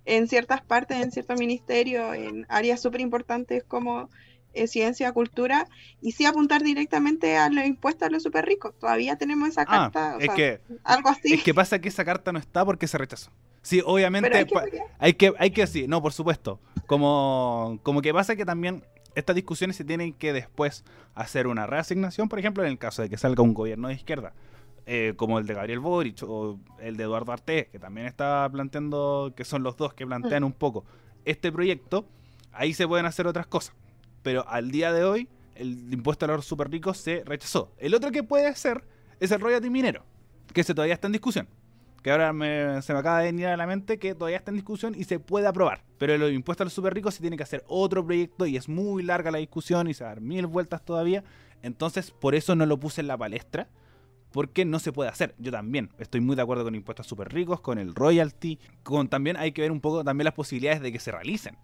en 0.06 0.26
ciertas 0.26 0.62
partes, 0.62 0.96
en 1.02 1.12
ciertos 1.12 1.38
ministerios, 1.38 2.16
en 2.16 2.46
áreas 2.48 2.80
súper 2.80 3.02
importantes 3.02 3.62
como 3.62 4.08
eh, 4.54 4.68
ciencia, 4.68 5.12
cultura, 5.12 5.68
y 6.00 6.12
sí 6.12 6.24
apuntar 6.24 6.62
directamente 6.62 7.36
a 7.36 7.50
los 7.50 7.66
impuestos 7.66 8.08
a 8.08 8.10
los 8.10 8.22
super 8.22 8.46
ricos. 8.46 8.72
Todavía 8.78 9.16
tenemos 9.16 9.50
esa 9.50 9.62
ah, 9.62 9.90
carta, 9.92 10.16
es 10.18 10.30
que, 10.30 10.60
algo 10.82 11.10
así. 11.10 11.34
Es 11.34 11.42
que 11.42 11.52
pasa 11.52 11.78
que 11.78 11.90
esa 11.90 12.06
carta 12.06 12.32
no 12.32 12.38
está 12.38 12.64
porque 12.64 12.86
se 12.86 12.96
rechazó. 12.96 13.30
Sí, 13.60 13.82
obviamente 13.84 14.34
hay 14.34 14.46
que, 14.46 14.80
hay 14.98 15.12
que, 15.12 15.34
hay 15.38 15.50
que, 15.50 15.66
sí, 15.66 15.86
no, 15.88 16.00
por 16.00 16.14
supuesto. 16.14 16.58
Como, 16.86 17.80
como 17.82 18.00
que 18.00 18.14
pasa 18.14 18.34
que 18.34 18.46
también 18.46 18.82
estas 19.16 19.34
discusiones 19.34 19.74
se 19.76 19.84
tienen 19.84 20.12
que 20.12 20.32
después 20.32 20.84
hacer 21.16 21.48
una 21.48 21.66
reasignación, 21.66 22.28
por 22.28 22.38
ejemplo, 22.38 22.62
en 22.62 22.70
el 22.70 22.78
caso 22.78 23.02
de 23.02 23.10
que 23.10 23.18
salga 23.18 23.42
un 23.42 23.54
gobierno 23.54 23.88
de 23.88 23.94
izquierda. 23.94 24.32
Eh, 24.88 25.14
como 25.16 25.40
el 25.40 25.46
de 25.46 25.54
Gabriel 25.54 25.80
Boric 25.80 26.22
o 26.22 26.60
el 26.78 26.96
de 26.96 27.02
Eduardo 27.02 27.32
Arte, 27.32 27.68
que 27.72 27.80
también 27.80 28.06
está 28.06 28.48
planteando, 28.52 29.32
que 29.36 29.44
son 29.44 29.64
los 29.64 29.76
dos 29.76 29.92
que 29.94 30.06
plantean 30.06 30.44
mm. 30.44 30.46
un 30.46 30.52
poco 30.52 30.84
este 31.24 31.50
proyecto, 31.50 32.06
ahí 32.52 32.72
se 32.72 32.86
pueden 32.86 33.04
hacer 33.04 33.26
otras 33.26 33.48
cosas 33.48 33.74
pero 34.26 34.44
al 34.48 34.72
día 34.72 34.92
de 34.92 35.04
hoy 35.04 35.28
el 35.54 35.94
impuesto 35.94 36.24
a 36.24 36.28
los 36.28 36.44
super 36.44 36.68
ricos 36.68 36.98
se 36.98 37.22
rechazó. 37.24 37.70
El 37.78 37.94
otro 37.94 38.10
que 38.10 38.24
puede 38.24 38.52
ser 38.56 38.82
es 39.20 39.30
el 39.30 39.38
royalty 39.38 39.70
minero, 39.70 40.04
que 40.52 40.62
ese 40.62 40.74
todavía 40.74 40.94
está 40.94 41.06
en 41.06 41.12
discusión, 41.12 41.48
que 42.02 42.10
ahora 42.10 42.28
se 42.82 42.92
me 42.92 42.98
acaba 42.98 43.20
de 43.20 43.26
venir 43.26 43.46
a 43.46 43.56
la 43.56 43.66
mente 43.66 43.98
que 43.98 44.14
todavía 44.14 44.38
está 44.38 44.50
en 44.50 44.56
discusión 44.56 44.94
y 44.96 45.04
se 45.04 45.18
puede 45.18 45.46
aprobar. 45.46 45.82
Pero 45.98 46.16
los 46.18 46.32
impuestos 46.32 46.62
a 46.62 46.66
los 46.66 46.72
super 46.72 46.94
ricos 46.94 47.14
se 47.14 47.20
tiene 47.20 47.36
que 47.36 47.42
hacer 47.42 47.64
otro 47.66 48.04
proyecto 48.04 48.46
y 48.46 48.56
es 48.56 48.68
muy 48.68 49.02
larga 49.02 49.30
la 49.30 49.38
discusión 49.38 49.88
y 49.88 49.94
se 49.94 50.04
va 50.04 50.10
a 50.10 50.14
dar 50.14 50.22
mil 50.22 50.46
vueltas 50.46 50.84
todavía. 50.84 51.24
Entonces, 51.62 52.10
por 52.10 52.34
eso 52.34 52.54
no 52.54 52.66
lo 52.66 52.78
puse 52.78 53.00
en 53.00 53.08
la 53.08 53.16
palestra. 53.16 53.68
Porque 54.32 54.66
no 54.66 54.78
se 54.80 54.92
puede 54.92 55.08
hacer. 55.08 55.34
Yo 55.38 55.50
también 55.50 55.88
estoy 55.98 56.20
muy 56.20 56.36
de 56.36 56.42
acuerdo 56.42 56.64
con 56.64 56.74
impuestos 56.74 57.06
super 57.06 57.32
ricos, 57.32 57.60
con 57.60 57.78
el 57.78 57.94
royalty. 57.94 58.58
Con 58.82 59.08
también 59.08 59.38
hay 59.38 59.52
que 59.52 59.62
ver 59.62 59.72
un 59.72 59.80
poco 59.80 60.04
también 60.04 60.26
las 60.26 60.34
posibilidades 60.34 60.82
de 60.82 60.92
que 60.92 60.98
se 60.98 61.10
realicen. 61.10 61.56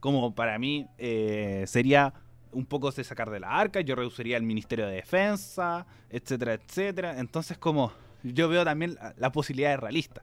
Como 0.00 0.34
para 0.34 0.58
mí 0.58 0.88
eh, 0.98 1.64
sería 1.68 2.12
un 2.52 2.66
poco 2.66 2.90
de 2.90 3.04
sacar 3.04 3.30
de 3.30 3.40
la 3.40 3.50
arca, 3.50 3.80
yo 3.80 3.94
reduciría 3.94 4.36
el 4.36 4.42
Ministerio 4.42 4.86
de 4.86 4.94
Defensa, 4.94 5.86
etcétera, 6.10 6.54
etcétera. 6.54 7.18
Entonces, 7.18 7.58
como 7.58 7.92
yo 8.22 8.48
veo 8.48 8.64
también 8.64 8.96
la, 9.16 9.32
posibilidad 9.32 9.70
de 9.70 9.76
realista. 9.76 10.22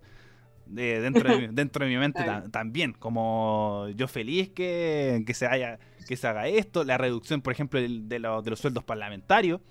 De, 0.65 1.01
dentro, 1.01 1.35
de, 1.35 1.47
dentro 1.51 1.85
de 1.85 1.91
mi 1.91 1.97
mente 1.97 2.23
también, 2.51 2.93
como 2.93 3.87
yo 3.95 4.07
feliz 4.07 4.49
que, 4.49 5.23
se 5.33 5.47
haya, 5.47 5.79
que 6.07 6.15
se 6.15 6.27
haga 6.27 6.47
esto, 6.47 6.83
la 6.83 6.97
reducción, 6.97 7.41
por 7.41 7.53
ejemplo, 7.53 7.81
de, 7.81 7.89
de 7.89 8.19
los 8.19 8.59
sueldos 8.59 8.83
parlamentarios, 8.83 9.61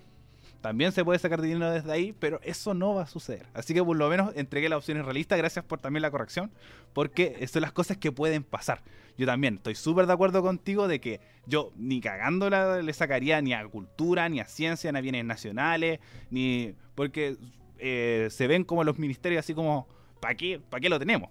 también 0.61 0.91
se 0.91 1.05
puede 1.05 1.19
sacar 1.19 1.41
dinero 1.41 1.71
desde 1.71 1.91
ahí, 1.91 2.13
pero 2.19 2.39
eso 2.43 2.73
no 2.73 2.95
va 2.95 3.03
a 3.03 3.07
suceder. 3.07 3.45
Así 3.53 3.73
que 3.73 3.83
por 3.83 3.95
lo 3.95 4.09
menos 4.09 4.33
entregué 4.35 4.67
la 4.67 4.77
opción 4.77 5.01
realista. 5.03 5.37
Gracias 5.37 5.63
por 5.63 5.79
también 5.79 6.01
la 6.01 6.11
corrección, 6.11 6.51
porque 6.93 7.47
son 7.47 7.61
las 7.61 7.71
cosas 7.71 7.97
que 7.97 8.11
pueden 8.11 8.43
pasar. 8.43 8.83
Yo 9.17 9.25
también 9.25 9.55
estoy 9.55 9.75
súper 9.75 10.05
de 10.05 10.13
acuerdo 10.13 10.41
contigo 10.41 10.87
de 10.87 10.99
que 10.99 11.21
yo 11.45 11.71
ni 11.77 12.01
cagándola 12.01 12.81
le 12.81 12.93
sacaría 12.93 13.41
ni 13.41 13.53
a 13.53 13.65
cultura, 13.67 14.27
ni 14.27 14.39
a 14.39 14.45
ciencia, 14.45 14.91
ni 14.91 14.97
a 14.97 15.01
bienes 15.01 15.25
nacionales, 15.25 15.99
ni. 16.29 16.73
porque 16.95 17.37
eh, 17.79 18.27
se 18.31 18.47
ven 18.47 18.63
como 18.63 18.83
los 18.83 18.97
ministerios 18.99 19.39
así 19.39 19.53
como, 19.53 19.87
¿para 20.19 20.35
qué, 20.35 20.59
¿para 20.59 20.81
qué 20.81 20.89
lo 20.89 20.99
tenemos? 20.99 21.29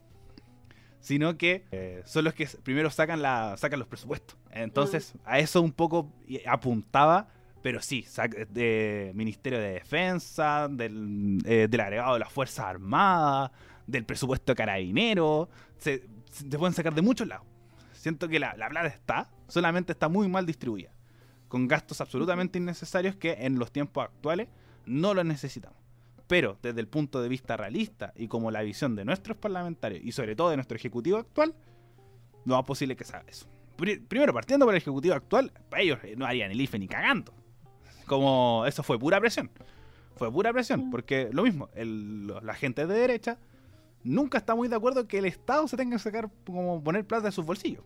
Sino 1.00 1.36
que 1.38 1.64
eh, 1.70 2.02
son 2.04 2.24
los 2.24 2.34
que 2.34 2.46
primero 2.62 2.90
sacan, 2.90 3.22
la, 3.22 3.56
sacan 3.56 3.78
los 3.78 3.88
presupuestos. 3.88 4.36
Entonces, 4.50 5.14
mm. 5.14 5.18
a 5.24 5.38
eso 5.38 5.62
un 5.62 5.72
poco 5.72 6.12
apuntaba 6.46 7.28
pero 7.62 7.80
sí, 7.82 8.06
de 8.50 9.12
Ministerio 9.14 9.58
de 9.58 9.72
Defensa, 9.72 10.68
del, 10.70 11.38
eh, 11.44 11.66
del 11.68 11.80
agregado 11.80 12.14
de 12.14 12.20
las 12.20 12.32
Fuerzas 12.32 12.64
Armadas, 12.64 13.50
del 13.86 14.04
presupuesto 14.04 14.52
de 14.52 14.56
carabinero. 14.56 15.48
Se, 15.78 16.08
se 16.30 16.58
pueden 16.58 16.74
sacar 16.74 16.94
de 16.94 17.02
muchos 17.02 17.26
lados. 17.26 17.46
Siento 17.92 18.28
que 18.28 18.38
la, 18.38 18.56
la 18.56 18.68
plata 18.68 18.88
está, 18.88 19.30
solamente 19.48 19.92
está 19.92 20.08
muy 20.08 20.28
mal 20.28 20.46
distribuida. 20.46 20.90
Con 21.48 21.66
gastos 21.66 22.00
absolutamente 22.00 22.58
innecesarios 22.58 23.16
que 23.16 23.32
en 23.32 23.58
los 23.58 23.72
tiempos 23.72 24.04
actuales 24.04 24.48
no 24.86 25.14
los 25.14 25.24
necesitamos. 25.24 25.77
Pero 26.28 26.58
desde 26.62 26.80
el 26.80 26.86
punto 26.86 27.20
de 27.20 27.28
vista 27.28 27.56
realista 27.56 28.12
y 28.14 28.28
como 28.28 28.50
la 28.50 28.62
visión 28.62 28.94
de 28.94 29.04
nuestros 29.04 29.36
parlamentarios 29.36 30.04
y 30.04 30.12
sobre 30.12 30.36
todo 30.36 30.50
de 30.50 30.56
nuestro 30.56 30.76
ejecutivo 30.76 31.18
actual, 31.18 31.54
no 32.44 32.58
es 32.58 32.64
posible 32.64 32.94
que 32.94 33.04
se 33.04 33.16
haga 33.16 33.24
eso. 33.28 33.46
Primero, 33.76 34.32
partiendo 34.32 34.66
por 34.66 34.74
el 34.74 34.78
ejecutivo 34.78 35.14
actual, 35.14 35.52
para 35.68 35.82
ellos 35.82 35.98
no 36.16 36.26
harían 36.26 36.50
el 36.50 36.60
IFE 36.60 36.78
ni 36.78 36.88
cagando. 36.88 37.32
Como 38.06 38.64
eso 38.66 38.82
fue 38.82 38.98
pura 38.98 39.20
presión. 39.20 39.50
Fue 40.16 40.32
pura 40.32 40.52
presión, 40.52 40.90
porque 40.90 41.30
lo 41.32 41.44
mismo, 41.44 41.68
la 41.74 42.54
gente 42.54 42.86
de 42.86 42.94
derecha 42.94 43.38
nunca 44.02 44.38
está 44.38 44.54
muy 44.54 44.68
de 44.68 44.76
acuerdo 44.76 45.06
que 45.06 45.18
el 45.18 45.26
Estado 45.26 45.66
se 45.68 45.76
tenga 45.76 45.96
que 45.96 46.02
sacar, 46.02 46.28
como 46.44 46.82
poner 46.82 47.06
plata 47.06 47.26
de 47.26 47.32
sus 47.32 47.44
bolsillos. 47.44 47.84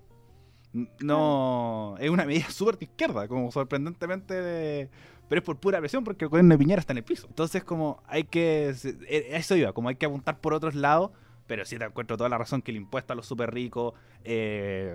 No, 1.00 1.96
es 1.98 2.10
una 2.10 2.24
medida 2.24 2.46
súper 2.50 2.78
de 2.78 2.86
izquierda, 2.86 3.28
como 3.28 3.52
sorprendentemente 3.52 4.88
Pero 5.28 5.38
es 5.38 5.44
por 5.44 5.58
pura 5.58 5.78
presión 5.80 6.02
porque 6.02 6.24
el 6.24 6.30
gobierno 6.30 6.54
de 6.54 6.58
Piñera 6.58 6.80
está 6.80 6.92
en 6.92 6.98
el 6.98 7.04
piso. 7.04 7.26
Entonces, 7.28 7.62
como 7.64 8.02
hay 8.06 8.24
que... 8.24 8.74
E, 9.08 9.36
eso 9.36 9.56
iba, 9.56 9.72
como 9.72 9.88
hay 9.88 9.96
que 9.96 10.06
apuntar 10.06 10.40
por 10.40 10.54
otros 10.54 10.74
lados 10.74 11.10
pero 11.46 11.66
sí 11.66 11.76
te 11.76 11.84
encuentro 11.84 12.16
toda 12.16 12.30
la 12.30 12.38
razón 12.38 12.62
que 12.62 12.70
el 12.70 12.78
impuesto 12.78 13.12
a 13.12 13.16
los 13.16 13.26
súper 13.26 13.52
ricos, 13.52 13.92
eh, 14.24 14.94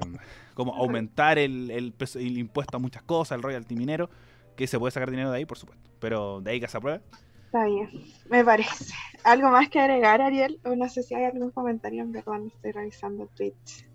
como 0.55 0.75
aumentar 0.75 1.37
el, 1.37 1.69
el, 1.69 1.93
impuesto 2.37 2.77
a 2.77 2.79
muchas 2.79 3.03
cosas, 3.03 3.35
el 3.35 3.43
royalty 3.43 3.75
minero, 3.75 4.09
que 4.55 4.65
se 4.65 4.79
puede 4.79 4.91
sacar 4.91 5.11
dinero 5.11 5.29
de 5.29 5.37
ahí, 5.37 5.45
por 5.45 5.59
supuesto. 5.59 5.87
Pero 5.99 6.41
de 6.41 6.51
ahí 6.51 6.59
que 6.59 6.67
se 6.67 6.77
apruebe. 6.77 7.01
Está 7.45 7.65
bien, 7.65 7.89
me 8.29 8.43
parece. 8.43 8.91
¿Algo 9.23 9.49
más 9.49 9.69
que 9.69 9.79
agregar, 9.79 10.21
Ariel? 10.21 10.59
O 10.65 10.75
no 10.75 10.89
sé 10.89 11.03
si 11.03 11.13
hay 11.13 11.25
algún 11.25 11.51
comentario 11.51 12.01
en 12.01 12.11
verdad 12.11 12.41
estoy 12.47 12.71
revisando 12.71 13.27
Twitch. 13.35 13.85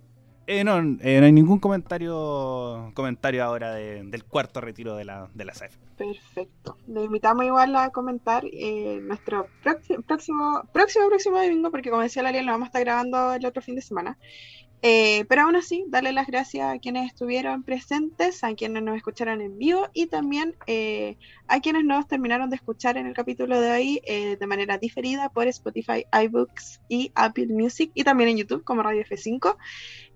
Eh, 0.46 0.64
no, 0.64 0.78
eh, 0.78 1.20
no 1.20 1.26
hay 1.26 1.32
ningún 1.32 1.60
comentario 1.60 2.90
comentario 2.94 3.44
ahora 3.44 3.74
del 3.74 4.24
cuarto 4.24 4.60
retiro 4.60 4.96
de 4.96 5.04
la, 5.04 5.28
de 5.34 5.44
la 5.44 5.54
SAF. 5.54 5.76
Perfecto. 5.96 6.76
Le 6.88 7.04
invitamos 7.04 7.44
igual 7.44 7.76
a 7.76 7.90
comentar 7.90 8.44
eh, 8.44 9.00
nuestro 9.02 9.46
próximo, 9.62 10.62
próximo, 10.72 11.08
próximo, 11.08 11.36
domingo, 11.38 11.70
porque 11.70 11.90
como 11.90 12.02
decía 12.02 12.26
Ariel, 12.26 12.46
lo 12.46 12.52
vamos 12.52 12.66
a 12.66 12.68
estar 12.70 12.82
grabando 12.82 13.34
el 13.34 13.46
otro 13.46 13.62
fin 13.62 13.76
de 13.76 13.82
semana. 13.82 14.18
Eh, 14.84 15.26
pero 15.28 15.42
aún 15.42 15.54
así, 15.54 15.84
darle 15.86 16.10
las 16.10 16.26
gracias 16.26 16.74
a 16.74 16.80
quienes 16.80 17.06
estuvieron 17.06 17.62
presentes, 17.62 18.42
a 18.42 18.52
quienes 18.54 18.82
nos 18.82 18.96
escucharon 18.96 19.40
en 19.40 19.56
vivo 19.56 19.86
y 19.92 20.06
también 20.06 20.56
eh, 20.66 21.18
a 21.46 21.60
quienes 21.60 21.84
nos 21.84 22.08
terminaron 22.08 22.50
de 22.50 22.56
escuchar 22.56 22.96
en 22.96 23.06
el 23.06 23.14
capítulo 23.14 23.60
de 23.60 23.70
hoy 23.70 24.02
de 24.04 24.46
manera 24.48 24.78
diferida 24.78 25.28
por 25.28 25.46
Spotify, 25.46 26.04
iBooks 26.24 26.80
y 26.88 27.12
Apple 27.14 27.46
Music 27.46 27.92
y 27.94 28.02
también 28.02 28.30
en 28.30 28.38
YouTube 28.38 28.64
como 28.64 28.82
Radio 28.82 29.04
F5. 29.04 29.56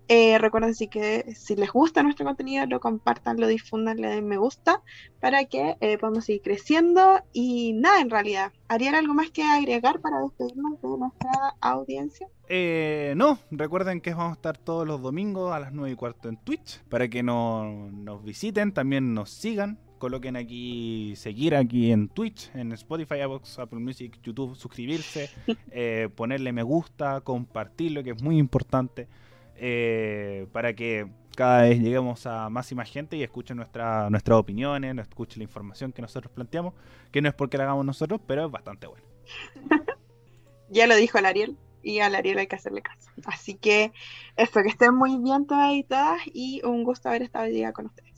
Eh, 0.09 0.37
recuerden 0.37 0.73
si 0.73 0.87
que 0.87 1.33
si 1.35 1.55
les 1.55 1.71
gusta 1.71 2.01
nuestro 2.01 2.25
contenido, 2.25 2.65
lo 2.65 2.79
compartan, 2.79 3.39
lo 3.39 3.47
difundan, 3.47 3.97
le 3.97 4.07
den 4.07 4.27
me 4.27 4.37
gusta 4.37 4.81
para 5.19 5.45
que 5.45 5.75
eh, 5.81 5.97
podamos 5.97 6.25
seguir 6.25 6.41
creciendo. 6.41 7.21
Y 7.33 7.73
nada, 7.73 7.99
en 7.99 8.09
realidad, 8.09 8.53
¿harían 8.69 8.95
algo 8.95 9.13
más 9.13 9.31
que 9.31 9.43
agregar 9.43 9.99
para 9.99 10.21
despedirnos 10.21 10.81
de 10.81 10.97
nuestra 10.97 11.55
audiencia? 11.59 12.27
Eh, 12.47 13.13
no, 13.17 13.39
recuerden 13.51 13.99
que 13.99 14.13
vamos 14.13 14.31
a 14.31 14.35
estar 14.35 14.57
todos 14.57 14.87
los 14.87 15.01
domingos 15.01 15.53
a 15.53 15.59
las 15.59 15.73
9 15.73 15.91
y 15.91 15.95
cuarto 15.95 16.29
en 16.29 16.37
Twitch 16.37 16.81
para 16.85 17.09
que 17.09 17.21
nos 17.21 18.23
visiten, 18.23 18.71
también 18.71 19.13
nos 19.13 19.29
sigan. 19.29 19.77
Coloquen 19.97 20.35
aquí 20.35 21.15
seguir 21.15 21.55
aquí 21.55 21.91
en 21.91 22.07
Twitch, 22.07 22.51
en 22.53 22.71
Spotify, 22.71 23.21
Apple 23.21 23.79
Music, 23.79 24.19
YouTube, 24.21 24.55
suscribirse, 24.55 25.29
eh, 25.71 26.07
ponerle 26.15 26.53
me 26.53 26.61
gusta, 26.61 27.21
compartirlo, 27.21 28.03
que 28.03 28.11
es 28.11 28.21
muy 28.21 28.37
importante. 28.37 29.07
Eh, 29.59 30.47
para 30.51 30.73
que 30.73 31.07
cada 31.35 31.63
vez 31.63 31.79
lleguemos 31.79 32.25
a 32.25 32.49
más 32.49 32.71
y 32.71 32.75
más 32.75 32.89
gente 32.89 33.15
y 33.15 33.23
escuchen 33.23 33.57
nuestra, 33.57 34.09
nuestras 34.09 34.39
opiniones, 34.39 34.97
escuchen 34.97 35.39
la 35.39 35.43
información 35.43 35.91
que 35.91 36.01
nosotros 36.01 36.31
planteamos, 36.33 36.73
que 37.11 37.21
no 37.21 37.29
es 37.29 37.35
porque 37.35 37.57
la 37.57 37.65
hagamos 37.65 37.85
nosotros, 37.85 38.19
pero 38.25 38.45
es 38.45 38.51
bastante 38.51 38.87
bueno. 38.87 39.05
ya 40.69 40.87
lo 40.87 40.95
dijo 40.95 41.19
el 41.19 41.25
Ariel, 41.25 41.57
y 41.83 41.99
al 41.99 42.15
Ariel 42.15 42.39
hay 42.39 42.47
que 42.47 42.55
hacerle 42.55 42.81
caso. 42.81 43.09
Así 43.25 43.55
que 43.55 43.93
eso, 44.35 44.61
que 44.61 44.69
estén 44.69 44.95
muy 44.95 45.17
bien 45.17 45.47
todas 45.47 45.73
y 45.73 45.83
todas, 45.83 46.19
y 46.33 46.61
un 46.65 46.83
gusto 46.83 47.09
haber 47.09 47.21
estado 47.21 47.45
hoy 47.45 47.71
con 47.71 47.85
ustedes. 47.85 48.16